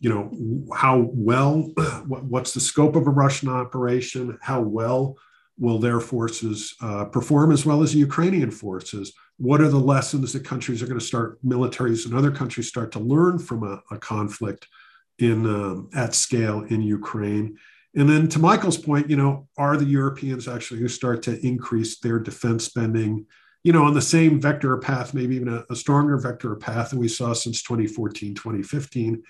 you 0.03 0.09
know 0.09 0.29
how 0.75 1.09
well 1.13 1.71
what's 2.07 2.53
the 2.53 2.59
scope 2.59 2.95
of 2.95 3.07
a 3.07 3.09
russian 3.09 3.47
operation? 3.47 4.37
How 4.41 4.61
well 4.61 5.17
will 5.57 5.79
their 5.79 6.01
forces 6.01 6.75
uh, 6.81 7.05
perform 7.05 7.51
as 7.51 7.65
well 7.65 7.81
as 7.81 7.93
the 7.93 7.99
ukrainian 7.99 8.51
forces? 8.51 9.13
What 9.37 9.61
are 9.61 9.69
the 9.69 9.79
lessons 9.79 10.33
that 10.33 10.43
countries 10.43 10.83
are 10.83 10.87
going 10.87 10.99
to 10.99 11.05
start 11.05 11.39
militaries 11.43 12.05
and 12.05 12.13
other 12.13 12.31
countries 12.31 12.67
start 12.67 12.91
to 12.91 12.99
learn 12.99 13.39
from 13.39 13.63
a, 13.63 13.81
a 13.91 13.97
conflict 13.97 14.67
in 15.19 15.45
um, 15.45 15.89
at 15.95 16.13
scale 16.13 16.63
in 16.63 16.81
ukraine? 16.81 17.57
And 17.95 18.09
then 18.09 18.27
to 18.27 18.39
michael's 18.39 18.77
point 18.77 19.09
you 19.09 19.15
know 19.15 19.47
are 19.57 19.77
the 19.77 19.85
europeans 19.85 20.49
actually 20.49 20.81
who 20.81 20.89
start 20.89 21.23
to 21.23 21.39
increase 21.47 21.99
their 21.99 22.19
defense 22.19 22.65
spending 22.65 23.25
you 23.63 23.71
know 23.71 23.85
on 23.85 23.93
the 23.93 24.01
same 24.01 24.41
vector 24.41 24.75
path 24.79 25.13
maybe 25.13 25.37
even 25.37 25.47
a, 25.47 25.63
a 25.69 25.77
stronger 25.77 26.17
vector 26.17 26.55
path 26.57 26.89
than 26.89 26.99
we 26.99 27.07
saw 27.07 27.31
since 27.31 27.63
2014 27.63 28.35
2015 28.35 29.23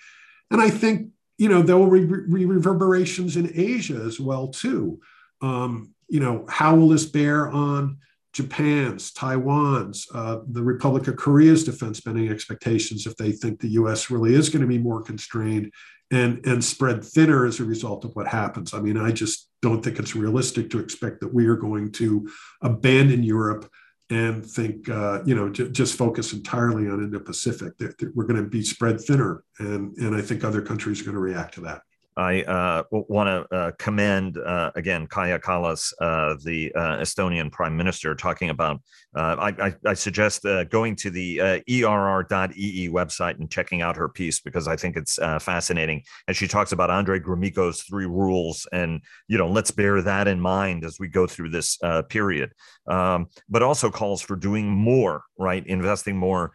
and 0.54 0.62
I 0.62 0.70
think, 0.70 1.10
you 1.38 1.50
know, 1.50 1.62
there 1.62 1.78
will 1.78 1.90
be 1.90 2.06
re- 2.06 2.46
reverberations 2.46 3.36
in 3.36 3.52
Asia 3.54 4.02
as 4.06 4.20
well, 4.20 4.48
too. 4.50 5.00
Um, 5.42 5.94
you 6.08 6.20
know, 6.20 6.46
how 6.48 6.76
will 6.76 6.90
this 6.90 7.06
bear 7.06 7.50
on 7.50 7.98
Japan's, 8.34 9.12
Taiwan's, 9.12 10.08
uh, 10.14 10.40
the 10.48 10.64
Republic 10.64 11.08
of 11.08 11.18
Korea's 11.18 11.64
defense 11.64 11.98
spending 11.98 12.30
expectations 12.30 13.06
if 13.08 13.16
they 13.18 13.32
think 13.32 13.60
the 13.60 13.70
US 13.70 14.10
really 14.10 14.36
is 14.36 14.50
going 14.50 14.62
to 14.62 14.68
be 14.68 14.78
more 14.78 15.02
constrained 15.02 15.72
and, 16.12 16.46
and 16.46 16.64
spread 16.64 17.04
thinner 17.04 17.46
as 17.46 17.60
a 17.60 17.66
result 17.66 18.06
of 18.06 18.16
what 18.16 18.28
happens? 18.28 18.74
I 18.74 18.80
mean, 18.80 18.98
I 18.98 19.12
just 19.12 19.50
don't 19.64 19.84
think 19.84 19.98
it's 19.98 20.16
realistic 20.16 20.70
to 20.70 20.80
expect 20.80 21.20
that 21.22 21.34
we 21.34 21.48
are 21.48 21.56
going 21.56 21.92
to 21.94 22.30
abandon 22.62 23.24
Europe 23.24 23.70
and 24.10 24.46
think, 24.46 24.90
uh, 24.90 25.24
you 25.26 25.36
know, 25.36 25.50
j- 25.50 25.70
just 25.70 25.98
focus 25.98 26.34
entirely 26.34 26.90
on 26.90 27.04
Indo-Pacific. 27.04 27.74
We're 28.14 28.26
going 28.26 28.44
to 28.44 28.50
be 28.50 28.64
spread 28.64 29.00
thinner, 29.00 29.44
and 29.60 29.96
and 29.98 30.16
I 30.16 30.22
think 30.22 30.44
other 30.44 30.62
countries 30.62 31.02
are 31.02 31.06
going 31.06 31.16
to 31.16 31.22
react 31.22 31.56
to 31.56 31.62
that. 31.62 31.82
I 32.18 32.44
uh, 32.44 32.84
want 32.92 33.28
to 33.50 33.56
uh, 33.56 33.72
commend 33.80 34.38
uh, 34.38 34.72
again 34.76 35.08
Kaja 35.08 35.40
Kallas, 35.40 35.94
uh, 36.00 36.36
the 36.44 36.72
uh, 36.76 36.98
Estonian 36.98 37.52
Prime 37.52 37.76
Minister, 37.76 38.16
talking 38.16 38.50
about. 38.50 38.82
Uh, 39.16 39.36
I, 39.40 39.66
I, 39.68 39.76
I, 39.86 39.94
suggest 39.94 40.44
going 40.72 40.96
to 40.96 41.12
the 41.12 41.40
err.ee 41.40 42.90
website 42.90 43.40
and 43.40 43.48
checking 43.48 43.84
out 43.84 43.96
her 43.96 44.10
piece 44.10 44.40
because 44.40 44.68
I 44.68 44.76
think 44.76 44.98
it's 44.98 45.18
fascinating. 45.40 46.02
And 46.28 46.36
she 46.36 46.48
talks 46.48 46.72
about 46.72 46.90
Andrei 46.90 47.20
Gromyko's 47.20 47.84
three 47.84 48.08
rules, 48.08 48.68
and 48.72 49.02
you 49.28 49.38
know, 49.38 49.48
let's 49.48 49.70
bear 49.70 50.02
that 50.02 50.28
in 50.28 50.40
mind 50.40 50.84
as 50.84 50.98
we 51.00 51.08
go 51.10 51.28
through 51.28 51.50
this 51.50 51.78
period. 52.10 52.54
Um, 52.88 53.28
but 53.48 53.62
also 53.62 53.92
calls 53.92 54.22
for 54.22 54.36
doing 54.36 54.68
more, 54.68 55.22
right? 55.38 55.66
Investing 55.68 56.18
more 56.18 56.52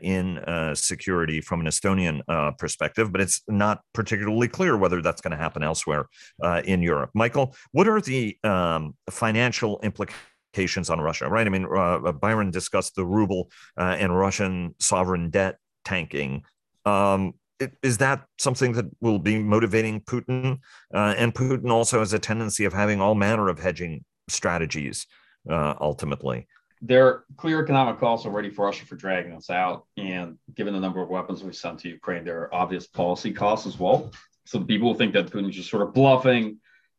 in 0.00 0.72
security 0.74 1.42
from 1.42 1.60
an 1.60 1.66
Estonian 1.66 2.22
perspective, 2.56 3.12
but 3.12 3.20
it's 3.20 3.42
not 3.46 3.82
particularly 3.92 4.48
clear 4.48 4.74
whether 4.78 4.89
whether 4.90 5.02
that's 5.02 5.20
going 5.20 5.30
to 5.30 5.36
happen 5.36 5.62
elsewhere 5.62 6.06
uh, 6.42 6.62
in 6.64 6.82
Europe. 6.82 7.10
Michael, 7.14 7.54
what 7.72 7.88
are 7.88 8.00
the 8.00 8.36
um, 8.42 8.94
financial 9.08 9.80
implications 9.82 10.90
on 10.90 11.00
Russia? 11.00 11.28
Right? 11.28 11.46
I 11.46 11.50
mean, 11.50 11.64
uh, 11.64 12.00
uh 12.00 12.12
Byron 12.12 12.50
discussed 12.50 12.96
the 12.96 13.06
ruble 13.06 13.50
uh, 13.78 13.96
and 13.98 14.16
Russian 14.16 14.74
sovereign 14.78 15.30
debt 15.30 15.58
tanking. 15.84 16.42
Um, 16.84 17.34
is 17.82 17.98
that 17.98 18.24
something 18.38 18.72
that 18.72 18.86
will 19.00 19.18
be 19.18 19.38
motivating 19.38 20.00
Putin? 20.00 20.58
Uh, 20.92 21.14
and 21.16 21.34
Putin 21.34 21.70
also 21.70 21.98
has 22.00 22.12
a 22.12 22.18
tendency 22.18 22.64
of 22.64 22.72
having 22.72 23.00
all 23.00 23.14
manner 23.14 23.48
of 23.48 23.58
hedging 23.58 24.04
strategies 24.28 25.06
uh, 25.50 25.74
ultimately 25.80 26.46
there 26.82 27.06
are 27.06 27.24
clear 27.36 27.62
economic 27.62 28.00
costs 28.00 28.26
already 28.26 28.48
for 28.48 28.64
Russia 28.64 28.86
for 28.86 28.96
dragging 28.96 29.32
us 29.32 29.50
out. 29.50 29.84
And 29.96 30.38
given 30.54 30.72
the 30.72 30.80
number 30.80 31.02
of 31.02 31.10
weapons 31.10 31.42
we've 31.42 31.54
sent 31.54 31.80
to 31.80 31.88
Ukraine, 31.88 32.24
there 32.24 32.40
are 32.40 32.54
obvious 32.54 32.86
policy 32.86 33.32
costs 33.32 33.66
as 33.66 33.78
well. 33.78 34.10
So 34.50 34.58
people 34.58 34.94
think 34.94 35.12
that 35.12 35.30
Putin's 35.30 35.54
just 35.54 35.70
sort 35.70 35.84
of 35.84 35.94
bluffing 35.94 36.58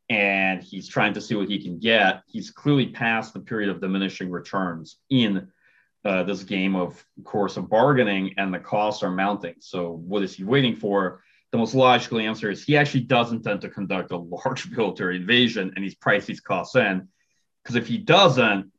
and 0.10 0.64
he's 0.64 0.88
trying 0.88 1.14
to 1.16 1.20
see 1.20 1.36
what 1.36 1.50
he 1.50 1.62
can 1.62 1.80
get. 1.80 2.24
He's 2.26 2.50
clearly 2.50 2.88
past 2.88 3.34
the 3.34 3.42
period 3.42 3.70
of 3.70 3.82
diminishing 3.82 4.32
returns 4.32 4.96
in 5.10 5.50
uh, 6.06 6.24
this 6.24 6.44
game 6.44 6.78
of 6.78 7.06
course 7.26 7.58
of 7.58 7.70
bargaining, 7.70 8.36
and 8.38 8.54
the 8.54 8.60
costs 8.60 9.04
are 9.04 9.12
mounting. 9.12 9.56
So 9.60 9.92
what 9.92 10.24
is 10.24 10.34
he 10.34 10.46
waiting 10.46 10.78
for? 10.78 11.24
The 11.52 11.58
most 11.58 11.76
logical 11.76 12.20
answer 12.20 12.50
is 12.50 12.64
he 12.64 12.78
actually 12.78 13.02
does 13.02 13.34
intend 13.34 13.60
to 13.62 13.70
conduct 13.70 14.12
a 14.12 14.18
large 14.18 14.72
military 14.72 15.18
invasion, 15.18 15.74
and 15.76 15.84
he's 15.84 15.96
priced 15.96 16.28
these 16.28 16.40
costs 16.40 16.78
in. 16.78 17.10
Because 17.62 17.76
if 17.76 17.86
he 17.86 17.98
doesn't, 17.98 18.72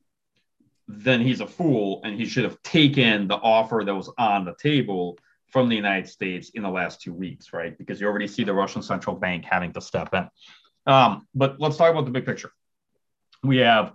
then 0.88 1.20
he's 1.20 1.42
a 1.42 1.46
fool, 1.46 2.00
and 2.04 2.18
he 2.18 2.24
should 2.24 2.44
have 2.44 2.62
taken 2.62 3.28
the 3.28 3.36
offer 3.36 3.82
that 3.84 3.94
was 3.94 4.10
on 4.16 4.46
the 4.46 4.54
table 4.54 5.18
from 5.52 5.68
the 5.68 5.76
United 5.76 6.08
States 6.08 6.50
in 6.50 6.62
the 6.62 6.70
last 6.70 7.02
two 7.02 7.12
weeks, 7.12 7.52
right? 7.52 7.76
Because 7.76 8.00
you 8.00 8.06
already 8.06 8.26
see 8.26 8.42
the 8.42 8.54
Russian 8.54 8.82
central 8.82 9.14
bank 9.14 9.44
having 9.44 9.72
to 9.74 9.80
step 9.80 10.12
in. 10.14 10.28
Um, 10.86 11.28
but 11.34 11.60
let's 11.60 11.76
talk 11.76 11.90
about 11.90 12.06
the 12.06 12.10
big 12.10 12.24
picture. 12.24 12.50
We 13.44 13.58
have 13.58 13.92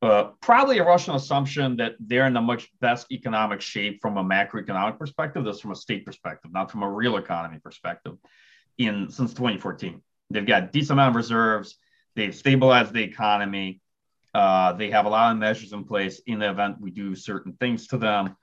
uh, 0.00 0.30
probably 0.40 0.78
a 0.78 0.84
Russian 0.84 1.14
assumption 1.14 1.76
that 1.78 1.94
they're 1.98 2.26
in 2.26 2.34
the 2.34 2.40
much 2.40 2.68
best 2.80 3.10
economic 3.10 3.60
shape 3.60 4.00
from 4.00 4.16
a 4.16 4.24
macroeconomic 4.24 4.98
perspective. 4.98 5.44
This 5.44 5.60
from 5.60 5.72
a 5.72 5.76
state 5.76 6.06
perspective, 6.06 6.52
not 6.52 6.70
from 6.70 6.82
a 6.82 6.90
real 6.90 7.16
economy 7.16 7.58
perspective. 7.58 8.16
In 8.78 9.10
since 9.10 9.32
2014, 9.32 10.02
they've 10.30 10.46
got 10.46 10.70
decent 10.70 10.92
amount 10.92 11.10
of 11.10 11.16
reserves. 11.16 11.76
They've 12.14 12.34
stabilized 12.34 12.92
the 12.92 13.02
economy. 13.02 13.80
Uh, 14.34 14.74
they 14.74 14.90
have 14.90 15.06
a 15.06 15.08
lot 15.08 15.32
of 15.32 15.38
measures 15.38 15.72
in 15.72 15.84
place 15.84 16.20
in 16.26 16.38
the 16.40 16.50
event 16.50 16.80
we 16.80 16.90
do 16.90 17.14
certain 17.14 17.54
things 17.54 17.86
to 17.88 17.96
them. 17.96 18.36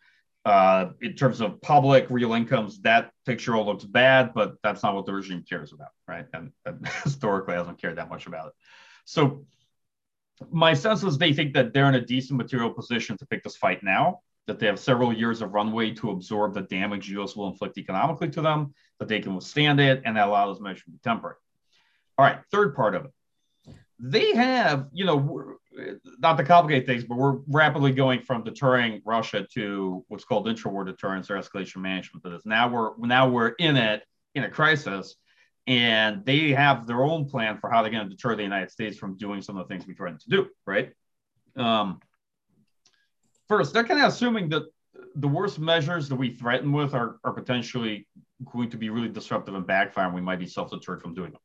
Uh, 0.45 0.89
in 1.01 1.13
terms 1.13 1.39
of 1.39 1.61
public 1.61 2.05
real 2.09 2.33
incomes, 2.33 2.81
that 2.81 3.11
picture 3.25 3.55
all 3.55 3.65
looks 3.65 3.85
bad, 3.85 4.33
but 4.33 4.55
that's 4.61 4.83
not 4.83 4.93
what 4.93 5.05
the 5.05 5.13
regime 5.13 5.43
cares 5.47 5.71
about, 5.71 5.91
right? 6.05 6.25
And, 6.33 6.51
and 6.65 6.85
historically 7.03 7.55
hasn't 7.55 7.81
cared 7.81 7.97
that 7.97 8.09
much 8.09 8.27
about 8.27 8.47
it. 8.47 8.53
So 9.05 9.45
my 10.51 10.73
sense 10.73 11.03
is 11.03 11.17
they 11.17 11.33
think 11.33 11.53
that 11.53 11.73
they're 11.73 11.87
in 11.87 11.95
a 11.95 12.05
decent 12.05 12.37
material 12.37 12.71
position 12.71 13.17
to 13.17 13.25
pick 13.25 13.43
this 13.43 13.55
fight 13.55 13.83
now, 13.83 14.19
that 14.47 14.59
they 14.59 14.65
have 14.65 14.79
several 14.79 15.13
years 15.13 15.41
of 15.41 15.53
runway 15.53 15.91
to 15.91 16.11
absorb 16.11 16.53
the 16.53 16.61
damage 16.63 17.09
US 17.11 17.35
will 17.35 17.47
inflict 17.47 17.77
economically 17.77 18.29
to 18.31 18.41
them, 18.41 18.73
that 18.99 19.07
they 19.07 19.21
can 19.21 19.35
withstand 19.35 19.79
it, 19.79 20.01
and 20.05 20.17
that 20.17 20.27
allows 20.27 20.59
measures 20.59 20.83
to 20.83 20.91
be 20.91 20.99
temporary. 21.03 21.37
All 22.17 22.25
right, 22.25 22.39
third 22.51 22.75
part 22.75 22.95
of 22.95 23.05
it. 23.05 23.11
They 23.99 24.35
have, 24.35 24.87
you 24.91 25.05
know, 25.05 25.57
not 26.19 26.37
to 26.37 26.43
complicate 26.43 26.85
things, 26.85 27.03
but 27.03 27.17
we're 27.17 27.37
rapidly 27.47 27.91
going 27.91 28.21
from 28.21 28.43
deterring 28.43 29.01
Russia 29.05 29.45
to 29.53 30.05
what's 30.07 30.25
called 30.25 30.47
intra-war 30.47 30.83
deterrence 30.83 31.29
or 31.29 31.35
escalation 31.35 31.77
management. 31.77 32.23
That 32.23 32.33
is 32.33 32.45
now 32.45 32.69
we're 32.69 32.97
now 32.97 33.29
we're 33.29 33.49
in 33.59 33.75
it 33.75 34.03
in 34.35 34.43
a 34.43 34.49
crisis, 34.49 35.15
and 35.67 36.25
they 36.25 36.49
have 36.49 36.87
their 36.87 37.03
own 37.03 37.27
plan 37.29 37.57
for 37.57 37.69
how 37.69 37.81
they're 37.81 37.91
going 37.91 38.07
to 38.07 38.15
deter 38.15 38.35
the 38.35 38.43
United 38.43 38.71
States 38.71 38.97
from 38.97 39.17
doing 39.17 39.41
some 39.41 39.57
of 39.57 39.67
the 39.67 39.73
things 39.73 39.87
we 39.87 39.93
threatened 39.93 40.21
to 40.21 40.29
do. 40.29 40.47
Right. 40.65 40.91
Um, 41.55 41.99
first, 43.47 43.73
they're 43.73 43.83
kind 43.83 44.01
of 44.01 44.07
assuming 44.07 44.49
that 44.49 44.63
the 45.15 45.27
worst 45.27 45.59
measures 45.59 46.09
that 46.09 46.15
we 46.15 46.31
threaten 46.35 46.71
with 46.71 46.93
are, 46.93 47.17
are 47.23 47.33
potentially 47.33 48.07
going 48.51 48.69
to 48.69 48.77
be 48.77 48.89
really 48.89 49.09
disruptive 49.09 49.55
and 49.55 49.65
backfire, 49.65 50.05
and 50.05 50.15
we 50.15 50.21
might 50.21 50.39
be 50.39 50.47
self-deterred 50.47 51.01
from 51.01 51.13
doing 51.13 51.31
them. 51.31 51.41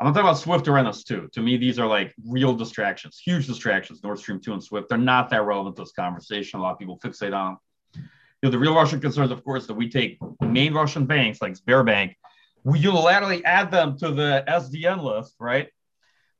I'm 0.00 0.06
not 0.06 0.14
talking 0.14 0.28
about 0.28 0.38
Swift 0.38 0.66
or 0.66 0.72
NS2. 0.72 1.30
To 1.32 1.40
me, 1.40 1.56
these 1.56 1.78
are 1.78 1.86
like 1.86 2.14
real 2.26 2.54
distractions, 2.54 3.20
huge 3.24 3.46
distractions. 3.46 4.02
Nord 4.02 4.18
Stream 4.18 4.40
2 4.40 4.52
and 4.52 4.62
Swift, 4.62 4.88
they're 4.88 4.98
not 4.98 5.30
that 5.30 5.44
relevant 5.44 5.76
to 5.76 5.82
this 5.82 5.92
conversation. 5.92 6.58
A 6.58 6.62
lot 6.62 6.72
of 6.72 6.78
people 6.78 6.98
fixate 6.98 7.34
on 7.34 7.52
them. 7.54 7.58
You 8.42 8.48
know, 8.48 8.50
the 8.50 8.58
real 8.58 8.74
Russian 8.74 9.00
concerns, 9.00 9.30
of 9.30 9.44
course, 9.44 9.66
that 9.68 9.74
we 9.74 9.88
take 9.88 10.18
main 10.40 10.74
Russian 10.74 11.06
banks 11.06 11.40
like 11.40 11.54
Sberbank, 11.54 12.14
we 12.64 12.82
unilaterally 12.82 13.42
add 13.44 13.70
them 13.70 13.96
to 13.98 14.10
the 14.10 14.44
SDN 14.48 15.02
list, 15.02 15.36
right? 15.38 15.68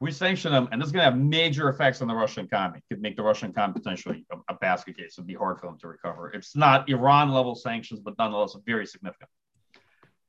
We 0.01 0.11
sanction 0.11 0.53
them, 0.53 0.69
and 0.73 0.81
this 0.81 0.87
is 0.87 0.93
going 0.93 1.05
to 1.05 1.11
have 1.11 1.19
major 1.19 1.69
effects 1.69 2.03
on 2.03 2.09
the 2.09 2.15
Russian 2.15 2.45
economy. 2.45 2.79
It 2.79 2.95
could 2.95 3.03
make 3.03 3.17
the 3.17 3.23
Russian 3.23 3.51
economy 3.51 3.81
potentially 3.81 4.27
a, 4.33 4.53
a 4.53 4.57
basket 4.57 4.99
case. 4.99 5.15
It'd 5.17 5.27
be 5.27 5.35
hard 5.35 5.61
for 5.61 5.67
them 5.67 5.79
to 5.79 5.89
recover. 5.89 6.31
It's 6.33 6.57
not 6.57 6.89
Iran 6.89 7.31
level 7.31 7.55
sanctions, 7.55 8.01
but 8.01 8.15
nonetheless 8.19 8.57
very 8.67 8.87
significant. 8.87 9.31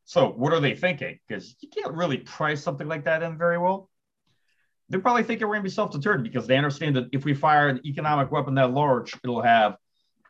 So 0.05 0.29
what 0.29 0.53
are 0.53 0.59
they 0.59 0.75
thinking? 0.75 1.19
Because 1.27 1.55
you 1.59 1.69
can't 1.69 1.93
really 1.93 2.17
price 2.17 2.63
something 2.63 2.87
like 2.87 3.05
that 3.05 3.23
in 3.23 3.37
very 3.37 3.57
well. 3.57 3.89
They're 4.87 4.99
probably 4.99 5.23
thinking 5.23 5.47
we're 5.47 5.55
going 5.55 5.63
to 5.63 5.69
be 5.69 5.73
self-deterred 5.73 6.21
because 6.23 6.45
they 6.45 6.57
understand 6.57 6.95
that 6.95 7.09
if 7.11 7.25
we 7.25 7.33
fire 7.33 7.69
an 7.69 7.81
economic 7.85 8.31
weapon 8.31 8.53
that 8.55 8.71
large, 8.71 9.15
it'll 9.23 9.41
have 9.41 9.77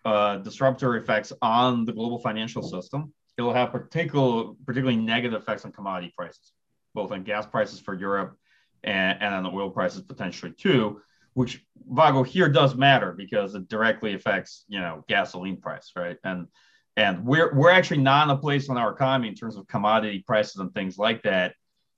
uh, 0.05 0.37
disruptor 0.37 0.95
effects 0.95 1.33
on 1.41 1.83
the 1.83 1.91
global 1.91 2.19
financial 2.19 2.63
system. 2.63 3.13
It'll 3.37 3.53
have 3.53 3.71
particular, 3.71 4.53
particularly 4.65 4.95
negative 4.95 5.41
effects 5.41 5.65
on 5.65 5.73
commodity 5.73 6.13
prices, 6.15 6.53
both 6.93 7.11
on 7.11 7.23
gas 7.23 7.45
prices 7.45 7.81
for 7.81 7.93
Europe 7.93 8.37
and, 8.83 9.21
and 9.21 9.35
on 9.35 9.43
the 9.43 9.49
oil 9.49 9.69
prices 9.69 10.03
potentially 10.03 10.53
too. 10.53 11.01
Which 11.33 11.65
Vago 11.89 12.23
here 12.23 12.47
does 12.47 12.75
matter 12.75 13.11
because 13.11 13.55
it 13.55 13.67
directly 13.67 14.13
affects, 14.13 14.63
you 14.69 14.79
know, 14.79 15.03
gasoline 15.09 15.57
price, 15.57 15.91
right? 15.97 16.15
And 16.23 16.47
and 16.97 17.25
we're 17.25 17.53
we're 17.53 17.69
actually 17.69 18.01
not 18.01 18.27
in 18.27 18.35
a 18.35 18.37
place 18.37 18.69
in 18.69 18.77
our 18.77 18.91
economy 18.91 19.27
in 19.27 19.35
terms 19.35 19.57
of 19.57 19.67
commodity 19.67 20.23
prices 20.25 20.57
and 20.57 20.73
things 20.73 20.97
like 20.97 21.21
that 21.23 21.53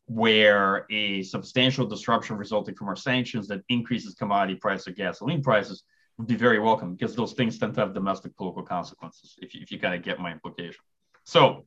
where 0.05 0.85
a 0.89 1.21
substantial 1.23 1.85
disruption 1.85 2.37
resulting 2.37 2.73
from 2.75 2.87
our 2.87 2.95
sanctions 2.95 3.47
that 3.47 3.61
increases 3.69 4.15
commodity 4.15 4.55
price 4.55 4.87
or 4.87 4.91
gasoline 4.91 5.43
prices 5.43 5.83
would 6.17 6.27
be 6.27 6.35
very 6.35 6.59
welcome 6.59 6.93
because 6.93 7.15
those 7.15 7.33
things 7.33 7.59
tend 7.59 7.73
to 7.73 7.81
have 7.81 7.93
domestic 7.93 8.35
political 8.37 8.63
consequences 8.63 9.35
if 9.41 9.53
you, 9.53 9.61
if 9.61 9.71
you 9.71 9.79
kind 9.79 9.93
of 9.93 10.01
get 10.01 10.19
my 10.19 10.31
implication. 10.31 10.81
So 11.25 11.65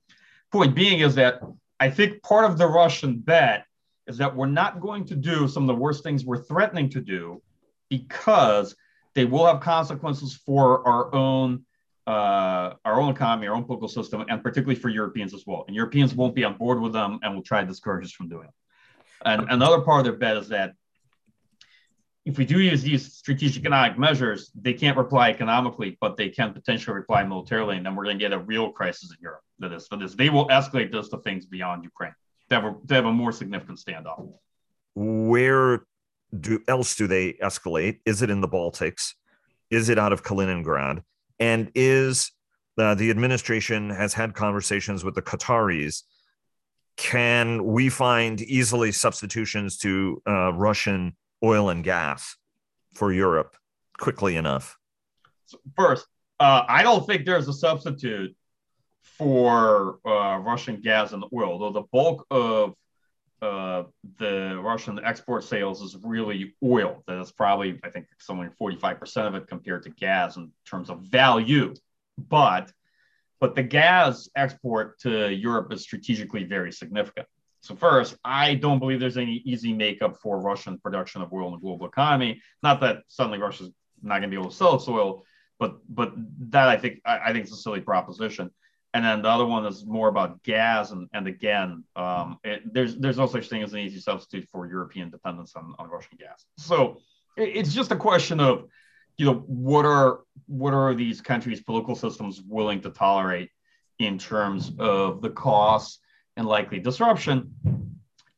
point 0.50 0.74
being 0.74 1.00
is 1.00 1.14
that 1.14 1.40
i 1.78 1.90
think 1.90 2.22
part 2.22 2.44
of 2.50 2.58
the 2.58 2.66
russian 2.66 3.18
bet 3.18 3.64
is 4.06 4.18
that 4.18 4.34
we're 4.34 4.46
not 4.46 4.80
going 4.80 5.04
to 5.04 5.14
do 5.14 5.46
some 5.46 5.62
of 5.62 5.68
the 5.68 5.80
worst 5.80 6.02
things 6.02 6.24
we're 6.24 6.42
threatening 6.42 6.88
to 6.90 7.00
do 7.00 7.40
because 7.88 8.74
they 9.14 9.24
will 9.24 9.46
have 9.46 9.60
consequences 9.60 10.34
for 10.34 10.86
our 10.86 11.14
own 11.14 11.64
uh, 12.10 12.74
our 12.84 13.00
own 13.00 13.10
economy, 13.10 13.46
our 13.46 13.54
own 13.54 13.64
political 13.64 13.88
system, 13.88 14.24
and 14.28 14.42
particularly 14.42 14.78
for 14.84 14.88
Europeans 14.88 15.32
as 15.32 15.44
well. 15.46 15.64
And 15.66 15.76
Europeans 15.76 16.14
won't 16.14 16.34
be 16.34 16.44
on 16.44 16.54
board 16.56 16.80
with 16.80 16.92
them 16.92 17.20
and 17.22 17.34
will 17.34 17.42
try 17.42 17.60
to 17.60 17.66
discourage 17.66 18.04
us 18.04 18.12
from 18.12 18.28
doing 18.28 18.48
it. 18.48 18.54
And 19.24 19.46
another 19.50 19.80
part 19.80 20.00
of 20.00 20.04
their 20.06 20.18
bet 20.24 20.36
is 20.42 20.48
that 20.48 20.74
if 22.24 22.36
we 22.36 22.44
do 22.44 22.60
use 22.60 22.82
these 22.82 23.14
strategic 23.14 23.60
economic 23.62 23.98
measures, 23.98 24.50
they 24.54 24.74
can't 24.74 24.96
reply 24.96 25.30
economically, 25.30 25.96
but 26.00 26.16
they 26.16 26.28
can 26.28 26.52
potentially 26.52 26.94
reply 26.94 27.24
militarily, 27.24 27.76
and 27.76 27.84
then 27.84 27.94
we're 27.94 28.04
going 28.04 28.18
to 28.18 28.24
get 28.24 28.32
a 28.32 28.38
real 28.38 28.70
crisis 28.70 29.10
in 29.10 29.16
Europe. 29.20 29.42
That 29.58 29.72
is, 29.72 29.88
that 29.90 30.02
is, 30.02 30.16
they 30.16 30.30
will 30.30 30.48
escalate 30.48 30.90
this 30.92 31.08
to 31.10 31.18
things 31.18 31.46
beyond 31.46 31.84
Ukraine 31.84 32.14
to 32.48 32.54
have 32.56 32.64
a, 32.64 32.74
to 32.88 32.94
have 32.94 33.06
a 33.06 33.12
more 33.12 33.32
significant 33.32 33.78
standoff. 33.78 34.32
Where 34.94 35.86
do 36.38 36.60
else 36.68 36.94
do 36.94 37.06
they 37.06 37.34
escalate? 37.34 38.00
Is 38.04 38.22
it 38.22 38.30
in 38.30 38.40
the 38.40 38.48
Baltics? 38.48 39.14
Is 39.70 39.88
it 39.88 39.98
out 39.98 40.12
of 40.12 40.22
Kaliningrad? 40.22 41.02
And 41.40 41.72
is 41.74 42.30
uh, 42.78 42.94
the 42.94 43.10
administration 43.10 43.90
has 43.90 44.14
had 44.14 44.34
conversations 44.34 45.02
with 45.02 45.14
the 45.14 45.22
Qataris. 45.22 46.02
Can 46.96 47.64
we 47.64 47.88
find 47.88 48.40
easily 48.42 48.92
substitutions 48.92 49.78
to 49.78 50.22
uh, 50.26 50.52
Russian 50.52 51.16
oil 51.42 51.70
and 51.70 51.82
gas 51.82 52.36
for 52.94 53.12
Europe 53.12 53.56
quickly 53.98 54.36
enough? 54.36 54.78
First, 55.76 56.06
uh, 56.38 56.64
I 56.68 56.82
don't 56.82 57.06
think 57.06 57.26
there's 57.26 57.48
a 57.48 57.52
substitute 57.52 58.36
for 59.02 59.98
uh, 60.06 60.38
Russian 60.38 60.80
gas 60.80 61.12
and 61.12 61.24
oil, 61.34 61.58
though 61.58 61.72
the 61.72 61.86
bulk 61.92 62.26
of 62.30 62.74
uh, 63.42 63.84
the 64.18 64.60
Russian 64.62 65.00
export 65.04 65.44
sales 65.44 65.82
is 65.82 65.96
really 66.02 66.54
oil. 66.62 67.02
That 67.06 67.20
is 67.20 67.32
probably, 67.32 67.80
I 67.82 67.90
think, 67.90 68.06
somewhere 68.18 68.52
45% 68.60 69.26
of 69.26 69.34
it 69.34 69.48
compared 69.48 69.84
to 69.84 69.90
gas 69.90 70.36
in 70.36 70.52
terms 70.68 70.90
of 70.90 71.00
value. 71.00 71.74
But 72.18 72.72
but 73.40 73.54
the 73.54 73.62
gas 73.62 74.28
export 74.36 74.98
to 75.00 75.32
Europe 75.32 75.72
is 75.72 75.80
strategically 75.80 76.44
very 76.44 76.70
significant. 76.70 77.26
So 77.62 77.74
first, 77.74 78.16
I 78.24 78.54
don't 78.54 78.78
believe 78.78 79.00
there's 79.00 79.16
any 79.16 79.42
easy 79.46 79.72
makeup 79.72 80.18
for 80.22 80.40
Russian 80.40 80.78
production 80.78 81.22
of 81.22 81.32
oil 81.32 81.46
in 81.46 81.52
the 81.52 81.58
global 81.58 81.86
economy. 81.86 82.42
Not 82.62 82.80
that 82.80 83.04
suddenly 83.08 83.38
Russia's 83.38 83.70
not 84.02 84.18
going 84.18 84.22
to 84.22 84.28
be 84.28 84.36
able 84.36 84.50
to 84.50 84.56
sell 84.56 84.76
its 84.76 84.88
oil, 84.88 85.24
but 85.58 85.78
but 85.88 86.12
that 86.50 86.68
I 86.68 86.76
think 86.76 87.00
I, 87.04 87.18
I 87.18 87.32
think 87.32 87.44
it's 87.44 87.52
a 87.52 87.56
silly 87.56 87.80
proposition. 87.80 88.50
And 88.92 89.04
then 89.04 89.22
the 89.22 89.28
other 89.28 89.46
one 89.46 89.64
is 89.66 89.86
more 89.86 90.08
about 90.08 90.42
gas, 90.42 90.90
and, 90.90 91.08
and 91.12 91.28
again, 91.28 91.84
um, 91.94 92.38
it, 92.42 92.62
there's 92.72 92.96
there's 92.96 93.18
no 93.18 93.26
such 93.26 93.48
thing 93.48 93.62
as 93.62 93.72
an 93.72 93.78
easy 93.78 94.00
substitute 94.00 94.48
for 94.50 94.66
European 94.66 95.10
dependence 95.10 95.54
on, 95.54 95.74
on 95.78 95.88
Russian 95.88 96.18
gas. 96.18 96.44
So 96.58 96.98
it, 97.36 97.50
it's 97.56 97.72
just 97.72 97.92
a 97.92 97.96
question 97.96 98.40
of, 98.40 98.64
you 99.16 99.26
know, 99.26 99.44
what 99.46 99.84
are 99.84 100.20
what 100.46 100.74
are 100.74 100.92
these 100.94 101.20
countries' 101.20 101.62
political 101.62 101.94
systems 101.94 102.42
willing 102.42 102.80
to 102.80 102.90
tolerate 102.90 103.50
in 104.00 104.18
terms 104.18 104.72
of 104.80 105.22
the 105.22 105.30
costs 105.30 106.00
and 106.36 106.46
likely 106.46 106.80
disruption. 106.80 107.54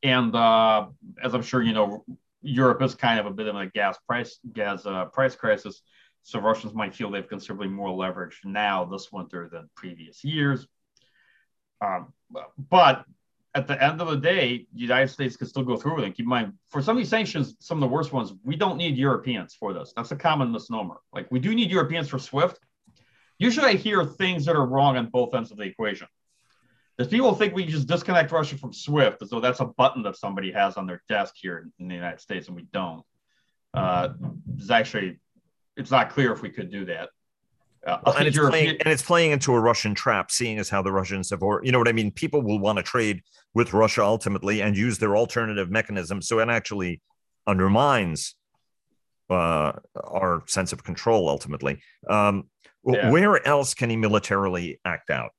And 0.03 0.35
uh, 0.35 0.87
as 1.23 1.33
I'm 1.33 1.41
sure 1.41 1.63
you 1.63 1.73
know, 1.73 2.05
Europe 2.43 2.81
is 2.81 2.93
kind 2.93 3.19
of 3.19 3.25
a 3.25 3.31
bit 3.31 3.47
of 3.47 3.55
a 3.55 3.67
gas 3.67 3.97
price 4.07 4.37
gas 4.51 4.85
uh, 4.85 5.05
price 5.05 5.35
crisis. 5.35 5.81
So 6.23 6.39
Russians 6.39 6.73
might 6.73 6.95
feel 6.95 7.11
they 7.11 7.17
have 7.17 7.27
considerably 7.27 7.67
more 7.67 7.91
leverage 7.91 8.39
now 8.45 8.85
this 8.85 9.11
winter 9.11 9.49
than 9.51 9.69
previous 9.75 10.23
years. 10.23 10.65
Um, 11.81 12.13
but 12.69 13.05
at 13.55 13.67
the 13.67 13.81
end 13.81 14.01
of 14.01 14.07
the 14.07 14.17
day, 14.17 14.65
the 14.73 14.79
United 14.79 15.09
States 15.09 15.35
can 15.35 15.47
still 15.47 15.63
go 15.63 15.75
through 15.75 15.97
with 15.97 16.05
it. 16.05 16.15
Keep 16.15 16.25
in 16.25 16.29
mind, 16.29 16.53
for 16.69 16.81
some 16.81 16.95
of 16.95 17.01
these 17.01 17.09
sanctions, 17.09 17.55
some 17.59 17.77
of 17.77 17.87
the 17.87 17.93
worst 17.93 18.13
ones, 18.13 18.33
we 18.43 18.55
don't 18.55 18.77
need 18.77 18.97
Europeans 18.97 19.53
for 19.53 19.73
this. 19.73 19.93
That's 19.95 20.11
a 20.11 20.15
common 20.15 20.51
misnomer. 20.51 20.97
Like 21.13 21.29
we 21.29 21.39
do 21.39 21.53
need 21.53 21.69
Europeans 21.69 22.09
for 22.09 22.19
SWIFT. 22.19 22.57
Usually 23.37 23.67
I 23.67 23.73
hear 23.73 24.05
things 24.05 24.45
that 24.45 24.55
are 24.55 24.65
wrong 24.65 24.97
on 24.97 25.07
both 25.07 25.35
ends 25.35 25.51
of 25.51 25.57
the 25.57 25.63
equation. 25.63 26.07
There's 26.97 27.09
people 27.09 27.33
think 27.35 27.53
we 27.53 27.65
just 27.65 27.87
disconnect 27.87 28.31
Russia 28.31 28.57
from 28.57 28.71
SWIFT 28.71 29.21
as 29.21 29.29
though 29.29 29.41
that's 29.41 29.59
a 29.59 29.65
button 29.65 30.03
that 30.03 30.15
somebody 30.15 30.51
has 30.51 30.77
on 30.77 30.87
their 30.87 31.01
desk 31.09 31.35
here 31.35 31.67
in 31.79 31.87
the 31.87 31.95
United 31.95 32.21
States, 32.21 32.47
and 32.47 32.55
we 32.55 32.63
don't. 32.71 33.03
Uh, 33.73 34.09
actually 34.71 35.19
it's 35.77 35.91
not 35.91 36.09
clear 36.09 36.31
if 36.31 36.41
we 36.41 36.49
could 36.49 36.71
do 36.71 36.85
that. 36.85 37.09
Uh, 37.85 37.97
well, 38.05 38.15
and, 38.15 38.27
it's 38.27 38.37
playing, 38.37 38.69
and 38.69 38.87
it's 38.87 39.01
playing 39.01 39.31
into 39.31 39.53
a 39.53 39.59
Russian 39.59 39.93
trap, 39.93 40.31
seeing 40.31 40.57
as 40.57 40.69
how 40.69 40.81
the 40.81 40.91
Russians 40.91 41.31
have, 41.31 41.43
or 41.43 41.61
you 41.65 41.71
know 41.71 41.79
what 41.79 41.89
I 41.89 41.91
mean. 41.91 42.11
People 42.11 42.41
will 42.41 42.59
want 42.59 42.77
to 42.77 42.83
trade 42.83 43.21
with 43.53 43.73
Russia 43.73 44.03
ultimately 44.03 44.61
and 44.61 44.77
use 44.77 44.97
their 44.99 45.17
alternative 45.17 45.69
mechanisms, 45.69 46.27
so 46.27 46.39
it 46.39 46.47
actually 46.47 47.01
undermines 47.45 48.35
uh, 49.29 49.73
our 50.01 50.43
sense 50.47 50.71
of 50.71 50.83
control 50.83 51.27
ultimately. 51.27 51.81
Um, 52.09 52.45
yeah. 52.85 53.09
Where 53.09 53.45
else 53.45 53.73
can 53.73 53.89
he 53.89 53.95
militarily 53.97 54.79
act 54.85 55.09
out? 55.09 55.31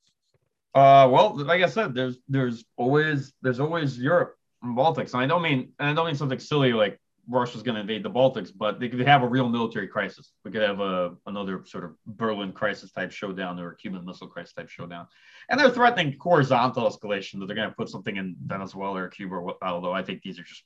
Uh, 0.75 1.09
well, 1.11 1.37
like 1.37 1.63
I 1.63 1.69
said, 1.69 1.95
there's 1.95 2.19
there's 2.29 2.65
always 2.77 3.33
there's 3.43 3.61
always 3.61 3.99
Europe 3.99 4.37
and 4.63 4.77
Baltics, 4.77 5.13
and 5.15 5.23
I 5.23 5.27
don't 5.27 5.43
mean 5.43 5.73
and 5.79 5.89
I 5.89 5.95
don't 5.95 6.07
mean 6.07 6.17
something 6.17 6.39
silly 6.39 6.73
like 6.73 7.01
Russia's 7.29 7.63
going 7.63 7.75
to 7.75 7.81
invade 7.81 8.03
the 8.03 8.11
Baltics, 8.11 8.51
but 8.55 8.79
they 8.79 8.89
could 8.89 9.01
have 9.01 9.23
a 9.23 9.29
real 9.29 9.49
military 9.49 9.89
crisis. 9.89 10.33
We 10.45 10.51
could 10.51 10.63
have 10.63 10.81
a 10.81 11.15
another 11.27 11.65
sort 11.65 11.85
of 11.85 11.93
Berlin 12.07 12.53
crisis 12.53 12.93
type 12.93 13.13
showdown 13.13 13.59
or 13.59 13.71
a 13.71 13.77
Cuban 13.77 14.05
Missile 14.05 14.29
Crisis 14.29 14.53
type 14.53 14.69
showdown. 14.69 15.07
And 15.49 15.59
they're 15.59 15.71
threatening 15.71 16.17
horizontal 16.21 16.91
escalation 16.91 17.41
that 17.41 17.47
they're 17.47 17.57
going 17.57 17.69
to 17.69 17.75
put 17.75 17.89
something 17.89 18.17
in 18.17 18.37
Venezuela 18.45 19.03
or 19.03 19.09
Cuba. 19.09 19.41
Although 19.63 19.93
I 19.93 20.03
think 20.03 20.23
these 20.23 20.39
are 20.39 20.45
just 20.45 20.65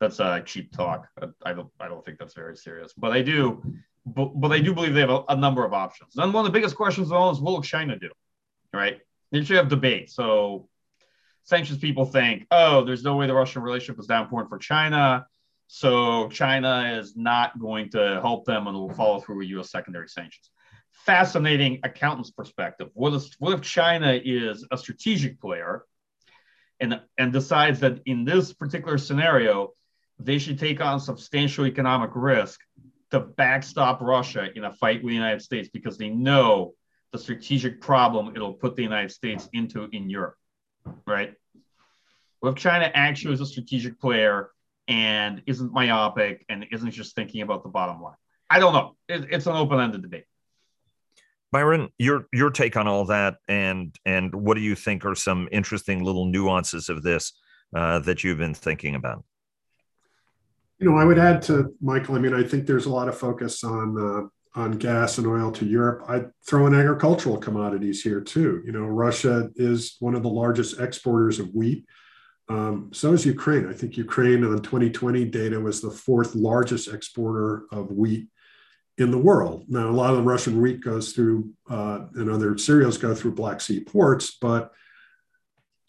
that's 0.00 0.20
uh, 0.20 0.40
cheap 0.40 0.72
talk. 0.72 1.08
I 1.44 1.52
don't 1.52 1.70
I 1.80 1.88
don't 1.88 2.04
think 2.04 2.18
that's 2.18 2.34
very 2.34 2.56
serious. 2.56 2.92
But 2.96 3.12
I 3.12 3.22
do, 3.22 3.62
but, 4.06 4.40
but 4.40 4.52
I 4.52 4.60
do 4.60 4.74
believe 4.74 4.94
they 4.94 5.00
have 5.00 5.10
a, 5.10 5.24
a 5.28 5.36
number 5.36 5.64
of 5.64 5.72
options. 5.72 6.16
And 6.16 6.32
one 6.32 6.46
of 6.46 6.52
the 6.52 6.56
biggest 6.56 6.76
questions 6.76 7.08
of 7.08 7.14
all 7.14 7.30
is 7.30 7.40
what 7.40 7.52
will 7.52 7.62
China 7.62 7.98
do? 7.98 8.10
Right? 8.72 9.00
They 9.32 9.42
should 9.42 9.56
have 9.56 9.68
debate. 9.68 10.10
So 10.10 10.68
sanctions 11.44 11.78
people 11.78 12.04
think, 12.04 12.46
oh, 12.50 12.84
there's 12.84 13.04
no 13.04 13.16
way 13.16 13.26
the 13.26 13.34
Russian 13.34 13.62
relationship 13.62 14.00
is 14.00 14.06
that 14.06 14.22
important 14.22 14.50
for 14.50 14.58
China 14.58 15.26
so 15.76 16.28
China 16.28 16.98
is 17.00 17.16
not 17.16 17.58
going 17.58 17.90
to 17.90 18.20
help 18.20 18.44
them 18.44 18.68
and 18.68 18.76
will 18.76 18.94
follow 18.94 19.18
through 19.18 19.38
with 19.38 19.48
U.S. 19.48 19.72
secondary 19.72 20.08
sanctions. 20.08 20.48
Fascinating 20.92 21.80
accountant's 21.82 22.30
perspective. 22.30 22.90
What, 22.94 23.12
if 23.40 23.60
China 23.60 24.12
is 24.24 24.64
a 24.70 24.78
strategic 24.78 25.40
player 25.40 25.84
and, 26.78 27.00
and 27.18 27.32
decides 27.32 27.80
that 27.80 28.02
in 28.06 28.24
this 28.24 28.52
particular 28.52 28.98
scenario, 28.98 29.72
they 30.20 30.38
should 30.38 30.60
take 30.60 30.80
on 30.80 31.00
substantial 31.00 31.66
economic 31.66 32.10
risk 32.14 32.60
to 33.10 33.18
backstop 33.18 34.00
Russia 34.00 34.50
in 34.54 34.62
a 34.62 34.72
fight 34.72 35.02
with 35.02 35.10
the 35.10 35.16
United 35.16 35.42
States 35.42 35.68
because 35.72 35.98
they 35.98 36.08
know 36.08 36.74
the 37.10 37.18
strategic 37.18 37.80
problem 37.80 38.36
it'll 38.36 38.52
put 38.52 38.76
the 38.76 38.82
United 38.84 39.10
States 39.10 39.48
into 39.52 39.88
in 39.90 40.08
Europe, 40.08 40.36
right? 41.04 41.34
What 42.38 42.50
if 42.50 42.56
China 42.62 42.88
actually 42.94 43.34
is 43.34 43.40
a 43.40 43.46
strategic 43.46 44.00
player 44.00 44.50
and 44.88 45.42
isn't 45.46 45.72
myopic 45.72 46.44
and 46.48 46.66
isn't 46.72 46.90
just 46.90 47.14
thinking 47.14 47.42
about 47.42 47.62
the 47.62 47.68
bottom 47.68 48.02
line. 48.02 48.16
I 48.50 48.58
don't 48.58 48.72
know. 48.72 48.96
It, 49.08 49.26
it's 49.30 49.46
an 49.46 49.56
open-ended 49.56 50.02
debate. 50.02 50.24
Byron, 51.50 51.88
your 51.98 52.26
your 52.32 52.50
take 52.50 52.76
on 52.76 52.88
all 52.88 53.04
that, 53.06 53.36
and 53.48 53.94
and 54.04 54.34
what 54.34 54.56
do 54.56 54.60
you 54.60 54.74
think 54.74 55.04
are 55.04 55.14
some 55.14 55.48
interesting 55.52 56.02
little 56.02 56.24
nuances 56.24 56.88
of 56.88 57.02
this 57.04 57.32
uh, 57.74 58.00
that 58.00 58.24
you've 58.24 58.38
been 58.38 58.54
thinking 58.54 58.96
about? 58.96 59.24
You 60.80 60.90
know, 60.90 60.96
I 60.96 61.04
would 61.04 61.18
add 61.18 61.42
to 61.42 61.72
Michael. 61.80 62.16
I 62.16 62.18
mean, 62.18 62.34
I 62.34 62.42
think 62.42 62.66
there's 62.66 62.86
a 62.86 62.90
lot 62.90 63.08
of 63.08 63.16
focus 63.16 63.62
on 63.62 63.96
uh, 63.96 64.60
on 64.60 64.72
gas 64.72 65.18
and 65.18 65.26
oil 65.26 65.50
to 65.52 65.64
Europe. 65.64 66.04
I'd 66.08 66.30
throw 66.46 66.66
in 66.66 66.74
agricultural 66.74 67.38
commodities 67.38 68.02
here 68.02 68.20
too. 68.20 68.62
You 68.64 68.72
know, 68.72 68.86
Russia 68.86 69.48
is 69.56 69.96
one 70.00 70.14
of 70.14 70.22
the 70.22 70.28
largest 70.28 70.80
exporters 70.80 71.38
of 71.38 71.54
wheat. 71.54 71.84
Um, 72.48 72.90
so 72.92 73.12
is 73.12 73.24
Ukraine. 73.24 73.68
I 73.68 73.72
think 73.72 73.96
Ukraine 73.96 74.44
on 74.44 74.60
2020 74.60 75.24
data 75.26 75.58
was 75.58 75.80
the 75.80 75.90
fourth 75.90 76.34
largest 76.34 76.92
exporter 76.92 77.64
of 77.72 77.90
wheat 77.90 78.28
in 78.98 79.10
the 79.10 79.18
world. 79.18 79.64
Now, 79.68 79.88
a 79.88 79.90
lot 79.90 80.10
of 80.10 80.16
the 80.16 80.22
Russian 80.22 80.60
wheat 80.60 80.80
goes 80.82 81.12
through, 81.12 81.50
uh, 81.68 82.06
and 82.14 82.30
other 82.30 82.56
cereals 82.58 82.98
go 82.98 83.14
through 83.14 83.34
Black 83.34 83.60
Sea 83.60 83.80
ports, 83.80 84.36
but 84.40 84.72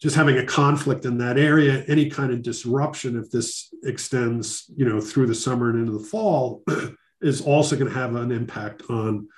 just 0.00 0.16
having 0.16 0.38
a 0.38 0.44
conflict 0.44 1.04
in 1.04 1.18
that 1.18 1.38
area, 1.38 1.84
any 1.88 2.10
kind 2.10 2.32
of 2.32 2.42
disruption, 2.42 3.18
if 3.18 3.30
this 3.30 3.72
extends, 3.84 4.70
you 4.76 4.86
know, 4.86 5.00
through 5.00 5.26
the 5.26 5.34
summer 5.34 5.70
and 5.70 5.78
into 5.78 5.92
the 5.92 6.04
fall, 6.04 6.62
is 7.20 7.40
also 7.40 7.76
going 7.76 7.90
to 7.90 7.98
have 7.98 8.14
an 8.14 8.30
impact 8.30 8.82
on 8.90 9.28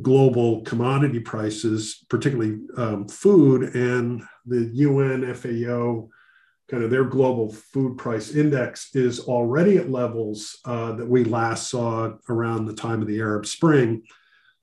global 0.00 0.62
commodity 0.62 1.20
prices, 1.20 2.04
particularly 2.08 2.58
um, 2.76 3.06
food, 3.08 3.74
and 3.74 4.22
the 4.46 4.70
UN 4.74 5.34
FAO 5.34 6.08
kind 6.72 6.82
of 6.82 6.90
their 6.90 7.04
global 7.04 7.52
food 7.52 7.98
price 7.98 8.34
index 8.34 8.94
is 8.94 9.20
already 9.20 9.76
at 9.76 9.90
levels 9.90 10.58
uh, 10.64 10.92
that 10.92 11.06
we 11.06 11.22
last 11.22 11.68
saw 11.68 12.10
around 12.30 12.64
the 12.64 12.72
time 12.72 13.02
of 13.02 13.06
the 13.06 13.20
Arab 13.20 13.44
Spring. 13.44 14.02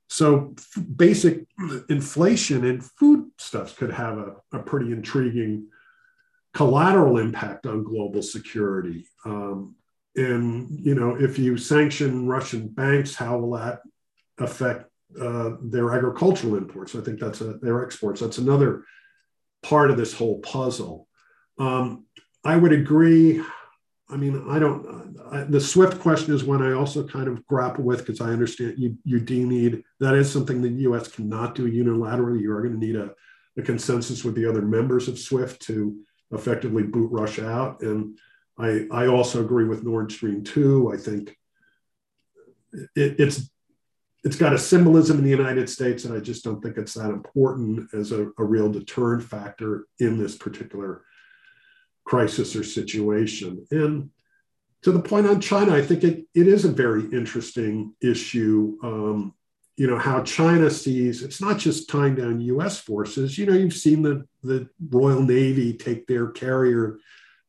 So 0.07 0.55
f- 0.57 0.83
basic 0.95 1.45
inflation 1.87 2.65
in 2.65 2.81
foodstuffs 2.81 3.73
could 3.73 3.91
have 3.91 4.17
a, 4.17 4.35
a, 4.51 4.57
pretty 4.57 4.91
intriguing 4.91 5.67
collateral 6.55 7.19
impact 7.19 7.67
on 7.67 7.83
global 7.83 8.23
security. 8.23 9.05
Um, 9.23 9.75
and 10.15 10.67
you 10.83 10.95
know, 10.95 11.15
if 11.15 11.37
you 11.37 11.57
sanction 11.57 12.27
Russian 12.27 12.69
banks, 12.69 13.13
how 13.13 13.37
will 13.37 13.51
that 13.51 13.81
affect 14.39 14.89
uh, 15.21 15.51
their 15.61 15.93
agricultural 15.93 16.57
imports? 16.57 16.95
I 16.95 17.01
think 17.01 17.19
that's 17.19 17.41
a, 17.41 17.53
their 17.59 17.83
exports. 17.83 18.19
That's 18.19 18.39
another 18.39 18.83
part 19.61 19.91
of 19.91 19.97
this 19.97 20.15
whole 20.15 20.39
puzzle. 20.39 21.07
Um, 21.59 22.05
I 22.43 22.55
would 22.55 22.71
agree. 22.71 23.43
I 24.09 24.15
mean, 24.15 24.43
I 24.49 24.57
don't. 24.57 25.17
I, 25.31 25.43
the 25.43 25.61
Swift 25.61 25.99
question 25.99 26.33
is 26.33 26.43
one 26.43 26.63
I 26.63 26.71
also 26.71 27.05
kind 27.05 27.27
of 27.27 27.45
grapple 27.45 27.83
with 27.83 27.99
because 27.99 28.21
I 28.21 28.29
understand 28.29 28.75
you 28.77 28.97
you 29.03 29.19
do 29.19 29.45
need 29.45 29.83
that 29.99 30.15
is 30.15 30.31
something 30.31 30.61
the 30.61 30.69
U.S. 30.83 31.09
cannot 31.09 31.53
do 31.53 31.69
unilaterally. 31.69 32.41
You 32.41 32.51
are 32.53 32.61
going 32.61 32.79
to 32.79 32.85
need 32.85 32.95
a, 32.95 33.11
a 33.57 33.61
consensus 33.61 34.23
with 34.23 34.35
the 34.35 34.49
other 34.49 34.63
members 34.63 35.07
of 35.07 35.19
Swift 35.19 35.61
to 35.63 35.99
effectively 36.31 36.83
boot 36.83 37.11
Russia 37.11 37.47
out. 37.47 37.81
And 37.81 38.17
I 38.57 38.87
I 38.89 39.07
also 39.07 39.41
agree 39.41 39.65
with 39.65 39.83
Nord 39.83 40.11
Stream 40.11 40.43
two. 40.43 40.91
I 40.91 40.97
think 40.97 41.35
it, 42.73 43.19
it's 43.19 43.51
it's 44.23 44.37
got 44.37 44.53
a 44.53 44.57
symbolism 44.57 45.17
in 45.17 45.23
the 45.23 45.29
United 45.29 45.69
States, 45.69 46.05
and 46.05 46.15
I 46.15 46.19
just 46.19 46.43
don't 46.43 46.61
think 46.61 46.77
it's 46.77 46.95
that 46.95 47.09
important 47.09 47.93
as 47.93 48.11
a, 48.11 48.31
a 48.37 48.43
real 48.43 48.71
deterrent 48.71 49.23
factor 49.23 49.85
in 49.99 50.17
this 50.17 50.35
particular 50.35 51.03
crisis 52.09 52.55
or 52.55 52.63
situation. 52.63 53.67
And 53.69 54.09
to 54.81 54.91
the 54.91 54.99
point 54.99 55.27
on 55.27 55.39
China, 55.39 55.75
I 55.75 55.83
think 55.83 56.03
it, 56.03 56.25
it 56.33 56.47
is 56.47 56.65
a 56.65 56.71
very 56.71 57.03
interesting 57.11 57.93
issue. 58.01 58.77
Um, 58.81 59.35
you 59.77 59.85
know, 59.85 59.99
how 59.99 60.23
China 60.23 60.71
sees 60.71 61.21
it's 61.21 61.39
not 61.39 61.59
just 61.59 61.87
tying 61.87 62.15
down 62.15 62.41
US 62.41 62.79
forces. 62.79 63.37
You 63.37 63.45
know, 63.45 63.53
you've 63.53 63.75
seen 63.85 64.01
the, 64.01 64.25
the 64.41 64.67
Royal 64.89 65.21
Navy 65.21 65.73
take 65.73 66.07
their 66.07 66.31
carrier 66.31 66.97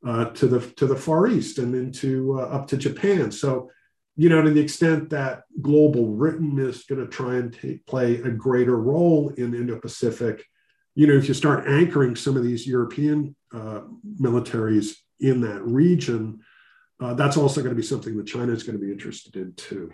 uh, 0.07 0.27
to 0.27 0.47
the 0.47 0.61
to 0.77 0.87
the 0.87 0.97
Far 0.97 1.27
East 1.27 1.59
and 1.59 1.75
into 1.75 2.39
uh, 2.39 2.45
up 2.57 2.69
to 2.69 2.77
Japan. 2.77 3.33
So, 3.33 3.71
you 4.17 4.29
know, 4.29 4.43
to 4.43 4.51
the 4.51 4.61
extent 4.61 5.09
that 5.11 5.45
global 5.63 6.07
Britain 6.07 6.59
is 6.59 6.85
going 6.85 7.01
to 7.01 7.09
try 7.09 7.37
and 7.37 7.53
take, 7.53 7.87
play 7.87 8.17
a 8.17 8.31
greater 8.31 8.77
role 8.77 9.31
in 9.31 9.55
Indo-Pacific, 9.55 10.45
you 10.95 11.07
know, 11.07 11.15
if 11.15 11.29
you 11.29 11.35
start 11.35 11.67
anchoring 11.67 12.17
some 12.17 12.37
of 12.37 12.43
these 12.43 12.67
European 12.67 13.37
uh, 13.55 13.81
militaries 14.21 14.97
in 15.21 15.41
that 15.43 15.63
region, 15.63 16.41
uh, 17.01 17.15
that's 17.15 17.37
also 17.37 17.61
going 17.61 17.75
to 17.75 17.81
be 17.81 17.87
something 17.87 18.17
that 18.17 18.27
China 18.27 18.53
is 18.53 18.63
going 18.63 18.79
to 18.79 18.85
be 18.85 18.93
interested 18.93 19.37
in 19.37 19.53
too. 19.55 19.93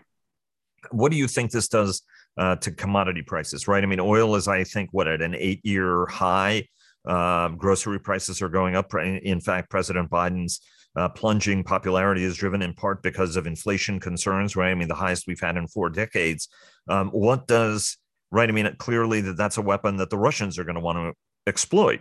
What 0.91 1.11
do 1.13 1.19
you 1.19 1.29
think 1.29 1.51
this 1.51 1.69
does 1.69 2.03
uh, 2.37 2.57
to 2.57 2.71
commodity 2.71 3.23
prices? 3.23 3.69
Right. 3.69 3.83
I 3.83 3.87
mean, 3.87 4.01
oil 4.01 4.37
is, 4.37 4.49
I 4.49 4.65
think, 4.65 4.91
what 4.93 5.09
at 5.09 5.23
an 5.23 5.35
eight-year 5.35 6.07
high. 6.07 6.69
Um, 7.07 7.57
grocery 7.57 8.01
prices 8.01 8.43
are 8.43 8.49
going 8.49 8.75
up. 8.75 8.93
In 8.95 9.41
fact, 9.41 9.71
President 9.71 10.11
Biden's 10.11 10.61
uh, 10.97 11.09
plunging 11.11 11.63
popularity 11.63 12.25
is 12.25 12.37
driven 12.37 12.63
in 12.63 12.75
part 12.75 13.03
because 13.03 13.37
of 13.37 13.47
inflation 13.47 14.01
concerns, 14.01 14.57
right? 14.57 14.71
I 14.71 14.75
mean, 14.75 14.89
the 14.89 14.95
highest 14.95 15.27
we've 15.29 15.41
had 15.41 15.57
in 15.57 15.69
four 15.69 15.89
decades. 15.89 16.49
Um, 16.89 17.11
what 17.11 17.47
does, 17.47 17.97
right? 18.31 18.49
I 18.49 18.53
mean, 18.53 18.75
clearly 18.79 19.21
that 19.23 19.37
that's 19.37 19.59
a 19.59 19.63
weapon 19.63 19.97
that 19.99 20.11
the 20.11 20.19
Russians 20.19 20.59
are 20.59 20.65
going 20.65 20.77
to 20.77 20.81
want 20.81 20.99
to 20.99 21.13
exploit, 21.47 22.01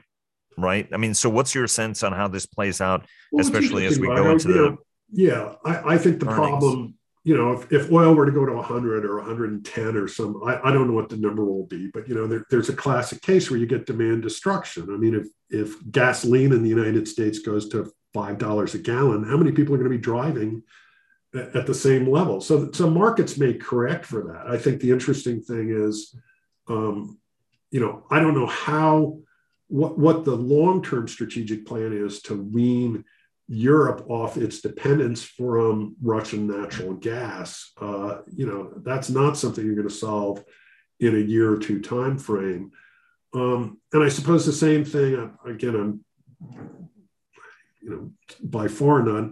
right? 0.57 0.87
I 0.93 0.97
mean, 0.97 1.13
so 1.13 1.29
what's 1.29 1.55
your 1.55 1.67
sense 1.67 2.03
on 2.03 2.13
how 2.13 2.27
this 2.27 2.45
plays 2.45 2.81
out, 2.81 3.05
well, 3.31 3.41
especially 3.41 3.85
as 3.85 3.99
we 3.99 4.07
go 4.07 4.31
into 4.31 4.47
the. 4.47 4.53
Know, 4.53 4.77
yeah, 5.11 5.53
I, 5.63 5.93
I, 5.93 5.97
think 5.97 6.19
the 6.19 6.25
earnings. 6.25 6.49
problem 6.49 6.95
you 7.25 7.35
know, 7.35 7.53
if, 7.53 7.71
if 7.71 7.91
oil 7.91 8.13
were 8.13 8.27
to 8.27 8.31
go 8.31 8.45
to 8.45 8.53
100 8.53 9.03
or 9.03 9.17
110 9.17 9.97
or 9.97 10.07
some, 10.07 10.39
I, 10.45 10.59
I 10.63 10.71
don't 10.71 10.87
know 10.87 10.93
what 10.93 11.09
the 11.09 11.17
number 11.17 11.43
will 11.43 11.65
be, 11.65 11.89
but 11.91 12.07
you 12.07 12.13
know, 12.13 12.27
there, 12.27 12.45
there's 12.51 12.69
a 12.69 12.75
classic 12.75 13.23
case 13.23 13.49
where 13.49 13.59
you 13.59 13.65
get 13.65 13.87
demand 13.87 14.21
destruction. 14.21 14.93
I 14.93 14.97
mean, 14.97 15.15
if 15.15 15.27
if 15.49 15.75
gasoline 15.91 16.53
in 16.53 16.61
the 16.61 16.69
United 16.69 17.07
States 17.07 17.39
goes 17.39 17.67
to 17.69 17.91
five 18.13 18.37
dollars 18.37 18.75
a 18.75 18.77
gallon, 18.77 19.23
how 19.23 19.37
many 19.37 19.51
people 19.51 19.73
are 19.73 19.79
going 19.79 19.89
to 19.89 19.97
be 19.97 20.01
driving 20.01 20.61
at, 21.35 21.65
the 21.65 21.73
same 21.73 22.09
level? 22.09 22.41
So, 22.41 22.71
so 22.71 22.89
markets 22.89 23.37
may 23.37 23.53
correct 23.53 24.05
for 24.05 24.23
that. 24.33 24.47
I 24.47 24.57
think 24.57 24.81
the 24.81 24.91
interesting 24.91 25.41
thing 25.41 25.69
is, 25.71 26.15
um, 26.67 27.19
you 27.71 27.79
know, 27.79 28.05
I 28.09 28.19
don't 28.19 28.35
know 28.35 28.47
how 28.47 29.19
what 29.67 29.97
what 29.97 30.25
the 30.25 30.35
long 30.35 30.83
term 30.83 31.07
strategic 31.07 31.65
plan 31.65 31.91
is 31.91 32.21
to 32.23 32.35
wean 32.35 33.03
Europe 33.47 34.05
off 34.09 34.37
its 34.37 34.61
dependence 34.61 35.23
from 35.23 35.95
Russian 36.01 36.47
natural 36.47 36.93
gas. 36.93 37.71
Uh, 37.79 38.21
you 38.33 38.45
know, 38.45 38.73
that's 38.83 39.09
not 39.09 39.37
something 39.37 39.65
you're 39.65 39.75
going 39.75 39.87
to 39.87 39.93
solve 39.93 40.43
in 40.99 41.15
a 41.15 41.19
year 41.19 41.51
or 41.51 41.57
two 41.57 41.81
time 41.81 42.17
frame. 42.17 42.71
Um, 43.33 43.79
and 43.91 44.03
I 44.03 44.09
suppose 44.09 44.45
the 44.45 44.53
same 44.53 44.85
thing. 44.85 45.15
Uh, 45.15 45.49
again, 45.49 45.75
I'm, 45.75 46.05
you 47.81 47.89
know, 47.89 48.11
by 48.41 48.67
far 48.67 49.03
not 49.03 49.31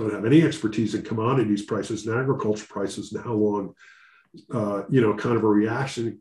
don't 0.00 0.14
have 0.14 0.24
any 0.24 0.42
expertise 0.42 0.94
in 0.94 1.02
commodities 1.02 1.62
prices 1.62 2.06
and 2.06 2.18
agriculture 2.18 2.66
prices 2.68 3.12
and 3.12 3.24
how 3.24 3.34
long, 3.34 3.74
uh, 4.52 4.82
you 4.88 5.00
know, 5.00 5.14
kind 5.14 5.36
of 5.36 5.44
a 5.44 5.48
reaction 5.48 6.20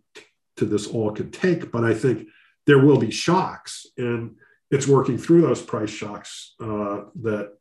to 0.58 0.65
this 0.65 0.88
all 0.88 1.12
could 1.12 1.34
take. 1.34 1.72
But 1.72 1.84
I 1.84 1.94
think 1.94 2.28
there 2.65 2.80
will 2.80 2.98
be 2.98 3.12
shocks 3.12 3.86
and 3.98 4.36
it's 4.72 4.88
working 4.88 5.18
through 5.18 5.42
those 5.42 5.62
price 5.62 5.89
shocks 5.89 6.56
uh, 6.60 7.02
that 7.22 7.54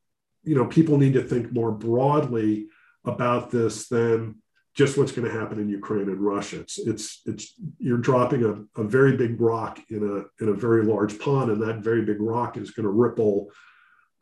you 0.44 0.54
know 0.54 0.66
people 0.66 0.98
need 0.98 1.14
to 1.14 1.22
think 1.22 1.52
more 1.52 1.72
broadly 1.72 2.68
about 3.04 3.50
this 3.50 3.88
than 3.88 4.36
just 4.74 4.96
what's 4.96 5.12
going 5.12 5.26
to 5.26 5.38
happen 5.38 5.58
in 5.58 5.68
Ukraine 5.68 6.08
and 6.08 6.20
Russia. 6.20 6.60
It's 6.60 6.78
it's 6.78 7.22
it's 7.26 7.54
you're 7.78 7.98
dropping 7.98 8.44
a, 8.44 8.80
a 8.80 8.84
very 8.84 9.16
big 9.16 9.40
rock 9.40 9.80
in 9.90 10.02
a 10.02 10.42
in 10.42 10.50
a 10.50 10.56
very 10.56 10.84
large 10.84 11.18
pond, 11.18 11.50
and 11.50 11.62
that 11.62 11.78
very 11.78 12.02
big 12.02 12.20
rock 12.20 12.56
is 12.56 12.70
going 12.70 12.84
to 12.84 12.90
ripple 12.90 13.50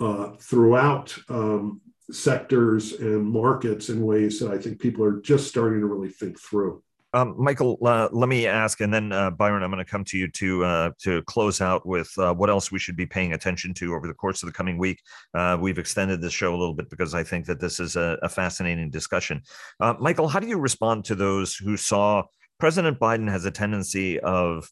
uh, 0.00 0.32
throughout 0.40 1.16
um, 1.28 1.80
sectors 2.10 2.92
and 2.94 3.24
markets 3.24 3.88
in 3.88 4.04
ways 4.04 4.38
that 4.40 4.50
I 4.50 4.58
think 4.58 4.80
people 4.80 5.04
are 5.04 5.20
just 5.20 5.48
starting 5.48 5.80
to 5.80 5.86
really 5.86 6.10
think 6.10 6.40
through. 6.40 6.82
Um, 7.12 7.34
Michael, 7.38 7.78
uh, 7.82 8.08
let 8.12 8.28
me 8.28 8.46
ask, 8.46 8.82
and 8.82 8.92
then 8.92 9.10
uh, 9.10 9.30
Byron, 9.30 9.62
I'm 9.62 9.70
going 9.70 9.82
to 9.82 9.90
come 9.90 10.04
to 10.04 10.18
you 10.18 10.28
to 10.28 10.64
uh, 10.64 10.90
to 10.98 11.22
close 11.22 11.62
out 11.62 11.86
with 11.86 12.12
uh, 12.18 12.34
what 12.34 12.50
else 12.50 12.70
we 12.70 12.78
should 12.78 12.96
be 12.96 13.06
paying 13.06 13.32
attention 13.32 13.72
to 13.74 13.94
over 13.94 14.06
the 14.06 14.12
course 14.12 14.42
of 14.42 14.48
the 14.48 14.52
coming 14.52 14.76
week. 14.76 15.00
Uh, 15.32 15.56
we've 15.58 15.78
extended 15.78 16.20
this 16.20 16.34
show 16.34 16.50
a 16.50 16.58
little 16.58 16.74
bit 16.74 16.90
because 16.90 17.14
I 17.14 17.22
think 17.22 17.46
that 17.46 17.58
this 17.58 17.80
is 17.80 17.96
a, 17.96 18.18
a 18.22 18.28
fascinating 18.28 18.90
discussion. 18.90 19.40
Uh, 19.80 19.94
Michael, 19.98 20.28
how 20.28 20.40
do 20.40 20.46
you 20.46 20.58
respond 20.58 21.06
to 21.06 21.14
those 21.14 21.56
who 21.56 21.78
saw 21.78 22.24
President 22.58 22.98
Biden 22.98 23.30
has 23.30 23.46
a 23.46 23.50
tendency 23.50 24.20
of 24.20 24.70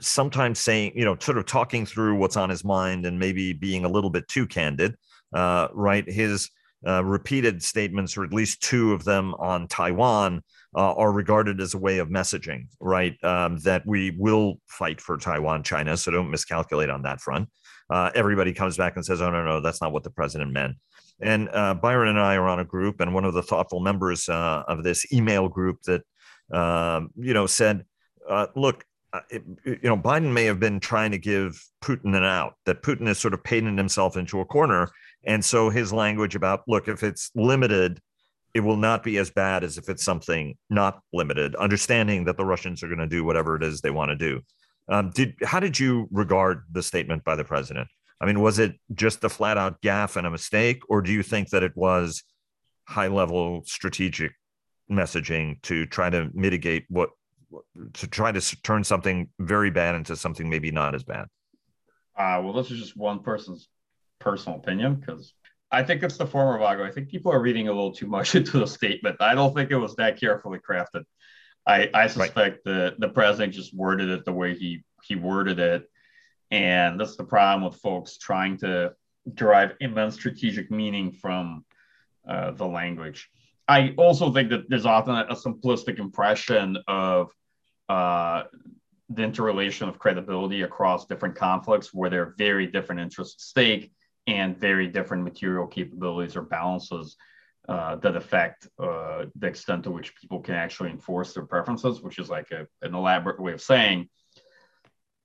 sometimes 0.00 0.58
saying, 0.58 0.92
you 0.94 1.04
know, 1.04 1.16
sort 1.20 1.38
of 1.38 1.46
talking 1.46 1.86
through 1.86 2.16
what's 2.16 2.36
on 2.36 2.50
his 2.50 2.64
mind 2.64 3.06
and 3.06 3.18
maybe 3.18 3.52
being 3.52 3.84
a 3.84 3.88
little 3.88 4.10
bit 4.10 4.28
too 4.28 4.46
candid, 4.46 4.96
right? 5.32 6.08
His 6.08 6.50
repeated 6.82 7.62
statements, 7.62 8.16
or 8.16 8.24
at 8.24 8.32
least 8.32 8.62
two 8.62 8.92
of 8.92 9.04
them 9.04 9.34
on 9.34 9.68
Taiwan 9.68 10.42
uh, 10.76 10.94
are 10.94 11.12
regarded 11.12 11.60
as 11.60 11.74
a 11.74 11.78
way 11.78 11.98
of 11.98 12.08
messaging, 12.08 12.66
right? 12.80 13.16
Um, 13.24 13.58
that 13.60 13.84
we 13.86 14.10
will 14.18 14.60
fight 14.66 15.00
for 15.00 15.16
Taiwan, 15.16 15.62
China. 15.62 15.96
So 15.96 16.10
don't 16.10 16.30
miscalculate 16.30 16.90
on 16.90 17.02
that 17.02 17.20
front. 17.20 17.48
Uh, 17.90 18.10
everybody 18.14 18.52
comes 18.52 18.76
back 18.76 18.96
and 18.96 19.04
says, 19.04 19.22
oh, 19.22 19.30
no, 19.30 19.42
no, 19.44 19.60
that's 19.60 19.80
not 19.80 19.92
what 19.92 20.04
the 20.04 20.10
president 20.10 20.52
meant. 20.52 20.76
And 21.20 21.48
uh, 21.52 21.74
Byron 21.74 22.10
and 22.10 22.20
I 22.20 22.36
are 22.36 22.46
on 22.46 22.60
a 22.60 22.64
group, 22.64 23.00
and 23.00 23.12
one 23.12 23.24
of 23.24 23.34
the 23.34 23.42
thoughtful 23.42 23.80
members 23.80 24.28
uh, 24.28 24.62
of 24.68 24.84
this 24.84 25.10
email 25.12 25.48
group 25.48 25.78
that, 25.86 26.02
um, 26.52 27.10
you 27.16 27.34
know, 27.34 27.46
said, 27.46 27.84
uh, 28.28 28.46
look, 28.54 28.84
uh, 28.84 28.87
it, 29.30 29.42
you 29.64 29.78
know, 29.82 29.96
Biden 29.96 30.32
may 30.32 30.44
have 30.44 30.60
been 30.60 30.80
trying 30.80 31.10
to 31.12 31.18
give 31.18 31.62
Putin 31.82 32.16
an 32.16 32.24
out, 32.24 32.54
that 32.66 32.82
Putin 32.82 33.06
has 33.06 33.18
sort 33.18 33.34
of 33.34 33.42
painted 33.42 33.76
himself 33.78 34.16
into 34.16 34.40
a 34.40 34.44
corner. 34.44 34.88
And 35.24 35.44
so 35.44 35.70
his 35.70 35.92
language 35.92 36.34
about, 36.34 36.62
look, 36.66 36.88
if 36.88 37.02
it's 37.02 37.30
limited, 37.34 38.00
it 38.54 38.60
will 38.60 38.76
not 38.76 39.02
be 39.02 39.18
as 39.18 39.30
bad 39.30 39.64
as 39.64 39.78
if 39.78 39.88
it's 39.88 40.04
something 40.04 40.56
not 40.70 41.00
limited, 41.12 41.54
understanding 41.56 42.24
that 42.24 42.36
the 42.36 42.44
Russians 42.44 42.82
are 42.82 42.88
going 42.88 42.98
to 42.98 43.06
do 43.06 43.24
whatever 43.24 43.56
it 43.56 43.62
is 43.62 43.80
they 43.80 43.90
want 43.90 44.10
to 44.10 44.16
do. 44.16 44.40
Um, 44.88 45.10
did 45.10 45.34
how 45.44 45.60
did 45.60 45.78
you 45.78 46.08
regard 46.10 46.64
the 46.72 46.82
statement 46.82 47.24
by 47.24 47.36
the 47.36 47.44
president? 47.44 47.88
I 48.20 48.26
mean, 48.26 48.40
was 48.40 48.58
it 48.58 48.74
just 48.94 49.22
a 49.22 49.28
flat 49.28 49.58
out 49.58 49.80
gaffe 49.82 50.16
and 50.16 50.26
a 50.26 50.30
mistake, 50.30 50.82
or 50.88 51.02
do 51.02 51.12
you 51.12 51.22
think 51.22 51.50
that 51.50 51.62
it 51.62 51.76
was 51.76 52.24
high 52.84 53.08
level 53.08 53.62
strategic 53.66 54.32
messaging 54.90 55.60
to 55.62 55.84
try 55.86 56.08
to 56.08 56.30
mitigate 56.32 56.86
what 56.88 57.10
to 57.94 58.06
try 58.06 58.32
to 58.32 58.62
turn 58.62 58.84
something 58.84 59.28
very 59.38 59.70
bad 59.70 59.94
into 59.94 60.16
something 60.16 60.48
maybe 60.48 60.70
not 60.70 60.94
as 60.94 61.04
bad? 61.04 61.26
Uh, 62.16 62.40
well, 62.42 62.52
this 62.52 62.70
is 62.70 62.78
just 62.78 62.96
one 62.96 63.20
person's 63.20 63.68
personal 64.18 64.58
opinion 64.58 64.96
because 64.96 65.32
I 65.70 65.82
think 65.82 66.02
it's 66.02 66.16
the 66.16 66.26
former 66.26 66.58
Vago. 66.58 66.84
I 66.84 66.90
think 66.90 67.08
people 67.08 67.32
are 67.32 67.40
reading 67.40 67.68
a 67.68 67.72
little 67.72 67.92
too 67.92 68.06
much 68.06 68.34
into 68.34 68.58
the 68.58 68.66
statement. 68.66 69.16
I 69.20 69.34
don't 69.34 69.54
think 69.54 69.70
it 69.70 69.76
was 69.76 69.94
that 69.96 70.18
carefully 70.18 70.58
crafted. 70.58 71.04
I, 71.66 71.90
I 71.92 72.06
suspect 72.06 72.36
right. 72.36 72.64
the 72.64 72.94
the 72.98 73.08
president 73.08 73.52
just 73.52 73.74
worded 73.74 74.08
it 74.08 74.24
the 74.24 74.32
way 74.32 74.54
he 74.54 74.82
he 75.04 75.16
worded 75.16 75.58
it, 75.58 75.84
and 76.50 76.98
that's 76.98 77.16
the 77.16 77.24
problem 77.24 77.70
with 77.70 77.80
folks 77.80 78.16
trying 78.16 78.56
to 78.58 78.94
derive 79.34 79.74
immense 79.80 80.14
strategic 80.14 80.70
meaning 80.70 81.12
from 81.12 81.64
uh, 82.26 82.52
the 82.52 82.66
language. 82.66 83.28
I 83.68 83.94
also 83.98 84.32
think 84.32 84.50
that 84.50 84.68
there's 84.70 84.86
often 84.86 85.14
a, 85.14 85.34
simplistic 85.34 85.98
impression 85.98 86.78
of 86.88 87.30
uh, 87.88 88.44
the 89.10 89.22
interrelation 89.22 89.88
of 89.88 89.98
credibility 89.98 90.62
across 90.62 91.06
different 91.06 91.36
conflicts 91.36 91.92
where 91.92 92.08
there 92.08 92.22
are 92.22 92.34
very 92.38 92.66
different 92.66 93.00
interests 93.02 93.34
at 93.34 93.40
stake 93.40 93.92
and 94.26 94.56
very 94.56 94.88
different 94.88 95.22
material 95.22 95.66
capabilities 95.66 96.36
or 96.36 96.42
balances 96.42 97.16
uh, 97.68 97.96
that 97.96 98.16
affect 98.16 98.66
uh, 98.78 99.26
the 99.36 99.46
extent 99.46 99.84
to 99.84 99.90
which 99.90 100.16
people 100.16 100.40
can 100.40 100.54
actually 100.54 100.90
enforce 100.90 101.34
their 101.34 101.44
preferences, 101.44 102.00
which 102.00 102.18
is 102.18 102.30
like 102.30 102.50
a, 102.50 102.66
an 102.80 102.94
elaborate 102.94 103.38
way 103.38 103.52
of 103.52 103.60
saying 103.60 104.08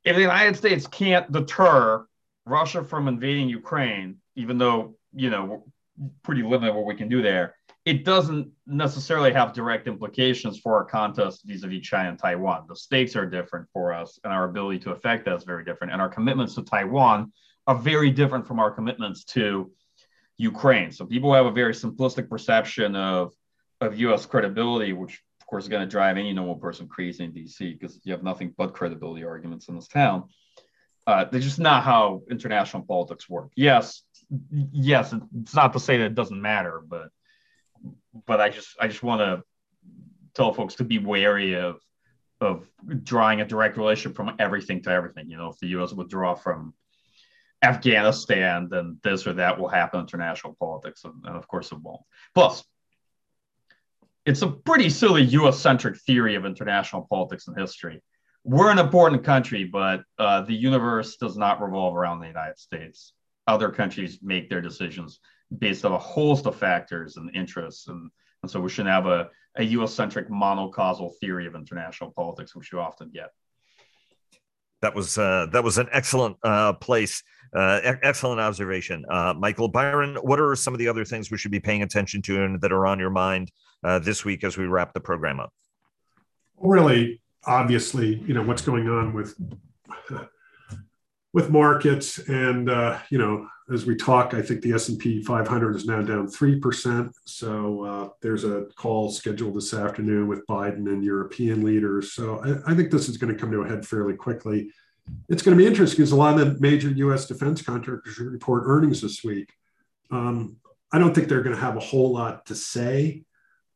if 0.03 0.15
the 0.15 0.21
United 0.21 0.55
States 0.55 0.85
can't 0.87 1.31
deter 1.31 2.05
Russia 2.45 2.83
from 2.83 3.07
invading 3.07 3.47
Ukraine, 3.47 4.17
even 4.35 4.57
though, 4.57 4.95
you 5.13 5.29
know, 5.29 5.65
pretty 6.23 6.43
limited 6.43 6.73
what 6.73 6.85
we 6.85 6.95
can 6.95 7.07
do 7.07 7.21
there, 7.21 7.55
it 7.85 8.05
doesn't 8.05 8.49
necessarily 8.65 9.33
have 9.33 9.53
direct 9.53 9.87
implications 9.87 10.59
for 10.59 10.75
our 10.75 10.85
contest 10.85 11.41
vis-a-vis 11.45 11.81
China 11.81 12.09
and 12.09 12.19
Taiwan. 12.19 12.65
The 12.67 12.75
stakes 12.75 13.15
are 13.15 13.25
different 13.25 13.67
for 13.73 13.93
us, 13.93 14.19
and 14.23 14.31
our 14.31 14.45
ability 14.45 14.79
to 14.79 14.91
affect 14.91 15.25
that 15.25 15.35
is 15.35 15.43
very 15.43 15.65
different. 15.65 15.91
And 15.91 16.01
our 16.01 16.07
commitments 16.07 16.55
to 16.55 16.63
Taiwan 16.63 17.33
are 17.67 17.75
very 17.75 18.09
different 18.09 18.47
from 18.47 18.59
our 18.59 18.71
commitments 18.71 19.25
to 19.25 19.71
Ukraine. 20.37 20.91
So 20.91 21.05
people 21.05 21.33
have 21.33 21.45
a 21.45 21.51
very 21.51 21.73
simplistic 21.73 22.29
perception 22.29 22.95
of 22.95 23.33
of 23.81 23.99
U.S. 23.99 24.25
credibility, 24.25 24.93
which 24.93 25.21
of 25.41 25.47
course 25.47 25.65
is 25.65 25.69
going 25.69 25.85
to 25.85 25.89
drive 25.89 26.17
any 26.17 26.31
normal 26.31 26.55
person 26.55 26.87
crazy 26.87 27.25
in 27.25 27.33
D.C. 27.33 27.73
because 27.73 27.99
you 28.05 28.13
have 28.13 28.23
nothing 28.23 28.53
but 28.57 28.73
credibility 28.73 29.25
arguments 29.25 29.67
in 29.67 29.75
this 29.75 29.89
town. 29.89 30.29
Uh, 31.05 31.25
they're 31.25 31.41
just 31.41 31.59
not 31.59 31.83
how 31.83 32.21
international 32.31 32.83
politics 32.83 33.29
work. 33.29 33.51
Yes, 33.57 34.03
yes, 34.71 35.13
it's 35.41 35.53
not 35.53 35.73
to 35.73 35.81
say 35.81 35.97
that 35.97 36.05
it 36.05 36.15
doesn't 36.15 36.41
matter, 36.41 36.81
but 36.87 37.09
but 38.25 38.41
I 38.41 38.49
just 38.49 38.75
I 38.79 38.87
just 38.87 39.03
want 39.03 39.21
to 39.21 39.43
tell 40.33 40.53
folks 40.53 40.75
to 40.75 40.83
be 40.83 40.99
wary 40.99 41.55
of 41.55 41.79
of 42.41 42.67
drawing 43.03 43.41
a 43.41 43.45
direct 43.45 43.77
relationship 43.77 44.15
from 44.15 44.35
everything 44.39 44.81
to 44.83 44.89
everything. 44.89 45.29
You 45.29 45.37
know, 45.37 45.49
if 45.49 45.59
the 45.59 45.67
U.S. 45.67 45.93
withdraw 45.93 46.35
from 46.35 46.73
Afghanistan, 47.63 48.67
then 48.69 48.99
this 49.03 49.25
or 49.25 49.33
that 49.33 49.57
will 49.57 49.69
happen 49.69 49.99
in 49.99 50.05
international 50.05 50.55
politics. 50.59 51.05
And, 51.05 51.13
and 51.25 51.37
of 51.37 51.47
course, 51.47 51.71
it 51.71 51.79
won't. 51.79 52.01
Plus, 52.35 52.63
it's 54.25 54.41
a 54.41 54.47
pretty 54.47 54.89
silly 54.89 55.23
US 55.23 55.59
centric 55.59 55.97
theory 56.01 56.35
of 56.35 56.45
international 56.45 57.07
politics 57.09 57.47
and 57.47 57.57
history. 57.57 58.01
We're 58.43 58.71
an 58.71 58.79
important 58.79 59.23
country, 59.23 59.63
but 59.63 60.01
uh, 60.19 60.41
the 60.41 60.53
universe 60.53 61.15
does 61.15 61.37
not 61.37 61.61
revolve 61.61 61.95
around 61.95 62.19
the 62.19 62.27
United 62.27 62.59
States. 62.59 63.13
Other 63.47 63.69
countries 63.69 64.19
make 64.21 64.49
their 64.49 64.61
decisions 64.61 65.19
based 65.57 65.85
on 65.85 65.91
a 65.91 65.97
host 65.97 66.45
of 66.45 66.55
factors 66.55 67.17
and 67.17 67.35
interests. 67.35 67.87
And, 67.87 68.09
and 68.41 68.51
so 68.51 68.59
we 68.59 68.69
shouldn't 68.69 68.93
have 68.93 69.05
a, 69.05 69.29
a 69.57 69.63
US 69.63 69.93
centric 69.93 70.29
monocausal 70.29 71.11
theory 71.19 71.47
of 71.47 71.55
international 71.55 72.11
politics, 72.11 72.55
which 72.55 72.71
you 72.71 72.79
often 72.79 73.09
get. 73.13 73.29
That 74.81 74.95
was 74.95 75.17
uh, 75.17 75.47
that 75.53 75.63
was 75.63 75.77
an 75.77 75.87
excellent 75.93 76.35
uh, 76.43 76.73
place, 76.73 77.23
uh, 77.55 77.79
excellent 78.03 78.41
observation, 78.41 79.05
uh, 79.09 79.33
Michael 79.33 79.69
Byron. 79.69 80.17
What 80.17 80.41
are 80.41 80.53
some 80.57 80.73
of 80.73 80.77
the 80.77 80.89
other 80.89 81.05
things 81.05 81.31
we 81.31 81.37
should 81.37 81.51
be 81.51 81.61
paying 81.61 81.83
attention 81.83 82.21
to 82.23 82.43
and 82.43 82.59
that 82.59 82.73
are 82.73 82.85
on 82.85 82.99
your 82.99 83.09
mind 83.09 83.49
uh, 83.85 83.99
this 83.99 84.25
week 84.25 84.43
as 84.43 84.57
we 84.57 84.65
wrap 84.65 84.93
the 84.93 84.99
program 84.99 85.39
up? 85.39 85.53
Really, 86.57 87.21
obviously, 87.45 88.15
you 88.27 88.33
know 88.33 88.43
what's 88.43 88.61
going 88.61 88.89
on 88.89 89.13
with 89.13 89.35
with 91.33 91.49
markets, 91.49 92.19
and 92.19 92.69
uh, 92.69 92.99
you 93.09 93.17
know 93.17 93.47
as 93.71 93.85
we 93.85 93.95
talk, 93.95 94.33
I 94.33 94.41
think 94.41 94.61
the 94.61 94.73
S&P 94.73 95.23
500 95.23 95.75
is 95.75 95.85
now 95.85 96.01
down 96.01 96.27
3%. 96.27 97.13
So 97.25 97.83
uh, 97.83 98.09
there's 98.21 98.43
a 98.43 98.65
call 98.75 99.09
scheduled 99.09 99.55
this 99.55 99.73
afternoon 99.73 100.27
with 100.27 100.45
Biden 100.47 100.87
and 100.87 101.03
European 101.03 101.63
leaders. 101.63 102.11
So 102.11 102.39
I, 102.43 102.71
I, 102.71 102.75
think 102.75 102.91
this 102.91 103.07
is 103.07 103.17
going 103.17 103.33
to 103.33 103.39
come 103.39 103.51
to 103.51 103.61
a 103.61 103.67
head 103.67 103.85
fairly 103.85 104.15
quickly. 104.15 104.69
It's 105.29 105.41
going 105.41 105.57
to 105.57 105.61
be 105.61 105.67
interesting 105.67 105.97
because 105.97 106.11
a 106.11 106.17
lot 106.17 106.39
of 106.39 106.45
the 106.45 106.59
major 106.59 106.89
U.S. 106.89 107.25
defense 107.25 107.61
contractors 107.61 108.19
report 108.19 108.63
earnings 108.65 109.01
this 109.01 109.23
week. 109.23 109.53
Um, 110.11 110.57
I 110.91 110.99
don't 110.99 111.15
think 111.15 111.29
they're 111.29 111.41
going 111.41 111.55
to 111.55 111.61
have 111.61 111.77
a 111.77 111.81
whole 111.81 112.11
lot 112.11 112.45
to 112.47 112.55
say, 112.55 113.23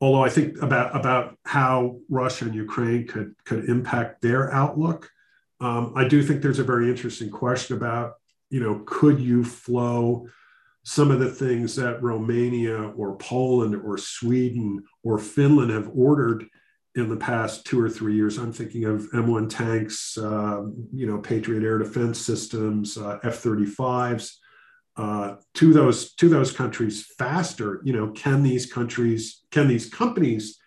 although 0.01 0.24
I 0.24 0.30
think 0.30 0.62
about, 0.62 0.95
about 0.95 1.38
how 1.45 1.99
Russia 2.10 2.45
and 2.45 2.55
Ukraine 2.55 3.08
could, 3.08 3.36
could 3.45 3.70
impact 3.70 4.22
their 4.22 4.53
outlook. 4.53 5.10
Um, 5.60 5.93
I 5.95 6.08
do 6.08 6.22
think 6.22 6.41
there's 6.41 6.60
a 6.60 6.64
very 6.64 6.89
interesting 6.89 7.30
question 7.32 7.76
about 7.76 8.14
you 8.49 8.62
know, 8.62 8.82
could 8.86 9.20
you 9.20 9.43
flow 9.43 10.28
some 10.84 11.12
of 11.12 11.20
the 11.20 11.30
things 11.30 11.76
that 11.76 12.01
Romania 12.01 12.89
or 12.89 13.18
Poland 13.18 13.76
or 13.76 13.97
Sweden 13.97 14.84
or 15.03 15.18
Finland 15.18 15.72
have 15.72 15.89
ordered 15.93 16.45
in 16.95 17.10
the 17.10 17.18
past 17.18 17.66
two 17.66 17.80
or 17.80 17.89
three 17.89 18.16
years? 18.16 18.38
I'm 18.38 18.53
thinking 18.53 18.86
of 18.86 19.10
M1 19.12 19.49
tanks, 19.49 20.18
uh, 20.18 20.64
you 20.93 21.08
know, 21.08 21.18
Patriot 21.18 21.64
air 21.64 21.78
defense 21.78 22.20
systems, 22.20 22.97
uh, 22.97 23.20
F-35s. 23.24 24.32
Uh, 24.95 25.36
to 25.53 25.72
those 25.74 26.16
to 26.16 26.28
those 26.28 26.51
countries 26.51 27.05
faster. 27.20 27.82
You 27.84 27.93
know, 27.93 28.10
can 28.14 28.41
these 28.41 28.66
countries, 28.66 29.43
can 29.51 29.68
these 29.68 29.88
companies, 29.88 30.58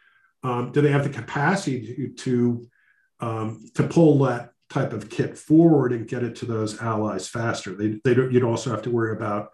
um, 0.44 0.70
do 0.70 0.80
they 0.80 0.92
have 0.92 1.02
the 1.02 1.10
capacity 1.10 1.96
to 1.96 2.12
to, 2.12 2.68
um, 3.18 3.64
to 3.74 3.82
pull 3.82 4.20
that 4.20 4.52
type 4.70 4.92
of 4.92 5.10
kit 5.10 5.36
forward 5.36 5.92
and 5.92 6.08
get 6.08 6.22
it 6.22 6.36
to 6.36 6.46
those 6.46 6.80
allies 6.80 7.28
faster. 7.28 7.74
They, 7.74 8.00
they 8.04 8.14
don't, 8.14 8.32
you'd 8.32 8.44
also 8.44 8.70
have 8.70 8.82
to 8.82 8.90
worry 8.90 9.12
about, 9.12 9.50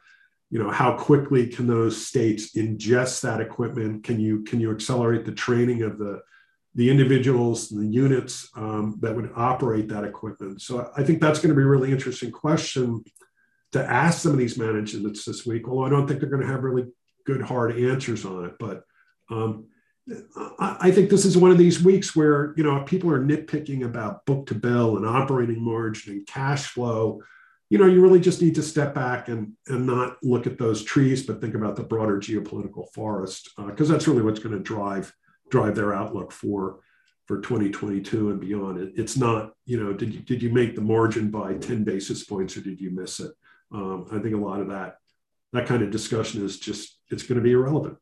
you 0.51 0.63
know, 0.63 0.71
how 0.71 0.97
quickly 0.97 1.49
can 1.49 1.67
those 1.67 2.07
states 2.07 2.55
ingest 2.55 3.23
that 3.23 3.41
equipment? 3.41 4.05
Can 4.05 4.21
you 4.21 4.45
can 4.45 4.61
you 4.61 4.71
accelerate 4.71 5.25
the 5.25 5.33
training 5.33 5.83
of 5.83 5.99
the 5.99 6.21
the 6.75 6.91
individuals 6.91 7.73
and 7.73 7.83
the 7.83 7.95
units 7.95 8.51
um, 8.55 8.99
that 9.01 9.17
would 9.17 9.33
operate 9.35 9.89
that 9.89 10.05
equipment? 10.05 10.63
So 10.63 10.91
I 10.97 11.03
think 11.03 11.21
that's 11.21 11.41
going 11.41 11.49
to 11.49 11.57
be 11.57 11.65
a 11.65 11.67
really 11.67 11.91
interesting 11.91 12.31
question 12.31 13.03
to 13.73 13.85
ask 13.85 14.21
some 14.21 14.33
of 14.33 14.39
these 14.39 14.59
managements 14.59 15.25
this 15.25 15.45
week. 15.45 15.67
Although 15.67 15.87
I 15.87 15.91
don't 15.91 16.07
think 16.07 16.21
they're 16.21 16.31
going 16.31 16.47
to 16.47 16.53
have 16.53 16.63
really 16.63 16.87
good 17.25 17.43
hard 17.43 17.77
answers 17.77 18.25
on 18.25 18.45
it, 18.45 18.55
but 18.61 18.85
um, 19.31 19.67
I 20.59 20.93
think 20.93 21.11
this 21.11 21.25
is 21.25 21.37
one 21.37 21.51
of 21.51 21.59
these 21.59 21.83
weeks 21.83 22.15
where 22.15 22.55
you 22.57 22.63
know 22.63 22.83
people 22.85 23.11
are 23.11 23.25
nitpicking 23.25 23.85
about 23.85 24.25
book 24.25 24.47
to 24.47 24.55
bill 24.55 24.97
and 24.97 25.07
operating 25.07 25.61
margin 25.61 26.13
and 26.13 26.27
cash 26.27 26.67
flow. 26.67 27.23
You 27.71 27.79
know, 27.79 27.87
you 27.87 28.01
really 28.01 28.21
just 28.21 28.41
need 28.41 28.55
to 28.55 28.63
step 28.63 28.95
back 28.95 29.29
and 29.29 29.55
and 29.67 29.85
not 29.87 30.19
look 30.23 30.47
at 30.47 30.59
those 30.59 30.85
trees, 30.85 31.27
but 31.27 31.41
think 31.41 31.55
about 31.55 31.75
the 31.75 31.83
broader 31.83 32.19
geopolitical 32.19 32.93
forest 32.95 33.51
because 33.67 33.91
uh, 33.91 33.95
that's 33.95 34.07
really 34.07 34.23
what's 34.23 34.39
going 34.39 34.57
to 34.57 34.63
drive 34.63 35.13
drive 35.51 35.75
their 35.75 35.93
outlook 35.93 36.31
for 36.31 36.81
for 37.27 37.41
2022 37.41 38.31
and 38.31 38.41
beyond. 38.41 38.79
It, 38.79 38.93
it's 38.97 39.17
not 39.17 39.55
you 39.65 39.83
know 39.83 39.93
did 39.93 40.15
you 40.15 40.21
did 40.21 40.41
you 40.41 40.51
make 40.51 40.77
the 40.77 40.83
margin 40.83 41.33
by 41.33 41.55
10 41.55 41.83
basis 41.83 42.25
points 42.25 42.57
or 42.57 42.61
did 42.61 42.81
you 42.81 42.91
miss 42.91 43.19
it? 43.19 43.33
Um, 43.73 44.07
I 44.13 44.21
think 44.21 44.37
a 44.37 44.39
lot 44.39 44.61
of 44.61 44.69
that 44.69 44.99
that 45.53 45.67
kind 45.67 45.83
of 45.83 45.91
discussion 45.91 46.45
is 46.45 46.61
just 46.61 47.01
it's 47.11 47.25
going 47.25 47.39
to 47.39 47.45
be 47.45 47.53
irrelevant. 47.53 47.99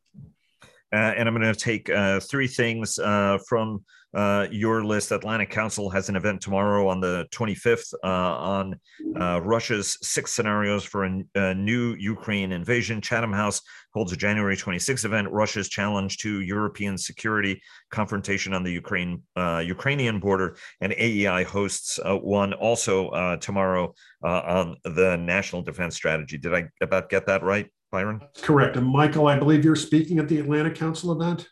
Uh, 0.93 1.13
and 1.17 1.29
I'm 1.29 1.35
going 1.35 1.53
to 1.53 1.59
take 1.59 1.91
uh, 1.91 2.21
three 2.21 2.47
things 2.47 2.99
uh, 2.99 3.39
from 3.49 3.85
uh, 4.15 4.47
your 4.53 4.85
list. 4.85 5.11
Atlantic 5.11 5.51
Council 5.51 5.91
has 5.91 6.09
an 6.09 6.15
event 6.15 6.41
tomorrow 6.41 6.87
on 6.87 7.01
the 7.01 7.27
25th 7.33 7.93
uh, 8.05 8.07
on 8.07 8.79
uh, 9.21 9.41
Russia's 9.43 9.99
six 10.03 10.33
scenarios 10.33 10.85
for 10.85 11.05
a, 11.05 11.25
a, 11.35 11.55
new 11.55 11.95
Ukraine 11.95 12.53
invasion. 12.53 13.01
Chatham 13.01 13.33
House 13.33 13.61
holds 13.93 14.13
a 14.13 14.17
January 14.17 14.57
26th 14.57 15.05
event, 15.05 15.29
Russia's 15.33 15.69
challenge 15.69 16.19
to 16.19 16.43
European 16.43 16.97
security 16.97 17.61
confrontation 17.91 18.55
on 18.55 18.63
the 18.63 18.71
Ukraine 18.71 19.23
Ukrainian 19.37 20.21
border, 20.21 20.57
and 20.81 20.93
AEI 20.93 21.43
hosts 21.45 21.99
one 22.05 22.53
also 22.53 23.37
tomorrow 23.41 23.95
on 24.23 24.77
the 24.85 25.17
national 25.17 25.63
defense 25.63 25.95
strategy. 25.95 26.39
Did 26.39 26.55
I 26.55 26.69
about 26.81 27.09
get 27.09 27.27
that 27.27 27.43
right? 27.43 27.69
Byron? 27.95 28.21
Correct. 28.43 28.77
And 28.77 28.89
Michael, 28.89 29.29
I 29.29 29.39
believe 29.39 29.65
you're 29.65 29.77
speaking 29.77 30.19
at 30.19 30.27
the 30.27 30.41
Atlantic 30.41 30.75
Council 30.75 31.13
event. 31.13 31.49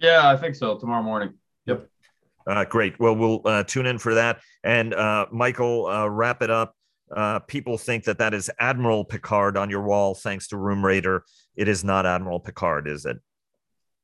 Yeah, 0.00 0.26
I 0.26 0.34
think 0.34 0.54
so. 0.54 0.78
Tomorrow 0.78 1.02
morning. 1.02 1.34
Yep. 1.66 1.86
Uh, 2.46 2.64
great. 2.64 2.98
Well, 2.98 3.14
we'll 3.14 3.42
uh, 3.44 3.64
tune 3.64 3.84
in 3.84 3.98
for 3.98 4.14
that. 4.14 4.40
And 4.64 4.94
uh, 4.94 5.26
Michael, 5.30 5.86
uh, 5.86 6.08
wrap 6.08 6.40
it 6.40 6.48
up. 6.48 6.74
Uh, 7.14 7.40
people 7.40 7.76
think 7.76 8.04
that 8.04 8.16
that 8.16 8.32
is 8.32 8.50
Admiral 8.58 9.04
Picard 9.04 9.58
on 9.58 9.68
your 9.68 9.82
wall, 9.82 10.14
thanks 10.14 10.48
to 10.48 10.56
Room 10.56 10.82
Rater. 10.82 11.24
It 11.54 11.68
is 11.68 11.84
not 11.84 12.06
Admiral 12.06 12.40
Picard, 12.40 12.88
is 12.88 13.04
it? 13.04 13.18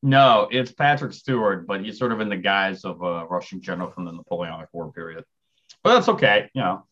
No, 0.02 0.48
it's 0.50 0.70
Patrick 0.70 1.14
Stewart, 1.14 1.66
but 1.66 1.82
he's 1.82 1.98
sort 1.98 2.12
of 2.12 2.20
in 2.20 2.28
the 2.28 2.36
guise 2.36 2.84
of 2.84 3.00
a 3.00 3.24
Russian 3.24 3.62
general 3.62 3.90
from 3.90 4.04
the 4.04 4.12
Napoleonic 4.12 4.68
War 4.74 4.92
period. 4.92 5.24
But 5.82 5.94
that's 5.94 6.10
okay. 6.10 6.50
You 6.52 6.60
know, 6.60 6.86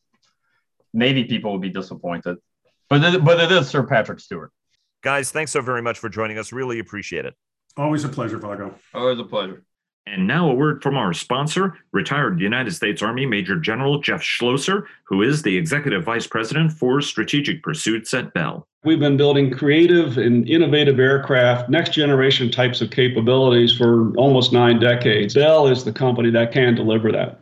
Navy 0.95 1.25
people 1.25 1.53
would 1.53 1.61
be 1.61 1.69
disappointed. 1.69 2.39
But 2.89 3.05
it, 3.05 3.25
but 3.25 3.39
it 3.39 3.53
is 3.53 3.69
Sir 3.69 3.83
Patrick 3.83 4.21
Stewart. 4.21 4.51
Guys, 5.03 5.33
thanks 5.33 5.51
so 5.51 5.61
very 5.61 5.83
much 5.83 5.99
for 5.99 6.09
joining 6.09 6.39
us. 6.39 6.53
Really 6.53 6.79
appreciate 6.79 7.25
it. 7.25 7.35
Always 7.77 8.05
a 8.05 8.09
pleasure, 8.09 8.39
Vago. 8.39 8.75
Always 8.95 9.19
a 9.19 9.25
pleasure. 9.25 9.65
And 10.07 10.27
now 10.27 10.51
a 10.51 10.55
word 10.55 10.83
from 10.83 10.97
our 10.97 11.13
sponsor, 11.13 11.77
retired 11.93 12.41
United 12.41 12.73
States 12.73 13.03
Army 13.03 13.25
Major 13.25 13.57
General 13.57 14.01
Jeff 14.01 14.23
Schlosser, 14.23 14.89
who 15.05 15.23
is 15.23 15.43
the 15.43 15.57
Executive 15.57 16.05
Vice 16.05 16.27
President 16.27 16.73
for 16.73 17.01
Strategic 17.01 17.63
Pursuits 17.63 18.13
at 18.15 18.33
Bell. 18.35 18.67
We've 18.85 18.99
been 18.99 19.17
building 19.17 19.53
creative 19.53 20.19
and 20.19 20.49
innovative 20.49 20.99
aircraft, 20.99 21.71
next 21.71 21.93
generation 21.93 22.51
types 22.51 22.81
of 22.81 22.91
capabilities 22.91 23.77
for 23.77 24.13
almost 24.17 24.53
nine 24.53 24.81
decades. 24.81 25.35
Bell 25.35 25.69
is 25.69 25.85
the 25.85 25.93
company 25.93 26.31
that 26.31 26.53
can 26.53 26.75
deliver 26.75 27.13
that. 27.13 27.42